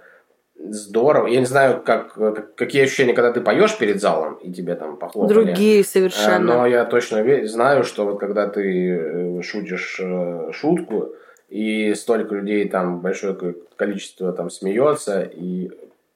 здорово. 0.59 1.27
Я 1.27 1.39
не 1.39 1.45
знаю, 1.45 1.81
как, 1.83 2.17
какие 2.55 2.83
ощущения, 2.83 3.13
когда 3.13 3.31
ты 3.31 3.41
поешь 3.41 3.77
перед 3.77 4.01
залом, 4.01 4.35
и 4.35 4.51
тебе 4.51 4.75
там 4.75 4.97
похлопали. 4.97 5.33
Другие 5.33 5.83
совершенно. 5.83 6.57
Но 6.57 6.67
я 6.67 6.85
точно 6.85 7.47
знаю, 7.47 7.83
что 7.83 8.05
вот 8.05 8.19
когда 8.19 8.47
ты 8.47 8.89
э, 8.89 9.41
шутишь 9.41 9.99
э, 10.01 10.51
шутку, 10.53 11.13
и 11.49 11.93
столько 11.93 12.35
людей 12.35 12.67
там, 12.67 12.99
большое 12.99 13.55
количество 13.77 14.33
там 14.33 14.49
смеется, 14.49 15.21
и 15.21 15.71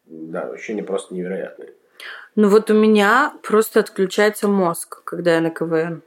да, 0.06 0.42
ощущения 0.42 0.84
просто 0.84 1.14
невероятные. 1.14 1.70
Ну 2.36 2.50
вот 2.50 2.70
у 2.70 2.74
меня 2.74 3.34
просто 3.44 3.80
отключается 3.80 4.48
мозг, 4.48 5.04
когда 5.04 5.36
я 5.36 5.42
на 5.42 5.50
КВН. 5.50 6.02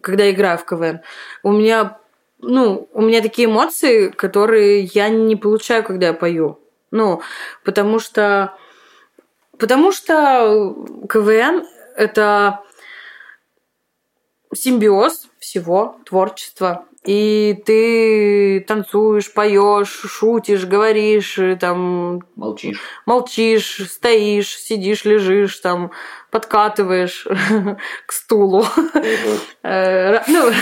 Когда 0.00 0.24
я 0.24 0.32
играю 0.32 0.58
в 0.58 0.64
КВН. 0.64 1.00
У 1.42 1.52
меня, 1.52 1.98
ну, 2.40 2.88
у 2.92 3.02
меня 3.02 3.22
такие 3.22 3.46
эмоции, 3.46 4.08
которые 4.08 4.82
я 4.82 5.08
не 5.08 5.36
получаю, 5.36 5.84
когда 5.84 6.08
я 6.08 6.14
пою. 6.14 6.58
Ну, 6.94 7.22
потому 7.64 7.98
что... 7.98 8.56
Потому 9.58 9.90
что 9.90 10.76
КВН– 11.10 11.66
это 11.96 12.60
симбиоз 14.54 15.26
всего 15.40 15.98
творчества. 16.06 16.86
И 17.04 17.60
ты 17.66 18.60
танцуешь, 18.60 19.32
поешь, 19.34 19.88
шутишь, 19.88 20.66
говоришь, 20.66 21.36
там... 21.58 22.22
Молчишь. 22.36 22.80
Молчишь, 23.06 23.80
стоишь, 23.90 24.56
сидишь, 24.56 25.04
лежишь, 25.04 25.58
там, 25.58 25.90
подкатываешь 26.30 27.26
к 28.06 28.12
стулу. 28.12 28.64
Э, 29.64 30.20
ну, 30.28 30.52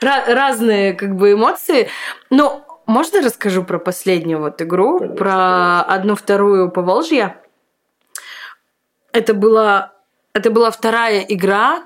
разные 0.00 0.94
как 0.94 1.14
бы 1.14 1.34
эмоции. 1.34 1.88
Но 2.28 2.66
можно 2.86 3.22
расскажу 3.22 3.64
про 3.64 3.78
последнюю 3.78 4.40
вот 4.40 4.60
игру, 4.62 4.98
конечно, 4.98 5.16
про 5.16 5.82
одну-вторую 5.82 6.70
по 6.70 6.82
Волжье? 6.82 7.36
Это 9.12 9.34
была, 9.34 9.92
это 10.32 10.50
была 10.50 10.70
вторая 10.70 11.20
игра, 11.20 11.84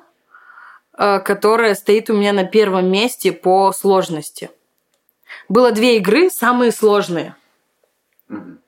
э, 0.97 1.21
которая 1.21 1.75
стоит 1.75 2.11
у 2.11 2.15
меня 2.15 2.33
на 2.33 2.45
первом 2.45 2.91
месте 2.91 3.33
по 3.33 3.73
сложности. 3.73 4.51
Было 5.49 5.73
две 5.73 5.97
игры, 5.97 6.31
самые 6.31 6.73
сложные. 6.73 7.35
Угу. 8.29 8.59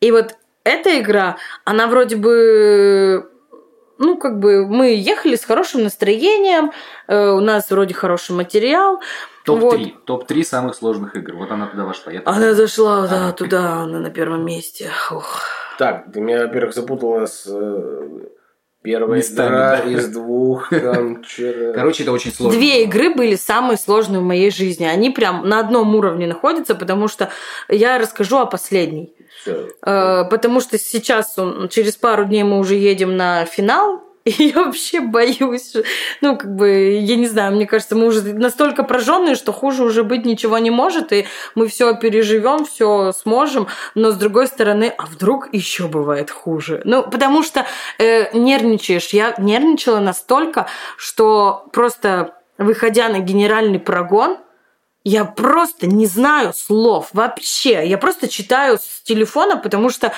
И 0.00 0.10
вот 0.10 0.36
эта 0.64 1.00
игра, 1.00 1.36
она 1.64 1.86
вроде 1.86 2.16
бы 2.16 3.31
ну, 4.02 4.16
как 4.16 4.38
бы 4.38 4.66
мы 4.66 4.94
ехали 4.94 5.36
с 5.36 5.44
хорошим 5.44 5.84
настроением, 5.84 6.72
э, 7.08 7.30
у 7.30 7.40
нас 7.40 7.70
вроде 7.70 7.94
хороший 7.94 8.32
материал, 8.32 9.00
Топ-3. 9.44 9.60
Вот. 9.60 10.04
Топ-3 10.04 10.44
самых 10.44 10.74
сложных 10.76 11.16
игр. 11.16 11.34
Вот 11.34 11.50
она 11.50 11.66
туда 11.66 11.84
вошла. 11.84 12.12
Я 12.12 12.22
она 12.24 12.54
зашла, 12.54 13.08
да, 13.08 13.32
туда, 13.32 13.82
она 13.82 13.98
на 13.98 14.10
первом 14.10 14.44
месте. 14.44 14.90
Ух. 15.10 15.40
Так, 15.78 16.12
ты 16.12 16.20
меня, 16.20 16.46
во-первых, 16.46 16.74
запутала 16.74 17.26
с 17.26 17.46
э, 18.82 18.84
первой 18.84 19.20
игра 19.20 19.78
из 19.80 20.08
двух. 20.08 20.70
Там, 20.70 21.22
Короче, 21.74 22.02
это 22.02 22.12
очень 22.12 22.32
сложно. 22.32 22.58
Две 22.58 22.84
игры 22.84 23.14
были 23.14 23.34
самые 23.34 23.78
сложные 23.78 24.20
в 24.20 24.24
моей 24.24 24.50
жизни. 24.50 24.84
Они 24.84 25.10
прям 25.10 25.48
на 25.48 25.60
одном 25.60 25.94
уровне 25.94 26.26
находятся, 26.26 26.74
потому 26.74 27.08
что 27.08 27.30
я 27.68 27.98
расскажу 27.98 28.38
о 28.38 28.46
последней. 28.46 29.14
Все. 29.40 29.68
Э, 29.84 30.24
потому 30.28 30.60
что 30.60 30.78
сейчас, 30.78 31.36
через 31.70 31.96
пару 31.96 32.24
дней 32.24 32.42
мы 32.42 32.58
уже 32.58 32.74
едем 32.74 33.16
на 33.16 33.44
финал 33.44 34.02
и 34.24 34.30
я 34.44 34.64
вообще 34.64 35.00
боюсь. 35.00 35.74
Ну, 36.20 36.36
как 36.36 36.54
бы, 36.54 37.00
я 37.00 37.16
не 37.16 37.26
знаю, 37.26 37.54
мне 37.54 37.66
кажется, 37.66 37.96
мы 37.96 38.06
уже 38.06 38.22
настолько 38.34 38.84
прожженные, 38.84 39.34
что 39.34 39.52
хуже 39.52 39.84
уже 39.84 40.04
быть 40.04 40.24
ничего 40.24 40.58
не 40.58 40.70
может, 40.70 41.12
и 41.12 41.26
мы 41.54 41.66
все 41.66 41.96
переживем, 41.96 42.64
все 42.64 43.12
сможем. 43.12 43.66
Но 43.94 44.12
с 44.12 44.16
другой 44.16 44.46
стороны, 44.46 44.92
а 44.96 45.06
вдруг 45.06 45.52
еще 45.52 45.88
бывает 45.88 46.30
хуже? 46.30 46.82
Ну, 46.84 47.02
потому 47.02 47.42
что 47.42 47.66
э, 47.98 48.36
нервничаешь. 48.36 49.08
Я 49.08 49.34
нервничала 49.38 49.98
настолько, 49.98 50.66
что 50.96 51.66
просто 51.72 52.34
выходя 52.58 53.08
на 53.08 53.18
генеральный 53.18 53.80
прогон, 53.80 54.38
я 55.04 55.24
просто 55.24 55.88
не 55.88 56.06
знаю 56.06 56.52
слов 56.54 57.08
вообще. 57.12 57.86
Я 57.86 57.98
просто 57.98 58.28
читаю 58.28 58.78
с 58.78 59.02
телефона, 59.02 59.56
потому 59.56 59.90
что 59.90 60.12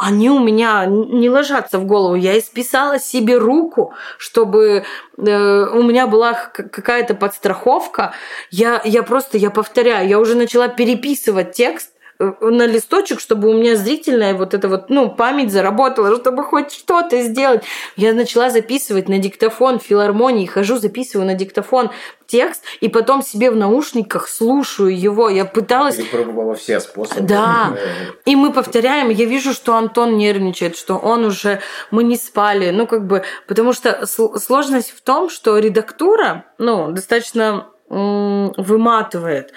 они 0.00 0.30
у 0.30 0.38
меня 0.38 0.86
не 0.86 1.28
ложатся 1.28 1.78
в 1.78 1.84
голову. 1.84 2.14
Я 2.14 2.38
исписала 2.38 2.98
себе 2.98 3.36
руку, 3.36 3.92
чтобы 4.16 4.84
э, 5.18 5.66
у 5.66 5.82
меня 5.82 6.06
была 6.06 6.32
какая-то 6.32 7.14
подстраховка. 7.14 8.14
Я, 8.50 8.80
я 8.84 9.02
просто, 9.02 9.36
я 9.36 9.50
повторяю, 9.50 10.08
я 10.08 10.18
уже 10.18 10.36
начала 10.36 10.68
переписывать 10.68 11.52
текст, 11.52 11.92
на 12.40 12.66
листочек, 12.66 13.18
чтобы 13.18 13.48
у 13.48 13.54
меня 13.54 13.76
зрительная 13.76 14.34
вот 14.34 14.52
эта 14.52 14.68
вот, 14.68 14.90
ну, 14.90 15.10
память 15.10 15.50
заработала, 15.50 16.14
чтобы 16.16 16.44
хоть 16.44 16.72
что-то 16.72 17.22
сделать. 17.22 17.62
Я 17.96 18.12
начала 18.12 18.50
записывать 18.50 19.08
на 19.08 19.18
диктофон 19.18 19.78
в 19.78 19.82
филармонии, 19.82 20.46
хожу, 20.46 20.76
записываю 20.76 21.26
на 21.26 21.34
диктофон 21.34 21.90
текст, 22.26 22.62
и 22.80 22.88
потом 22.88 23.22
себе 23.22 23.50
в 23.50 23.56
наушниках 23.56 24.28
слушаю 24.28 24.96
его. 24.96 25.28
Я 25.28 25.46
пыталась... 25.46 25.96
Ты 25.96 26.04
пробовала 26.04 26.54
все 26.54 26.78
способы. 26.80 27.22
Да. 27.22 27.74
И 28.24 28.36
мы 28.36 28.52
повторяем. 28.52 29.08
Я 29.08 29.24
вижу, 29.24 29.52
что 29.52 29.74
Антон 29.74 30.16
нервничает, 30.16 30.76
что 30.76 30.96
он 30.96 31.24
уже... 31.24 31.60
Мы 31.90 32.04
не 32.04 32.16
спали. 32.16 32.70
Ну, 32.70 32.86
как 32.86 33.06
бы... 33.06 33.24
Потому 33.48 33.72
что 33.72 34.06
сложность 34.06 34.90
в 34.90 35.00
том, 35.00 35.28
что 35.28 35.58
редактура, 35.58 36.44
ну, 36.58 36.92
достаточно 36.92 37.66
выматывает. 37.90 39.52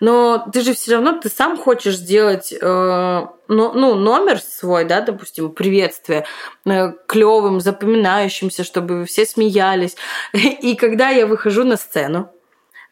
Но 0.00 0.48
ты 0.52 0.62
же 0.62 0.72
все 0.72 0.92
равно, 0.92 1.20
ты 1.20 1.28
сам 1.28 1.58
хочешь 1.58 1.96
сделать 1.96 2.50
э, 2.50 3.26
ну, 3.48 3.72
ну, 3.74 3.94
номер 3.94 4.40
свой, 4.40 4.84
да, 4.84 5.02
допустим, 5.02 5.50
приветствие 5.50 6.24
э, 6.64 6.92
клевым, 7.06 7.60
запоминающимся, 7.60 8.64
чтобы 8.64 9.04
все 9.04 9.26
смеялись. 9.26 9.96
И 10.32 10.76
когда 10.76 11.10
я 11.10 11.26
выхожу 11.26 11.64
на 11.64 11.76
сцену, 11.76 12.30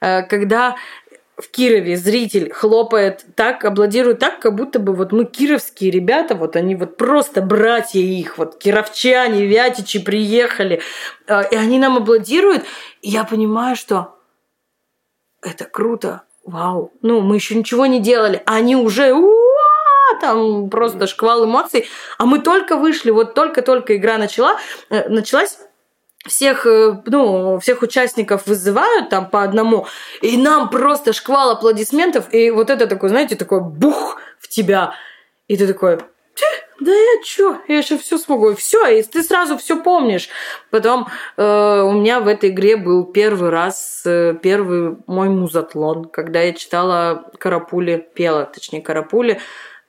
э, 0.03 0.23
когда 0.25 0.77
в 1.39 1.49
Кирове 1.51 1.97
зритель 1.97 2.53
хлопает 2.53 3.25
так, 3.35 3.65
аплодирует 3.65 4.19
так, 4.19 4.41
как 4.41 4.55
будто 4.55 4.79
бы 4.79 4.93
вот 4.93 5.13
мы 5.13 5.25
кировские 5.25 5.91
ребята, 5.91 6.35
вот 6.35 6.55
они 6.55 6.75
вот 6.77 6.99
просто 6.99 7.41
братья 7.41 8.01
их, 8.01 8.37
вот 8.37 8.59
кировчане, 8.59 9.47
вятичи 9.47 10.01
приехали, 10.01 10.83
э, 11.27 11.43
и 11.51 11.57
они 11.57 11.79
нам 11.79 11.97
аплодируют, 11.97 12.65
и 13.01 13.09
я 13.09 13.25
понимаю, 13.25 13.75
что 13.75 14.19
это 15.43 15.65
круто, 15.65 16.23
вау. 16.45 16.93
Ну, 17.03 17.21
мы 17.21 17.37
еще 17.37 17.55
ничего 17.55 17.87
не 17.87 18.01
делали, 18.01 18.43
а 18.47 18.57
они 18.57 18.77
уже 18.77 19.13
там 20.21 20.71
просто 20.71 21.07
шквал 21.07 21.45
эмоций, 21.45 21.89
а 22.19 22.27
мы 22.27 22.41
только 22.41 22.77
вышли, 22.77 23.11
вот 23.11 23.35
только-только 23.35 23.97
игра 23.97 24.19
начала, 24.19 24.59
э, 24.91 25.09
началась, 25.09 25.59
всех, 26.27 26.67
э, 26.67 27.03
ну, 27.07 27.59
всех 27.59 27.83
участников 27.83 28.47
вызывают 28.47 29.09
там 29.09 29.29
по 29.29 29.43
одному, 29.43 29.87
и 30.21 30.37
нам 30.37 30.71
просто 30.71 31.13
шквал 31.13 31.51
аплодисментов, 31.51 32.33
и 32.33 32.51
вот 32.51 32.71
это 32.71 32.87
такой, 32.87 33.09
знаете, 33.09 33.35
такой 33.35 33.61
бух 33.61 34.21
в 34.39 34.49
тебя, 34.49 34.95
и 35.49 35.57
ты 35.57 35.67
такой, 35.67 35.99
да 36.85 36.93
я 36.93 37.23
чё, 37.25 37.61
я 37.69 37.79
еще 37.79 37.99
все 37.99 38.19
смогу. 38.19 38.55
Все, 38.55 38.87
и 38.87 39.03
ты 39.03 39.23
сразу 39.23 39.57
все 39.59 39.83
помнишь. 39.83 40.29
Потом 40.71 41.09
э, 41.37 41.83
у 41.83 41.93
меня 41.93 42.21
в 42.21 42.29
этой 42.29 42.51
игре 42.51 42.77
был 42.77 43.05
первый 43.05 43.51
раз, 43.51 44.03
э, 44.05 44.35
первый 44.43 44.97
мой 45.07 45.29
музатлон, 45.29 46.07
когда 46.07 46.41
я 46.41 46.53
читала 46.53 47.31
Карапули, 47.39 48.07
пела, 48.15 48.45
точнее, 48.45 48.83
Карапули, 48.83 49.41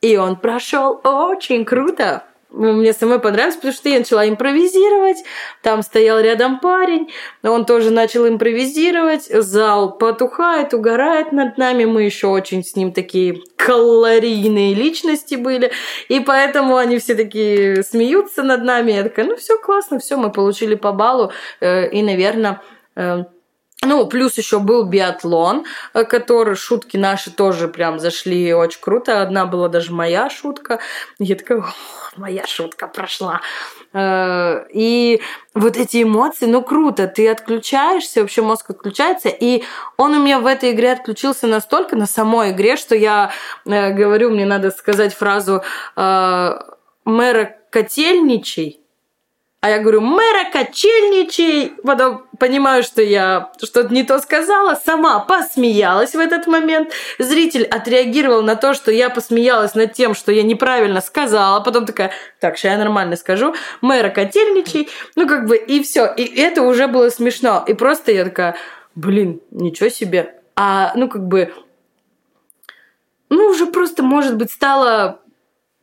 и 0.01 0.17
он 0.17 0.35
прошел 0.35 0.99
очень 1.03 1.65
круто. 1.65 2.23
Мне 2.53 2.93
самой 2.93 3.17
понравилось, 3.17 3.55
потому 3.55 3.73
что 3.73 3.89
я 3.89 3.97
начала 3.97 4.29
импровизировать. 4.29 5.23
Там 5.63 5.81
стоял 5.81 6.19
рядом 6.19 6.59
парень, 6.59 7.11
он 7.41 7.65
тоже 7.65 7.89
начал 7.89 8.27
импровизировать. 8.27 9.25
Зал 9.25 9.97
потухает, 9.97 10.71
угорает 10.75 11.31
над 11.31 11.57
нами. 11.57 11.85
Мы 11.85 12.03
еще 12.03 12.27
очень 12.27 12.63
с 12.63 12.75
ним 12.75 12.93
такие 12.93 13.41
калорийные 13.57 14.75
личности 14.75 15.33
были. 15.33 15.71
И 16.09 16.19
поэтому 16.19 16.77
они 16.77 16.99
все 16.99 17.15
такие 17.15 17.81
смеются 17.81 18.43
над 18.43 18.63
нами. 18.63 18.91
Я 18.91 19.03
такая, 19.03 19.25
ну 19.25 19.35
все 19.35 19.57
классно, 19.57 19.97
все, 19.97 20.15
мы 20.15 20.31
получили 20.31 20.75
по 20.75 20.91
баллу. 20.91 21.31
Э, 21.59 21.89
и, 21.89 22.03
наверное, 22.03 22.61
э, 22.95 23.23
ну, 23.85 24.07
плюс 24.07 24.37
еще 24.37 24.59
был 24.59 24.85
биатлон, 24.85 25.65
э, 25.93 26.03
который 26.05 26.55
шутки 26.55 26.97
наши 26.97 27.31
тоже 27.31 27.67
прям 27.67 27.99
зашли 27.99 28.53
очень 28.53 28.79
круто. 28.79 29.21
Одна 29.21 29.45
была 29.45 29.67
даже 29.67 29.91
моя 29.91 30.29
шутка. 30.29 30.79
Я 31.19 31.35
такая, 31.35 31.65
моя 32.17 32.45
шутка 32.45 32.87
прошла. 32.87 33.41
Э, 33.93 34.65
и 34.71 35.21
вот 35.53 35.77
эти 35.77 36.03
эмоции, 36.03 36.45
ну 36.45 36.61
круто, 36.61 37.07
ты 37.07 37.29
отключаешься, 37.29 38.21
вообще 38.21 38.41
мозг 38.41 38.69
отключается, 38.69 39.29
и 39.29 39.63
он 39.97 40.13
у 40.13 40.23
меня 40.23 40.39
в 40.39 40.45
этой 40.45 40.71
игре 40.71 40.91
отключился 40.91 41.47
настолько 41.47 41.95
на 41.95 42.05
самой 42.05 42.51
игре, 42.51 42.75
что 42.77 42.95
я 42.95 43.31
э, 43.65 43.91
говорю, 43.91 44.29
мне 44.31 44.45
надо 44.45 44.71
сказать 44.71 45.13
фразу 45.13 45.63
мэра 47.05 47.57
котельничий, 47.69 48.82
а 49.63 49.69
я 49.69 49.79
говорю, 49.79 50.01
мэра 50.01 50.51
кочельничай. 50.51 51.71
Потом 51.85 52.25
понимаю, 52.37 52.83
что 52.83 53.01
я 53.01 53.53
что-то 53.63 53.93
не 53.93 54.03
то 54.03 54.19
сказала. 54.19 54.75
Сама 54.75 55.19
посмеялась 55.19 56.15
в 56.15 56.19
этот 56.19 56.47
момент. 56.47 56.91
Зритель 57.17 57.63
отреагировал 57.63 58.41
на 58.41 58.57
то, 58.57 58.73
что 58.73 58.91
я 58.91 59.09
посмеялась 59.09 59.73
над 59.73 59.93
тем, 59.93 60.15
что 60.15 60.33
я 60.33 60.43
неправильно 60.43 60.99
сказала. 60.99 61.61
Потом 61.61 61.85
такая, 61.85 62.11
так, 62.41 62.57
сейчас 62.57 62.73
я 62.73 62.77
нормально 62.77 63.15
скажу. 63.15 63.55
Мэра 63.79 64.09
котельничай. 64.09 64.89
Ну, 65.15 65.29
как 65.29 65.47
бы, 65.47 65.55
и 65.55 65.81
все. 65.81 66.13
И 66.13 66.25
это 66.41 66.63
уже 66.63 66.87
было 66.87 67.07
смешно. 67.07 67.63
И 67.65 67.73
просто 67.73 68.11
я 68.11 68.25
такая, 68.25 68.57
блин, 68.95 69.39
ничего 69.49 69.87
себе. 69.87 70.41
А, 70.57 70.91
ну, 70.95 71.07
как 71.07 71.25
бы, 71.25 71.53
ну, 73.29 73.47
уже 73.47 73.67
просто, 73.67 74.03
может 74.03 74.35
быть, 74.35 74.51
стало 74.51 75.21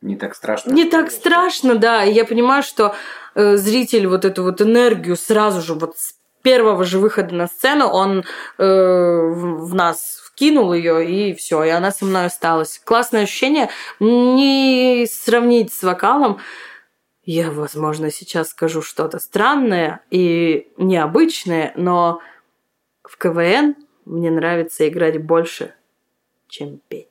не 0.01 0.15
так 0.15 0.35
страшно. 0.35 0.71
Не 0.71 0.85
так 0.85 1.11
страшно, 1.11 1.75
да. 1.75 2.03
И 2.03 2.13
я 2.13 2.25
понимаю, 2.25 2.63
что 2.63 2.95
э, 3.35 3.57
зритель 3.57 4.07
вот 4.07 4.25
эту 4.25 4.43
вот 4.43 4.61
энергию 4.61 5.15
сразу 5.15 5.61
же 5.61 5.75
вот 5.75 5.97
с 5.97 6.15
первого 6.41 6.83
же 6.83 6.97
выхода 6.97 7.35
на 7.35 7.47
сцену 7.47 7.87
он 7.87 8.19
э, 8.19 8.23
в, 8.63 9.67
в 9.67 9.75
нас 9.75 10.21
вкинул 10.25 10.73
ее 10.73 11.07
и 11.07 11.33
все, 11.35 11.63
и 11.63 11.69
она 11.69 11.91
со 11.91 12.05
мной 12.05 12.25
осталась. 12.25 12.81
Классное 12.83 13.23
ощущение. 13.23 13.69
Не 13.99 15.05
сравнить 15.07 15.71
с 15.71 15.83
вокалом. 15.83 16.39
Я, 17.23 17.51
возможно, 17.51 18.11
сейчас 18.11 18.49
скажу 18.49 18.81
что-то 18.81 19.19
странное 19.19 20.01
и 20.09 20.71
необычное, 20.77 21.71
но 21.75 22.19
в 23.03 23.17
КВН 23.17 23.75
мне 24.05 24.31
нравится 24.31 24.87
играть 24.89 25.23
больше, 25.23 25.75
чем 26.47 26.79
петь. 26.87 27.10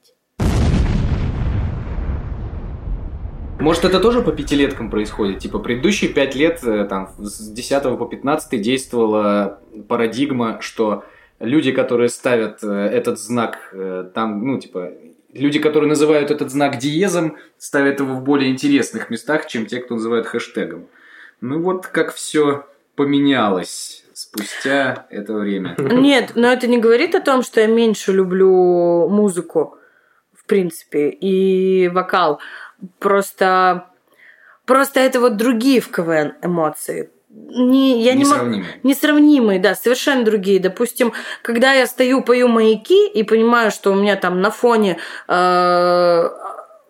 Может, 3.61 3.85
это 3.85 4.01
тоже 4.01 4.23
по 4.23 4.33
пятилеткам 4.33 4.91
происходит? 4.91 5.39
Типа, 5.39 5.59
предыдущие 5.59 6.11
пять 6.11 6.35
лет, 6.35 6.61
э, 6.65 6.87
там, 6.89 7.11
с 7.19 7.51
10 7.51 7.99
по 7.99 8.07
15 8.07 8.61
действовала 8.61 9.61
парадигма, 9.89 10.59
что 10.61 11.05
люди, 11.39 11.73
которые 11.73 12.09
ставят 12.09 12.63
э, 12.63 12.69
этот 12.69 13.19
знак, 13.19 13.71
э, 13.73 14.11
там, 14.15 14.47
ну, 14.47 14.59
типа, 14.59 14.93
люди, 15.33 15.59
которые 15.59 15.89
называют 15.89 16.31
этот 16.31 16.51
знак 16.51 16.79
диезом, 16.79 17.37
ставят 17.59 18.01
его 18.01 18.15
в 18.15 18.23
более 18.23 18.51
интересных 18.51 19.11
местах, 19.11 19.47
чем 19.47 19.67
те, 19.67 19.79
кто 19.81 19.95
называют 19.95 20.27
хэштегом. 20.27 20.87
Ну, 21.41 21.61
вот 21.61 21.87
как 21.87 22.15
все 22.15 22.67
поменялось 22.97 24.05
спустя 24.13 25.07
это 25.11 25.35
время. 25.35 25.77
Нет, 25.79 26.33
но 26.35 26.53
это 26.53 26.67
не 26.67 26.79
говорит 26.79 27.15
о 27.15 27.21
том, 27.21 27.43
что 27.43 27.61
я 27.61 27.67
меньше 27.67 28.13
люблю 28.13 29.09
музыку, 29.09 29.79
в 30.35 30.45
принципе, 30.45 31.09
и 31.09 31.89
вокал. 31.89 32.41
Просто, 32.99 33.87
просто 34.65 35.01
это 35.01 35.21
вот 35.21 35.37
другие 35.37 35.81
в 35.81 35.91
КВН 35.91 36.35
эмоции. 36.43 37.11
Не, 37.33 38.03
я 38.03 38.15
несравнимые. 38.15 38.61
Не 38.61 38.67
мог, 38.67 38.85
несравнимые, 38.85 39.61
да, 39.61 39.77
совершенно 39.77 40.25
другие. 40.25 40.59
Допустим, 40.59 41.13
когда 41.43 41.73
я 41.73 41.87
стою, 41.87 42.23
пою 42.23 42.49
маяки 42.49 43.09
и 43.09 43.23
понимаю, 43.23 43.71
что 43.71 43.93
у 43.93 43.95
меня 43.95 44.17
там 44.17 44.41
на 44.41 44.51
фоне 44.51 44.99
э, 45.29 46.29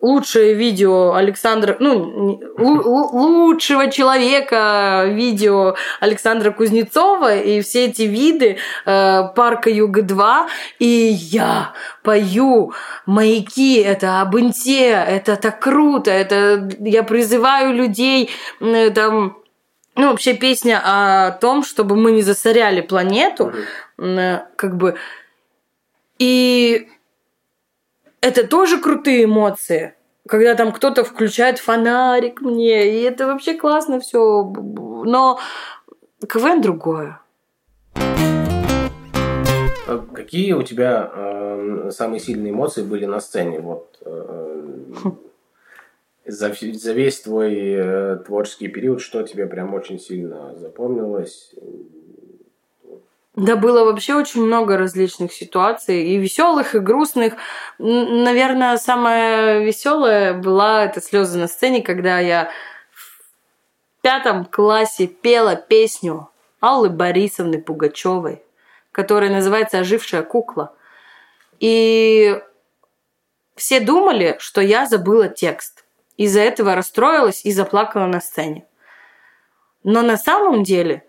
лучшее 0.01 0.55
видео 0.55 1.13
Александра, 1.13 1.77
ну, 1.79 2.39
лучшего 2.57 3.89
человека 3.89 5.05
видео 5.07 5.75
Александра 5.99 6.51
Кузнецова 6.51 7.37
и 7.37 7.61
все 7.61 7.85
эти 7.85 8.03
виды 8.03 8.57
э, 8.85 9.23
парка 9.35 9.69
Юга-2, 9.69 10.47
и 10.79 10.85
я 10.85 11.73
пою 12.03 12.73
маяки, 13.05 13.75
это 13.75 14.21
Абынте, 14.21 14.89
это 14.89 15.35
так 15.35 15.59
круто, 15.59 16.11
это 16.11 16.69
я 16.79 17.03
призываю 17.03 17.73
людей 17.73 18.31
э, 18.59 18.89
там 18.89 19.37
ну, 19.95 20.09
вообще 20.09 20.33
песня 20.33 20.81
о 20.83 21.31
том, 21.31 21.63
чтобы 21.63 21.95
мы 21.95 22.11
не 22.11 22.21
засоряли 22.21 22.81
планету, 22.81 23.53
э, 23.97 24.39
как 24.55 24.77
бы. 24.77 24.95
И 26.17 26.87
это 28.21 28.47
тоже 28.47 28.79
крутые 28.79 29.25
эмоции. 29.25 29.95
Когда 30.27 30.53
там 30.55 30.71
кто-то 30.71 31.03
включает 31.03 31.57
фонарик 31.57 32.41
мне, 32.41 32.99
и 32.99 33.01
это 33.01 33.25
вообще 33.25 33.55
классно 33.55 33.99
все. 33.99 34.43
Но 34.43 35.39
КВН 36.27 36.61
другое. 36.61 37.19
А 39.87 40.05
Какие 40.13 40.53
у 40.53 40.61
тебя 40.61 41.11
э, 41.13 41.89
самые 41.91 42.19
сильные 42.19 42.53
эмоции 42.53 42.83
были 42.83 43.05
на 43.05 43.19
сцене? 43.19 43.59
Вот 43.59 43.97
э, 44.05 44.61
за, 46.25 46.53
за 46.53 46.93
весь 46.93 47.21
твой 47.21 47.55
э, 47.55 48.17
творческий 48.25 48.67
период, 48.67 49.01
что 49.01 49.23
тебе 49.23 49.47
прям 49.47 49.73
очень 49.73 49.99
сильно 49.99 50.55
запомнилось? 50.55 51.55
Да, 53.41 53.55
было 53.55 53.85
вообще 53.85 54.13
очень 54.13 54.45
много 54.45 54.77
различных 54.77 55.33
ситуаций, 55.33 56.03
и 56.03 56.17
веселых, 56.17 56.75
и 56.75 56.79
грустных. 56.79 57.33
Наверное, 57.79 58.77
самая 58.77 59.63
веселая 59.63 60.35
была 60.35 60.85
это 60.85 61.01
слезы 61.01 61.39
на 61.39 61.47
сцене, 61.47 61.81
когда 61.81 62.19
я 62.19 62.51
в 62.91 64.01
пятом 64.03 64.45
классе 64.45 65.07
пела 65.07 65.55
песню 65.55 66.29
Аллы 66.59 66.91
Борисовны 66.91 67.59
Пугачевой, 67.59 68.43
которая 68.91 69.31
называется 69.31 69.79
«Ожившая 69.79 70.21
кукла». 70.21 70.75
И 71.59 72.39
все 73.55 73.79
думали, 73.79 74.35
что 74.37 74.61
я 74.61 74.85
забыла 74.85 75.29
текст. 75.29 75.83
Из-за 76.15 76.41
этого 76.41 76.75
расстроилась 76.75 77.43
и 77.43 77.51
заплакала 77.51 78.05
на 78.05 78.21
сцене. 78.21 78.67
Но 79.83 80.03
на 80.03 80.17
самом 80.17 80.61
деле 80.61 81.05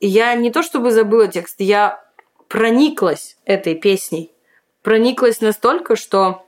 я 0.00 0.34
не 0.34 0.50
то 0.50 0.62
чтобы 0.62 0.90
забыла 0.90 1.28
текст, 1.28 1.56
я 1.58 2.02
прониклась 2.48 3.36
этой 3.44 3.74
песней. 3.74 4.32
Прониклась 4.82 5.40
настолько, 5.40 5.96
что 5.96 6.46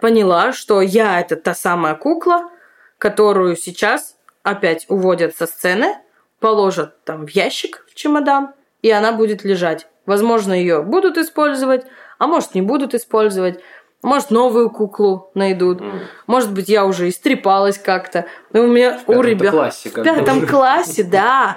поняла, 0.00 0.52
что 0.52 0.80
я 0.80 1.20
это 1.20 1.36
та 1.36 1.54
самая 1.54 1.94
кукла, 1.94 2.50
которую 2.98 3.56
сейчас 3.56 4.16
опять 4.42 4.84
уводят 4.88 5.34
со 5.36 5.46
сцены, 5.46 5.96
положат 6.40 7.02
там 7.04 7.26
в 7.26 7.30
ящик, 7.30 7.86
в 7.90 7.94
чемодан, 7.94 8.52
и 8.82 8.90
она 8.90 9.12
будет 9.12 9.44
лежать. 9.44 9.86
Возможно, 10.04 10.52
ее 10.52 10.82
будут 10.82 11.16
использовать, 11.16 11.86
а 12.18 12.26
может, 12.26 12.54
не 12.54 12.60
будут 12.60 12.94
использовать. 12.94 13.60
Может, 14.02 14.30
новую 14.30 14.68
куклу 14.68 15.30
найдут. 15.32 15.80
Может 16.26 16.52
быть, 16.52 16.68
я 16.68 16.84
уже 16.84 17.08
истрепалась 17.08 17.78
как-то. 17.78 18.26
Но 18.52 18.64
у 18.64 18.66
меня 18.66 19.00
у 19.06 19.12
пятом-то 19.12 19.28
ребят... 19.28 19.50
классе 19.52 19.88
В 19.88 20.02
пятом 20.02 20.46
классе, 20.46 21.04
да. 21.04 21.56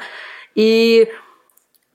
И... 0.57 1.07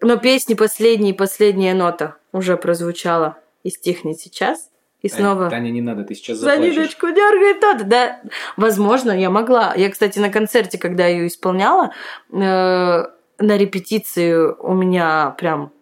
Но 0.01 0.17
песни 0.17 0.55
последняя, 0.55 1.13
последняя 1.13 1.75
нота 1.75 2.17
уже 2.33 2.57
прозвучала 2.57 3.37
и 3.65 3.71
стихнет 3.71 4.19
сейчас. 4.19 4.71
И 5.03 5.09
снова... 5.09 5.51
Таня, 5.51 5.71
не 5.71 5.81
надо, 5.83 6.05
ты 6.05 6.15
сейчас 6.15 6.39
За 6.39 6.51
заплачешь. 6.51 6.77
ниточку 6.77 7.09
дергает 7.09 7.61
тот. 7.61 7.89
Да, 7.89 8.21
возможно, 8.57 9.11
я 9.11 9.31
могла. 9.31 9.75
Я, 9.77 9.91
кстати, 9.91 10.21
на 10.21 10.31
концерте, 10.31 10.79
когда 10.79 11.07
ее 11.07 11.27
исполняла, 11.27 11.93
э, 12.31 12.37
на 12.37 13.57
репетиции 13.57 14.33
у 14.35 14.75
меня 14.75 15.35
прям 15.39 15.73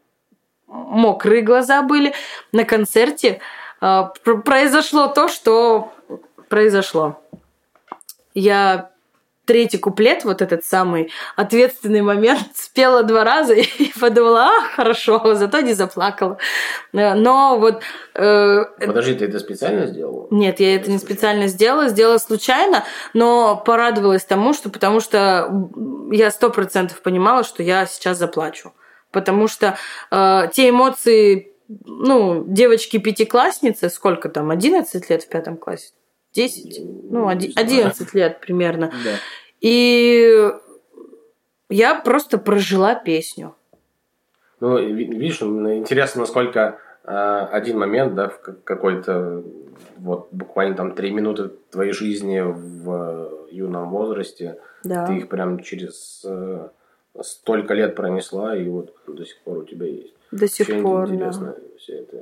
мокрые 0.66 1.42
глаза 1.42 1.82
были. 1.82 2.14
На 2.52 2.64
концерте 2.64 3.40
э, 3.82 4.02
пр- 4.24 4.40
произошло 4.42 5.08
то, 5.08 5.28
что 5.28 5.92
произошло. 6.48 7.20
Я 8.32 8.90
третий 9.50 9.78
куплет, 9.78 10.22
вот 10.24 10.42
этот 10.42 10.64
самый 10.64 11.10
ответственный 11.34 12.02
момент, 12.02 12.46
спела 12.54 13.02
два 13.02 13.24
раза 13.24 13.54
и 13.54 13.66
подумала, 14.00 14.44
а, 14.44 14.62
хорошо, 14.76 15.34
зато 15.34 15.58
не 15.60 15.74
заплакала. 15.74 16.38
Э, 16.92 17.14
Но 17.14 17.58
вот 17.58 17.82
э, 18.14 18.64
Подожди, 18.78 19.14
ты 19.14 19.24
это 19.24 19.40
специально 19.40 19.86
сделал? 19.86 20.28
нет, 20.30 20.60
я 20.60 20.76
это 20.76 20.88
не 20.88 20.98
специально 20.98 21.48
сделала, 21.48 21.88
сделала 21.88 22.18
случайно, 22.18 22.84
но 23.12 23.60
порадовалась 23.66 24.24
тому, 24.24 24.52
что 24.52 24.70
потому 24.70 25.00
что 25.00 25.50
я 26.12 26.30
сто 26.30 26.50
процентов 26.50 27.02
понимала, 27.02 27.42
что 27.42 27.64
я 27.64 27.86
сейчас 27.86 28.18
заплачу. 28.18 28.72
Потому 29.10 29.48
что 29.48 29.76
э, 30.12 30.42
те 30.52 30.68
эмоции, 30.68 31.54
ну, 31.66 32.44
девочки 32.46 32.98
пятиклассницы, 32.98 33.90
сколько 33.90 34.28
там, 34.28 34.50
11 34.50 35.10
лет 35.10 35.24
в 35.24 35.28
пятом 35.28 35.56
классе? 35.56 35.90
10? 36.34 36.80
Ну, 37.10 37.26
оди- 37.28 37.52
11 37.56 38.14
лет 38.14 38.40
примерно. 38.40 38.92
Да. 39.04 39.16
И 39.60 40.50
я 41.68 42.00
просто 42.00 42.38
прожила 42.38 42.94
песню. 42.94 43.54
Ну, 44.60 44.78
ви- 44.78 45.04
видишь, 45.06 45.42
интересно, 45.42 46.20
насколько 46.20 46.78
э, 47.04 47.48
один 47.52 47.78
момент, 47.78 48.14
да, 48.14 48.28
в 48.28 48.40
как- 48.40 48.62
какой-то 48.64 49.42
вот 49.96 50.28
буквально 50.32 50.76
там 50.76 50.92
три 50.94 51.10
минуты 51.10 51.50
твоей 51.70 51.92
жизни 51.92 52.40
в 52.40 52.90
э, 53.50 53.54
юном 53.54 53.90
возрасте, 53.90 54.58
Да. 54.84 55.06
ты 55.06 55.16
их 55.16 55.28
прям 55.28 55.60
через 55.60 56.22
э, 56.26 56.68
столько 57.22 57.74
лет 57.74 57.96
пронесла, 57.96 58.54
и 58.56 58.68
вот 58.68 58.94
до 59.06 59.24
сих 59.24 59.38
пор 59.40 59.58
у 59.58 59.64
тебя 59.64 59.86
есть. 59.86 60.14
До 60.30 60.46
сих 60.46 60.68
Очень 60.68 60.82
пор, 60.82 61.08
да. 61.08 61.14
интересно 61.14 61.54
все 61.78 61.92
это. 61.94 62.16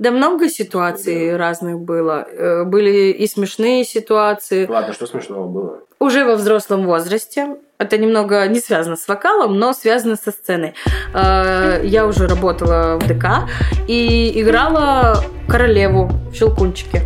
Да 0.00 0.10
много 0.10 0.48
ситуаций 0.48 1.36
разных 1.36 1.78
было. 1.80 2.26
Э, 2.32 2.64
Были 2.64 3.10
и 3.12 3.26
смешные 3.26 3.84
ситуации. 3.84 4.66
Ладно, 4.66 4.94
что 4.94 5.06
смешного 5.06 5.46
было? 5.46 5.78
уже 6.00 6.24
во 6.24 6.36
взрослом 6.36 6.86
возрасте. 6.86 7.56
Это 7.76 7.98
немного 7.98 8.48
не 8.48 8.60
связано 8.60 8.96
с 8.96 9.06
вокалом, 9.06 9.58
но 9.58 9.74
связано 9.74 10.16
со 10.16 10.30
сценой. 10.30 10.72
Э, 11.12 11.82
Я 11.84 12.06
уже 12.06 12.26
работала 12.26 12.98
в 12.98 13.06
ДК 13.06 13.46
и 13.86 14.32
играла 14.40 15.22
королеву 15.46 16.08
в 16.32 16.34
«Щелкунчике». 16.34 17.02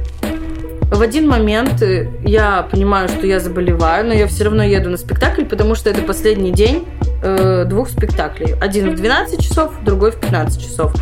В 0.93 1.03
один 1.03 1.27
момент 1.29 1.83
э, 1.83 2.09
я 2.25 2.63
понимаю, 2.71 3.09
что 3.09 3.27
я 3.27 3.41
заболеваю, 3.41 4.07
но 4.07 4.15
я 4.15 4.29
все 4.29 4.45
равно 4.45 4.63
еду 4.63 4.89
на 4.91 4.97
спектакль, 4.99 5.45
потому 5.45 5.75
что 5.75 5.91
это 5.91 6.01
последний 6.03 6.53
день 6.53 6.87
двух 7.67 7.89
спектаклей. 7.89 8.55
Один 8.61 8.91
в 8.91 8.97
12 8.97 9.43
часов, 9.43 9.73
другой 9.83 10.13
в 10.13 10.21
15 10.21 10.63
часов. 10.63 10.93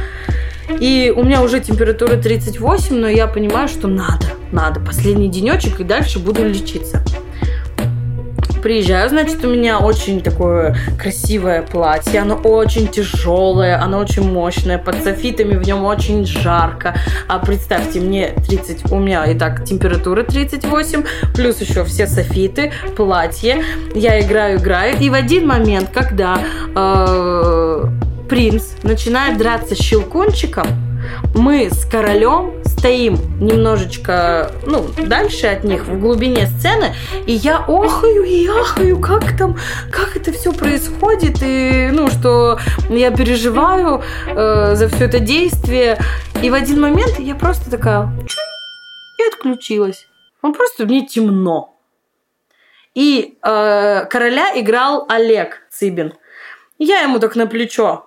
И 0.81 1.13
у 1.15 1.23
меня 1.23 1.43
уже 1.43 1.61
температура 1.61 2.17
38, 2.17 2.97
но 2.97 3.09
я 3.09 3.27
понимаю, 3.27 3.69
что 3.69 3.89
надо, 3.89 4.27
надо. 4.53 4.81
Последний 4.81 5.29
денечек 5.29 5.81
и 5.81 5.85
дальше 5.85 6.19
буду 6.19 6.47
лечиться. 6.47 7.03
Приезжаю, 8.63 9.09
значит, 9.09 9.45
у 9.45 9.51
меня 9.51 9.81
очень 9.81 10.21
такое 10.21 10.77
красивое 10.97 11.63
платье, 11.63 12.21
оно 12.21 12.37
очень 12.37 12.87
тяжелое, 12.87 13.83
оно 13.83 13.99
очень 13.99 14.23
мощное, 14.23 14.79
под 14.79 15.03
софитами 15.03 15.57
в 15.57 15.67
нем 15.67 15.85
очень 15.85 16.25
жарко. 16.25 16.95
А 17.27 17.41
представьте, 17.41 17.99
мне 17.99 18.29
30, 18.29 18.93
у 18.93 19.01
меня 19.01 19.25
и 19.25 19.37
так 19.37 19.65
температура 19.65 20.23
38, 20.23 21.05
плюс 21.35 21.61
еще 21.61 21.85
все 21.85 22.07
софиты, 22.07 22.73
платье. 22.97 23.65
Я 23.97 24.21
играю, 24.21 24.61
играю, 24.61 24.97
и 24.97 25.11
в 25.11 25.15
один 25.15 25.49
момент, 25.49 25.91
когда 25.93 26.39
э, 26.77 27.87
принц 28.33 28.83
начинает 28.83 29.37
драться 29.37 29.75
с 29.75 29.79
щелкунчиком, 29.79 30.67
мы 31.35 31.69
с 31.71 31.85
королем 31.85 32.65
стоим 32.65 33.19
немножечко, 33.39 34.53
ну, 34.65 34.87
дальше 35.07 35.49
от 35.49 35.65
них, 35.65 35.85
в 35.85 36.01
глубине 36.01 36.47
сцены, 36.47 36.95
и 37.27 37.33
я 37.33 37.59
охаю 37.59 38.25
и 38.25 38.49
ахаю, 38.49 38.99
как 39.01 39.37
там, 39.37 39.59
как 39.91 40.17
это 40.17 40.33
все 40.33 40.55
происходит, 40.55 41.43
и, 41.43 41.91
ну, 41.93 42.09
что 42.09 42.59
я 42.89 43.11
переживаю 43.11 44.03
э, 44.27 44.77
за 44.77 44.89
все 44.89 45.05
это 45.05 45.21
действие. 45.21 45.99
И 46.43 46.49
в 46.49 46.55
один 46.55 46.81
момент 46.81 47.19
я 47.19 47.35
просто 47.35 47.71
такая, 47.71 48.09
и 49.19 49.29
отключилась. 49.31 50.07
Он 50.41 50.55
просто 50.55 50.87
мне 50.87 51.07
темно. 51.07 51.79
И 52.95 53.37
э, 53.43 54.07
короля 54.07 54.59
играл 54.59 55.05
Олег 55.11 55.67
Цыбин. 55.71 56.15
Я 56.79 57.01
ему 57.01 57.19
так 57.19 57.37
на 57.37 57.47
плечо 57.47 58.07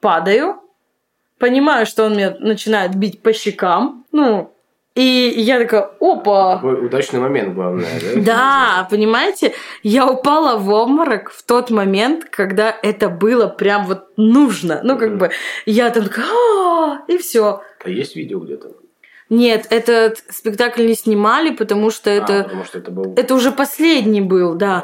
падаю, 0.00 0.60
понимаю, 1.38 1.86
что 1.86 2.04
он 2.04 2.12
меня 2.12 2.36
начинает 2.38 2.94
бить 2.94 3.22
по 3.22 3.32
щекам, 3.32 4.04
ну, 4.12 4.52
и 4.96 5.32
я 5.36 5.58
такая, 5.60 5.90
опа, 6.00 6.56
Такой 6.56 6.86
удачный 6.86 7.20
момент, 7.20 7.54
главное, 7.54 7.88
да? 8.16 8.20
да, 8.22 8.88
понимаете, 8.90 9.54
я 9.84 10.06
упала 10.06 10.58
в 10.58 10.68
обморок 10.68 11.30
в 11.30 11.44
тот 11.44 11.70
момент, 11.70 12.24
когда 12.24 12.76
это 12.82 13.08
было 13.08 13.46
прям 13.46 13.86
вот 13.86 14.08
нужно. 14.16 14.80
Ну, 14.82 14.98
как 14.98 15.16
бы, 15.16 15.30
я 15.64 15.90
там 15.90 16.04
такая, 16.04 16.26
«А-а-а», 16.26 17.04
и 17.06 17.18
все. 17.18 17.62
А 17.84 17.88
есть 17.88 18.16
видео 18.16 18.40
где-то? 18.40 18.72
Нет, 19.30 19.68
этот 19.70 20.24
спектакль 20.28 20.84
не 20.84 20.94
снимали, 20.94 21.54
потому 21.54 21.92
что 21.92 22.10
А, 22.10 22.14
это, 22.14 22.42
потому 22.42 22.64
что 22.64 22.78
это 22.78 22.90
был... 22.90 23.14
это 23.16 23.34
уже 23.34 23.52
последний 23.52 24.20
был, 24.20 24.54
да. 24.54 24.82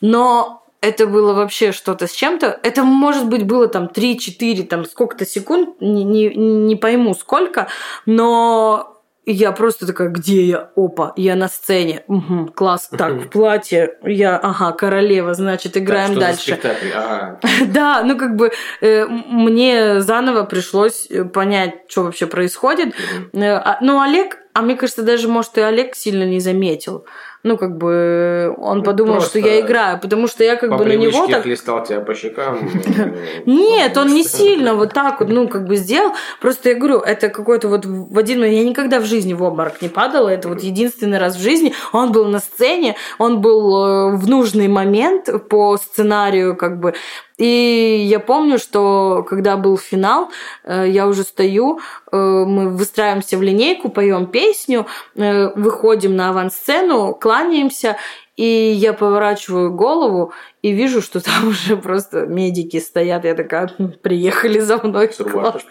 Но 0.00 0.63
это 0.84 1.06
было 1.06 1.32
вообще 1.32 1.72
что-то 1.72 2.06
с 2.06 2.12
чем-то. 2.12 2.58
Это, 2.62 2.84
может 2.84 3.26
быть, 3.28 3.44
было 3.46 3.68
там 3.68 3.86
3-4, 3.86 4.64
там 4.64 4.84
сколько-то 4.84 5.26
секунд, 5.26 5.80
не, 5.80 6.04
не, 6.04 6.28
не 6.34 6.76
пойму 6.76 7.14
сколько, 7.14 7.68
но 8.06 8.90
я 9.26 9.52
просто 9.52 9.86
такая, 9.86 10.08
где 10.10 10.44
я? 10.44 10.70
Опа, 10.76 11.14
я 11.16 11.34
на 11.34 11.48
сцене. 11.48 12.04
Мгм, 12.08 12.48
класс. 12.48 12.90
Так, 12.96 13.12
в 13.14 13.28
платье. 13.30 13.96
Я, 14.02 14.36
ага, 14.36 14.72
королева, 14.72 15.32
значит, 15.32 15.72
Так, 15.72 15.82
играем 15.82 16.14
за 16.14 16.20
дальше. 16.20 16.60
Ага. 16.94 17.40
Да, 17.68 18.02
ну 18.04 18.18
как 18.18 18.36
бы 18.36 18.52
э, 18.82 19.06
мне 19.06 20.02
заново 20.02 20.42
пришлось 20.44 21.06
э, 21.10 21.24
понять, 21.24 21.74
что 21.88 22.02
вообще 22.02 22.26
происходит. 22.26 22.94
Э, 23.32 23.52
а- 23.54 23.78
Ну, 23.80 23.98
Олег, 24.00 24.36
а 24.52 24.60
мне 24.60 24.76
кажется, 24.76 25.02
даже, 25.02 25.26
может, 25.28 25.56
и 25.56 25.62
Олег 25.62 25.96
сильно 25.96 26.24
не 26.24 26.40
заметил. 26.40 27.06
Ну, 27.44 27.58
как 27.58 27.76
бы, 27.76 28.54
он 28.56 28.82
подумал, 28.82 29.16
просто 29.16 29.38
что 29.38 29.48
я 29.48 29.60
играю, 29.60 30.00
потому 30.00 30.28
что 30.28 30.42
я 30.42 30.56
как 30.56 30.74
бы 30.78 30.86
на 30.86 30.96
него 30.96 31.26
так... 31.26 31.42
хлестал 31.42 31.84
тебя 31.84 32.00
по 32.00 32.14
щекам. 32.14 32.70
Нет, 33.46 33.94
он 33.98 34.14
не 34.14 34.24
сильно 34.24 34.72
вот 34.72 34.94
так 34.94 35.20
вот, 35.20 35.28
ну, 35.28 35.46
как 35.46 35.66
бы 35.66 35.76
сделал. 35.76 36.12
Просто 36.40 36.70
я 36.70 36.74
говорю, 36.74 37.00
это 37.00 37.28
какой-то 37.28 37.68
вот 37.68 37.84
в 37.84 38.18
один 38.18 38.40
момент... 38.40 38.56
Я 38.56 38.64
никогда 38.64 38.98
в 38.98 39.04
жизни 39.04 39.34
в 39.34 39.42
обморок 39.42 39.82
не 39.82 39.90
падала. 39.90 40.30
Это 40.30 40.48
вот 40.48 40.62
единственный 40.62 41.18
раз 41.18 41.36
в 41.36 41.42
жизни. 41.42 41.74
Он 41.92 42.12
был 42.12 42.24
на 42.24 42.38
сцене, 42.38 42.96
он 43.18 43.42
был 43.42 43.84
э, 43.84 44.16
в 44.16 44.26
нужный 44.26 44.68
момент 44.68 45.28
по 45.50 45.76
сценарию, 45.76 46.56
как 46.56 46.80
бы. 46.80 46.94
И 47.36 48.06
я 48.08 48.20
помню, 48.20 48.58
что 48.58 49.24
когда 49.28 49.56
был 49.56 49.76
финал, 49.76 50.30
э, 50.62 50.86
я 50.88 51.08
уже 51.08 51.24
стою, 51.24 51.80
э, 52.12 52.16
мы 52.16 52.70
выстраиваемся 52.70 53.36
в 53.36 53.42
линейку, 53.42 53.88
поем 53.88 54.26
песню, 54.26 54.86
э, 55.16 55.48
выходим 55.56 56.14
на 56.14 56.28
авансцену, 56.28 57.12
кланяемся, 57.14 57.96
и 58.36 58.44
я 58.44 58.92
поворачиваю 58.92 59.72
голову 59.72 60.32
и 60.62 60.72
вижу, 60.72 61.02
что 61.02 61.20
там 61.20 61.48
уже 61.48 61.76
просто 61.76 62.26
медики 62.26 62.78
стоят. 62.78 63.24
Я 63.24 63.34
такая, 63.34 63.68
«Хм, 63.78 63.92
приехали 64.00 64.60
за 64.60 64.78
мной. 64.78 65.08
Класс-? 65.08 65.66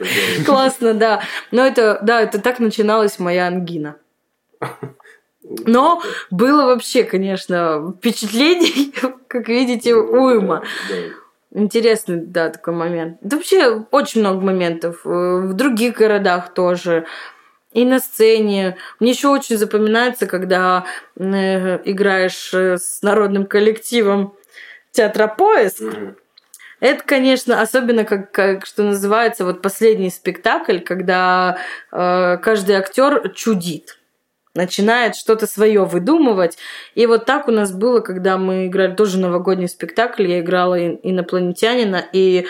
Классно, 0.46 0.94
да. 0.94 1.22
Но 1.52 1.66
это, 1.66 2.00
да, 2.02 2.22
это 2.22 2.40
так 2.40 2.60
начиналась 2.60 3.20
моя 3.20 3.48
ангина. 3.48 3.96
Но 5.66 6.02
было 6.32 6.66
вообще, 6.66 7.04
конечно, 7.04 7.94
впечатлений, 7.98 8.94
как 9.28 9.48
видите, 9.48 9.96
уйма. 9.96 10.64
Да. 10.90 11.23
Интересный, 11.56 12.18
да, 12.18 12.50
такой 12.50 12.74
момент. 12.74 13.20
Да 13.22 13.38
вообще 13.38 13.86
очень 13.92 14.22
много 14.22 14.44
моментов. 14.44 15.06
э, 15.06 15.10
В 15.10 15.54
других 15.54 15.98
городах 15.98 16.54
тоже. 16.54 17.06
И 17.74 17.86
на 17.86 18.00
сцене. 18.00 18.78
Мне 19.00 19.12
еще 19.12 19.28
очень 19.28 19.58
запоминается, 19.58 20.26
когда 20.26 20.86
э, 21.16 21.80
играешь 21.86 22.54
э, 22.54 22.78
с 22.78 23.02
народным 23.04 23.46
коллективом 23.46 24.36
театра 24.92 25.28
поиск. 25.28 25.84
Это, 26.80 27.04
конечно, 27.04 27.62
особенно 27.62 28.04
как, 28.04 28.32
как 28.32 28.66
что 28.66 28.84
называется 28.84 29.46
вот 29.46 29.62
последний 29.62 30.10
спектакль, 30.10 30.80
когда 30.80 31.58
э, 31.92 32.38
каждый 32.38 32.76
актер 32.76 33.30
чудит, 33.30 34.00
начинает 34.56 35.16
что-то 35.16 35.48
свое 35.48 35.84
выдумывать. 35.86 36.58
И 36.96 37.06
вот 37.06 37.26
так 37.26 37.48
у 37.48 37.52
нас 37.52 37.72
было, 37.72 38.00
когда 38.02 38.38
мы 38.38 38.68
играли 38.68 38.96
тоже 38.96 39.20
новогодний 39.20 39.68
спектакль, 39.68 40.28
я 40.28 40.40
играла 40.40 40.80
ин- 40.80 41.00
инопланетянина, 41.02 42.06
и 42.14 42.46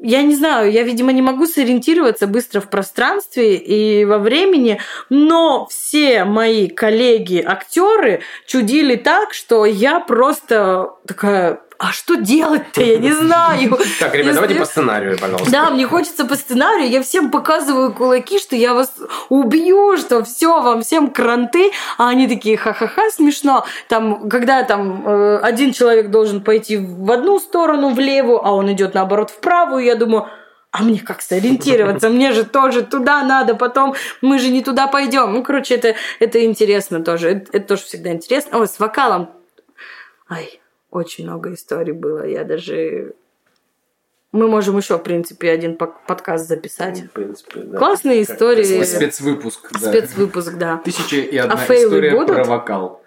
я 0.00 0.22
не 0.22 0.34
знаю, 0.34 0.70
я, 0.70 0.82
видимо, 0.82 1.12
не 1.12 1.22
могу 1.22 1.46
сориентироваться 1.46 2.26
быстро 2.26 2.60
в 2.60 2.68
пространстве 2.68 3.56
и 3.56 4.04
во 4.04 4.18
времени, 4.18 4.78
но 5.08 5.66
все 5.70 6.24
мои 6.24 6.68
коллеги-актеры 6.68 8.20
чудили 8.46 8.96
так, 8.96 9.32
что 9.32 9.64
я 9.64 10.00
просто 10.00 10.90
такая, 11.06 11.60
а 11.78 11.92
что 11.92 12.16
делать-то, 12.16 12.82
я 12.82 12.98
не 12.98 13.12
знаю. 13.12 13.78
Так, 13.98 14.14
ребят, 14.14 14.26
Если- 14.26 14.32
давайте 14.34 14.54
по 14.54 14.64
сценарию, 14.64 15.18
пожалуйста. 15.18 15.50
Да, 15.50 15.70
мне 15.70 15.86
хочется 15.86 16.24
по 16.24 16.34
сценарию, 16.36 16.88
я 16.88 17.02
всем 17.02 17.30
показываю 17.30 17.92
кулаки, 17.92 18.38
что 18.38 18.56
я 18.56 18.74
вас 18.74 18.92
убью, 19.28 19.96
что 19.96 20.24
все, 20.24 20.60
вам 20.60 20.82
всем 20.82 21.10
кранты, 21.10 21.70
а 21.98 22.08
они 22.08 22.28
такие 22.28 22.56
ха-ха-ха, 22.56 23.10
смешно. 23.10 23.66
Там, 23.88 24.28
когда 24.28 24.62
там 24.62 25.06
э, 25.06 25.38
один 25.38 25.72
человек 25.72 26.10
должен 26.10 26.42
пойти 26.42 26.76
в 26.76 27.10
одну 27.10 27.38
сторону, 27.38 27.90
влево, 27.90 28.40
а 28.44 28.52
он 28.52 28.72
идет 28.72 28.94
наоборот 28.94 29.30
в 29.30 29.40
правую, 29.40 29.84
я 29.84 29.94
думаю, 29.94 30.28
а 30.70 30.82
мне 30.82 30.98
как 30.98 31.22
сориентироваться? 31.22 32.08
Мне 32.08 32.32
же 32.32 32.44
тоже 32.44 32.82
туда 32.82 33.22
надо, 33.22 33.54
потом 33.54 33.94
мы 34.20 34.40
же 34.40 34.48
не 34.50 34.60
туда 34.60 34.88
пойдем. 34.88 35.32
Ну, 35.32 35.44
короче, 35.44 35.76
это, 35.76 35.94
это 36.18 36.44
интересно 36.44 37.04
тоже. 37.04 37.30
Это, 37.30 37.58
это 37.58 37.68
тоже 37.68 37.82
всегда 37.82 38.10
интересно. 38.10 38.58
Ой, 38.58 38.66
с 38.66 38.80
вокалом. 38.80 39.30
Ай, 40.28 40.60
очень 40.94 41.24
много 41.24 41.52
историй 41.54 41.92
было. 41.92 42.26
Я 42.26 42.44
даже... 42.44 43.14
Мы 44.32 44.48
можем 44.48 44.76
еще, 44.76 44.98
в 44.98 45.02
принципе, 45.02 45.50
один 45.50 45.76
подкаст 45.76 46.48
записать. 46.48 47.00
В 47.02 47.10
принципе, 47.10 47.60
да. 47.60 47.78
Классные 47.78 48.24
Как- 48.24 48.34
истории. 48.34 48.82
Спецвыпуск, 48.82 49.72
да. 49.80 49.88
Спецвыпуск, 49.90 50.54
да. 50.54 50.76
Тысяча 50.84 51.16
и 51.16 51.36
одна 51.36 51.54
А 51.54 51.56
фейлы 51.58 51.84
история 51.98 52.10
будут? 52.12 52.34
про 52.34 52.44
вокал. 52.44 53.04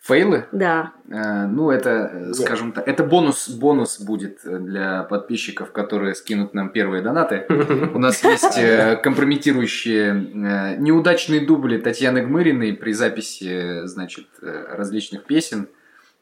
Фейлы? 0.00 0.46
Да. 0.52 0.92
Э, 1.10 1.46
Ну, 1.46 1.70
это, 1.70 2.30
скажем 2.34 2.70
так, 2.72 2.86
это 2.86 3.02
бонус, 3.02 3.48
бонус 3.48 3.98
будет 4.00 4.38
для 4.44 5.02
подписчиков, 5.02 5.72
которые 5.72 6.14
скинут 6.14 6.54
нам 6.54 6.70
первые 6.70 7.02
донаты. 7.02 7.44
У 7.94 7.98
нас 7.98 8.22
есть 8.22 8.56
э, 8.58 8.96
компрометирующие 9.02 10.10
э, 10.12 10.76
неудачные 10.78 11.40
дубли 11.44 11.78
Татьяны 11.78 12.22
Гмыриной 12.22 12.74
при 12.74 12.92
записи, 12.92 13.82
э, 13.82 13.86
значит, 13.86 14.26
э, 14.40 14.66
различных 14.76 15.24
песен. 15.24 15.66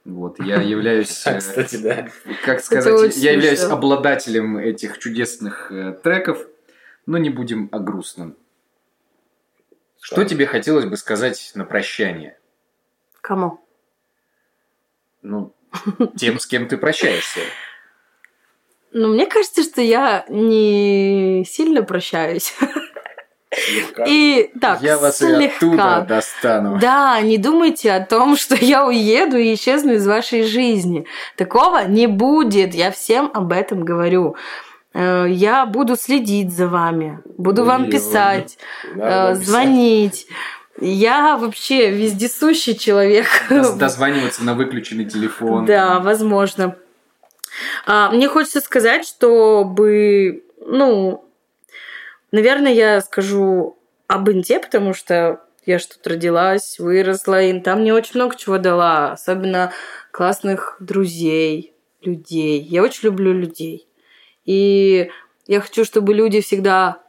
Вот, 0.07 0.39
я 0.39 0.63
являюсь, 0.63 1.27
э, 1.27 1.39
Кстати, 1.39 1.77
да. 1.77 2.09
как 2.45 2.61
сказать, 2.61 3.17
я 3.17 3.33
являюсь 3.33 3.65
обладателем 3.65 4.57
этих 4.57 4.99
чудесных 4.99 5.73
э, 5.73 5.99
треков, 6.03 6.47
но 7.07 7.19
не 7.19 7.29
будем 7.29 7.69
о 7.73 7.81
грустном. 7.81 8.37
Что 10.01 10.25
тебе 10.25 10.47
хотелось 10.47 10.85
бы 10.85 10.97
сказать 10.97 11.51
на 11.57 11.65
прощание? 11.65 12.39
Кому? 13.21 13.61
Ну, 15.23 15.53
тем, 16.17 16.39
с 16.39 16.47
кем 16.47 16.69
ты 16.69 16.79
прощаешься. 16.79 17.41
Ну, 18.93 19.09
мне 19.09 19.27
кажется, 19.27 19.65
что 19.65 19.83
я 19.83 20.25
не 20.29 21.45
сильно 21.49 21.83
прощаюсь. 21.83 22.55
Слегка. 23.57 24.05
И 24.07 24.51
так, 24.61 24.83
я 24.83 24.99
вас 24.99 25.21
и 25.23 25.27
слегка. 25.27 25.57
оттуда 25.57 26.07
достану. 26.09 26.79
Да, 26.81 27.21
не 27.21 27.39
думайте 27.39 27.93
о 27.93 28.05
том, 28.05 28.37
что 28.43 28.55
я 28.55 28.87
уеду 28.87 29.37
и 29.39 29.55
исчезну 29.55 29.95
из 29.95 30.07
вашей 30.07 30.45
жизни. 30.45 31.07
Такого 31.37 31.85
не 31.87 32.07
будет. 32.07 32.75
Я 32.75 32.91
всем 32.91 33.31
об 33.33 33.53
этом 33.53 33.85
говорю. 33.85 34.37
Э, 34.93 35.27
Я 35.29 35.67
буду 35.67 35.97
следить 35.97 36.53
за 36.55 36.69
вами, 36.69 37.21
буду 37.39 37.65
вам 37.65 37.85
Ой, 37.85 37.91
писать, 37.91 38.59
Надо 38.95 39.03
э, 39.05 39.23
вам 39.27 39.33
писать. 39.35 39.47
звонить. 39.47 40.27
Я 40.79 41.39
вообще 41.39 41.91
вездесущий 41.91 42.77
человек. 42.77 43.27
Дозваниваться 43.49 44.45
на 44.45 44.55
выключенный 44.55 45.07
телефон. 45.07 45.65
Да, 45.65 46.01
возможно. 46.01 46.77
А, 47.87 48.11
мне 48.11 48.29
хочется 48.29 48.61
сказать, 48.61 49.07
чтобы, 49.07 50.45
ну, 50.67 51.26
наверное, 52.37 52.73
я 52.73 53.01
скажу 53.01 53.79
об 54.07 54.31
Инте, 54.31 54.61
потому 54.61 54.95
что 54.95 55.41
я 55.65 55.79
ж 55.79 55.87
тут 55.87 56.07
родилась, 56.07 56.79
выросла, 56.79 57.43
и 57.43 57.61
там 57.61 57.81
мне 57.81 57.93
очень 57.93 58.13
много 58.15 58.37
чего 58.37 58.59
дала, 58.59 59.13
особенно 59.13 59.73
классных 60.13 60.77
друзей, 60.79 61.75
людей. 62.03 62.61
Я 62.61 62.83
очень 62.83 63.07
люблю 63.07 63.33
людей. 63.33 63.89
И 64.45 65.11
я 65.47 65.61
хочу, 65.61 65.85
чтобы 65.85 66.15
люди 66.15 66.41
всегда 66.41 67.03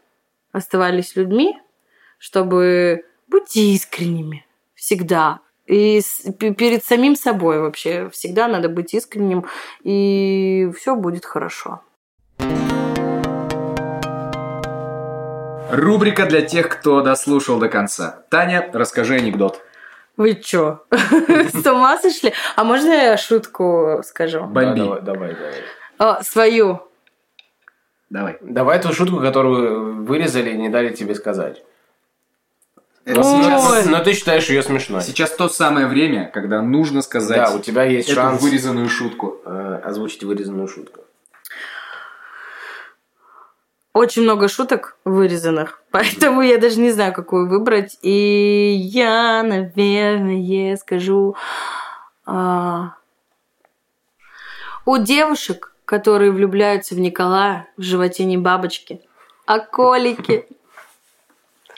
оставались 0.51 1.15
людьми, 1.15 1.55
чтобы 2.17 3.05
будьте 3.27 3.61
искренними 3.61 4.45
всегда. 4.73 5.41
И 5.67 6.01
перед 6.39 6.83
самим 6.83 7.15
собой 7.15 7.59
вообще 7.59 8.09
всегда 8.09 8.47
надо 8.47 8.69
быть 8.69 8.93
искренним, 8.93 9.45
и 9.83 10.71
все 10.77 10.95
будет 10.95 11.25
хорошо. 11.25 11.81
Рубрика 15.71 16.25
для 16.25 16.41
тех, 16.41 16.69
кто 16.69 17.01
дослушал 17.01 17.59
до 17.59 17.67
конца. 17.69 18.23
Таня, 18.29 18.69
расскажи 18.73 19.15
анекдот. 19.15 19.61
Вы 20.15 20.35
чё? 20.35 20.83
С 20.91 21.65
ума 21.65 21.97
сошли? 21.99 22.33
А 22.55 22.63
можно 22.63 22.91
я 22.91 23.17
шутку 23.17 24.01
скажу? 24.03 24.39
Да, 24.39 24.45
Бомби. 24.45 24.79
Давай, 24.79 25.01
давай, 25.01 25.35
давай. 25.35 25.53
О, 26.19 26.23
свою. 26.23 26.81
Давай. 28.09 28.37
Давай 28.41 28.81
ту 28.81 28.93
шутку, 28.93 29.19
которую 29.19 30.05
вырезали 30.05 30.51
и 30.51 30.57
не 30.57 30.69
дали 30.69 30.93
тебе 30.93 31.13
сказать. 31.15 31.61
Это 33.05 33.21
Ой. 33.21 33.43
сейчас, 33.43 33.85
Но 33.85 33.99
ты 34.03 34.13
считаешь 34.13 34.49
ее 34.49 34.63
смешной. 34.63 35.01
сейчас 35.01 35.31
то 35.31 35.47
самое 35.49 35.87
время, 35.87 36.29
когда 36.33 36.61
нужно 36.61 37.01
сказать 37.01 37.37
Да, 37.37 37.51
у 37.55 37.59
тебя 37.59 37.83
есть 37.83 38.09
эту 38.09 38.19
шанс 38.19 38.41
вырезанную 38.41 38.89
шутку. 38.89 39.39
э, 39.45 39.81
озвучить 39.83 40.23
вырезанную 40.23 40.67
шутку. 40.67 41.01
Очень 43.97 44.23
много 44.23 44.47
шуток 44.47 44.95
вырезанных, 45.05 45.81
поэтому 45.91 46.41
я 46.43 46.57
даже 46.59 46.79
не 46.79 46.91
знаю, 46.91 47.13
какую 47.13 47.49
выбрать. 47.49 47.97
И 48.03 48.75
я, 48.79 49.41
наверное, 49.43 50.75
скажу... 50.77 51.35
а, 52.25 52.91
У 54.85 54.97
девушек, 54.97 55.73
которые 55.85 56.31
влюбляются 56.31 56.93
в 56.93 56.99
Николая, 56.99 57.67
в 57.75 57.81
животе 57.81 58.25
не 58.25 58.37
бабочки, 58.37 59.01
а 59.47 59.59
колики. 59.59 60.45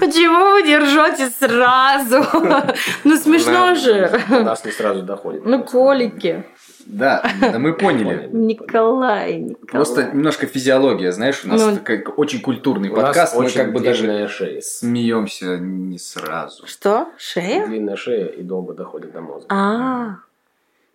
Почему 0.00 0.52
вы 0.52 0.62
не 0.62 0.78
ржете 0.78 1.30
сразу? 1.30 2.24
Ну 3.04 3.16
смешно 3.16 3.74
же. 3.74 4.20
У 4.30 4.40
нас 4.44 4.64
не 4.64 4.70
сразу 4.72 5.02
доходит. 5.02 5.44
Ну, 5.44 5.62
колики. 5.64 6.44
Да, 6.86 7.24
да 7.40 7.58
мы 7.58 7.72
поняли. 7.74 8.28
Николай, 8.32 9.38
Николай. 9.38 9.56
Просто 9.68 10.10
немножко 10.12 10.46
физиология, 10.46 11.12
знаешь, 11.12 11.44
у 11.44 11.48
нас 11.48 11.60
Ну, 11.64 11.78
как 11.82 12.18
очень 12.18 12.40
культурный 12.40 12.90
У 12.90 12.96
нас 12.96 13.04
подкаст, 13.06 13.36
мы 13.36 13.44
очень 13.46 13.56
как 13.56 13.72
бы 13.72 13.80
даже 13.80 14.28
шея. 14.28 14.60
смеемся 14.60 15.56
не 15.58 15.98
сразу. 15.98 16.66
Что? 16.66 17.08
Шея? 17.16 17.66
Длинная 17.66 17.96
шея 17.96 18.26
и 18.26 18.42
долго 18.42 18.74
доходит 18.74 19.12
до 19.12 19.20
мозга. 19.20 19.46
А, 19.48 20.16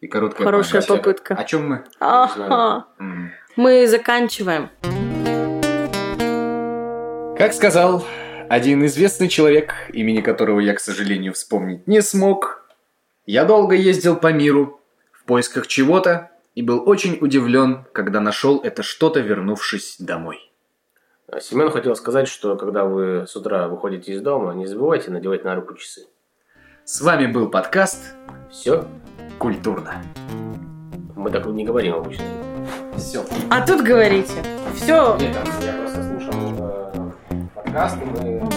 И 0.02 0.08
короткая 0.08 0.46
хорошая 0.46 0.82
память. 0.82 1.02
попытка. 1.04 1.34
О 1.36 1.44
чем 1.44 1.68
мы? 1.70 1.84
Ага. 2.00 2.86
М. 3.00 3.32
Мы 3.56 3.88
заканчиваем. 3.88 4.70
Как 7.38 7.54
сказал 7.54 8.06
один 8.50 8.86
известный 8.86 9.28
человек, 9.30 9.74
имени 9.94 10.22
которого 10.22 10.60
я, 10.60 10.74
к 10.74 10.80
сожалению, 10.80 11.34
вспомнить 11.34 11.88
не 11.88 12.02
смог, 12.02 12.66
я 13.26 13.46
долго 13.46 13.76
ездил 13.76 14.16
по 14.18 14.34
миру 14.34 14.79
поисках 15.30 15.68
чего-то 15.68 16.32
и 16.56 16.64
был 16.64 16.82
очень 16.90 17.20
удивлен, 17.22 17.86
когда 17.94 18.20
нашел 18.20 18.62
это 18.64 18.82
что-то, 18.82 19.20
вернувшись 19.20 19.98
домой. 20.00 20.52
Семен 21.40 21.70
хотел 21.70 21.96
сказать, 21.96 22.28
что 22.28 22.56
когда 22.56 22.86
вы 22.86 23.28
с 23.28 23.36
утра 23.36 23.68
выходите 23.68 24.14
из 24.14 24.22
дома, 24.22 24.56
не 24.56 24.66
забывайте 24.66 25.12
надевать 25.12 25.44
на 25.44 25.54
руку 25.54 25.76
часы. 25.76 26.08
С 26.84 27.02
вами 27.02 27.28
был 27.28 27.48
подкаст 27.52 28.16
Все? 28.50 28.88
«Культурно». 29.38 30.04
Мы 31.16 31.30
так 31.30 31.46
не 31.46 31.64
говорим 31.64 31.94
обычно. 31.94 32.26
Все. 32.98 33.24
А 33.52 33.64
тут 33.64 33.84
говорите. 33.84 34.34
Все. 34.74 35.16
Нет, 35.18 35.38
я 35.62 35.74
просто 35.74 36.04
слушал 36.10 36.34
э, 36.58 37.12
подкаст, 37.54 37.98
и 38.02 38.06
мы 38.06 38.49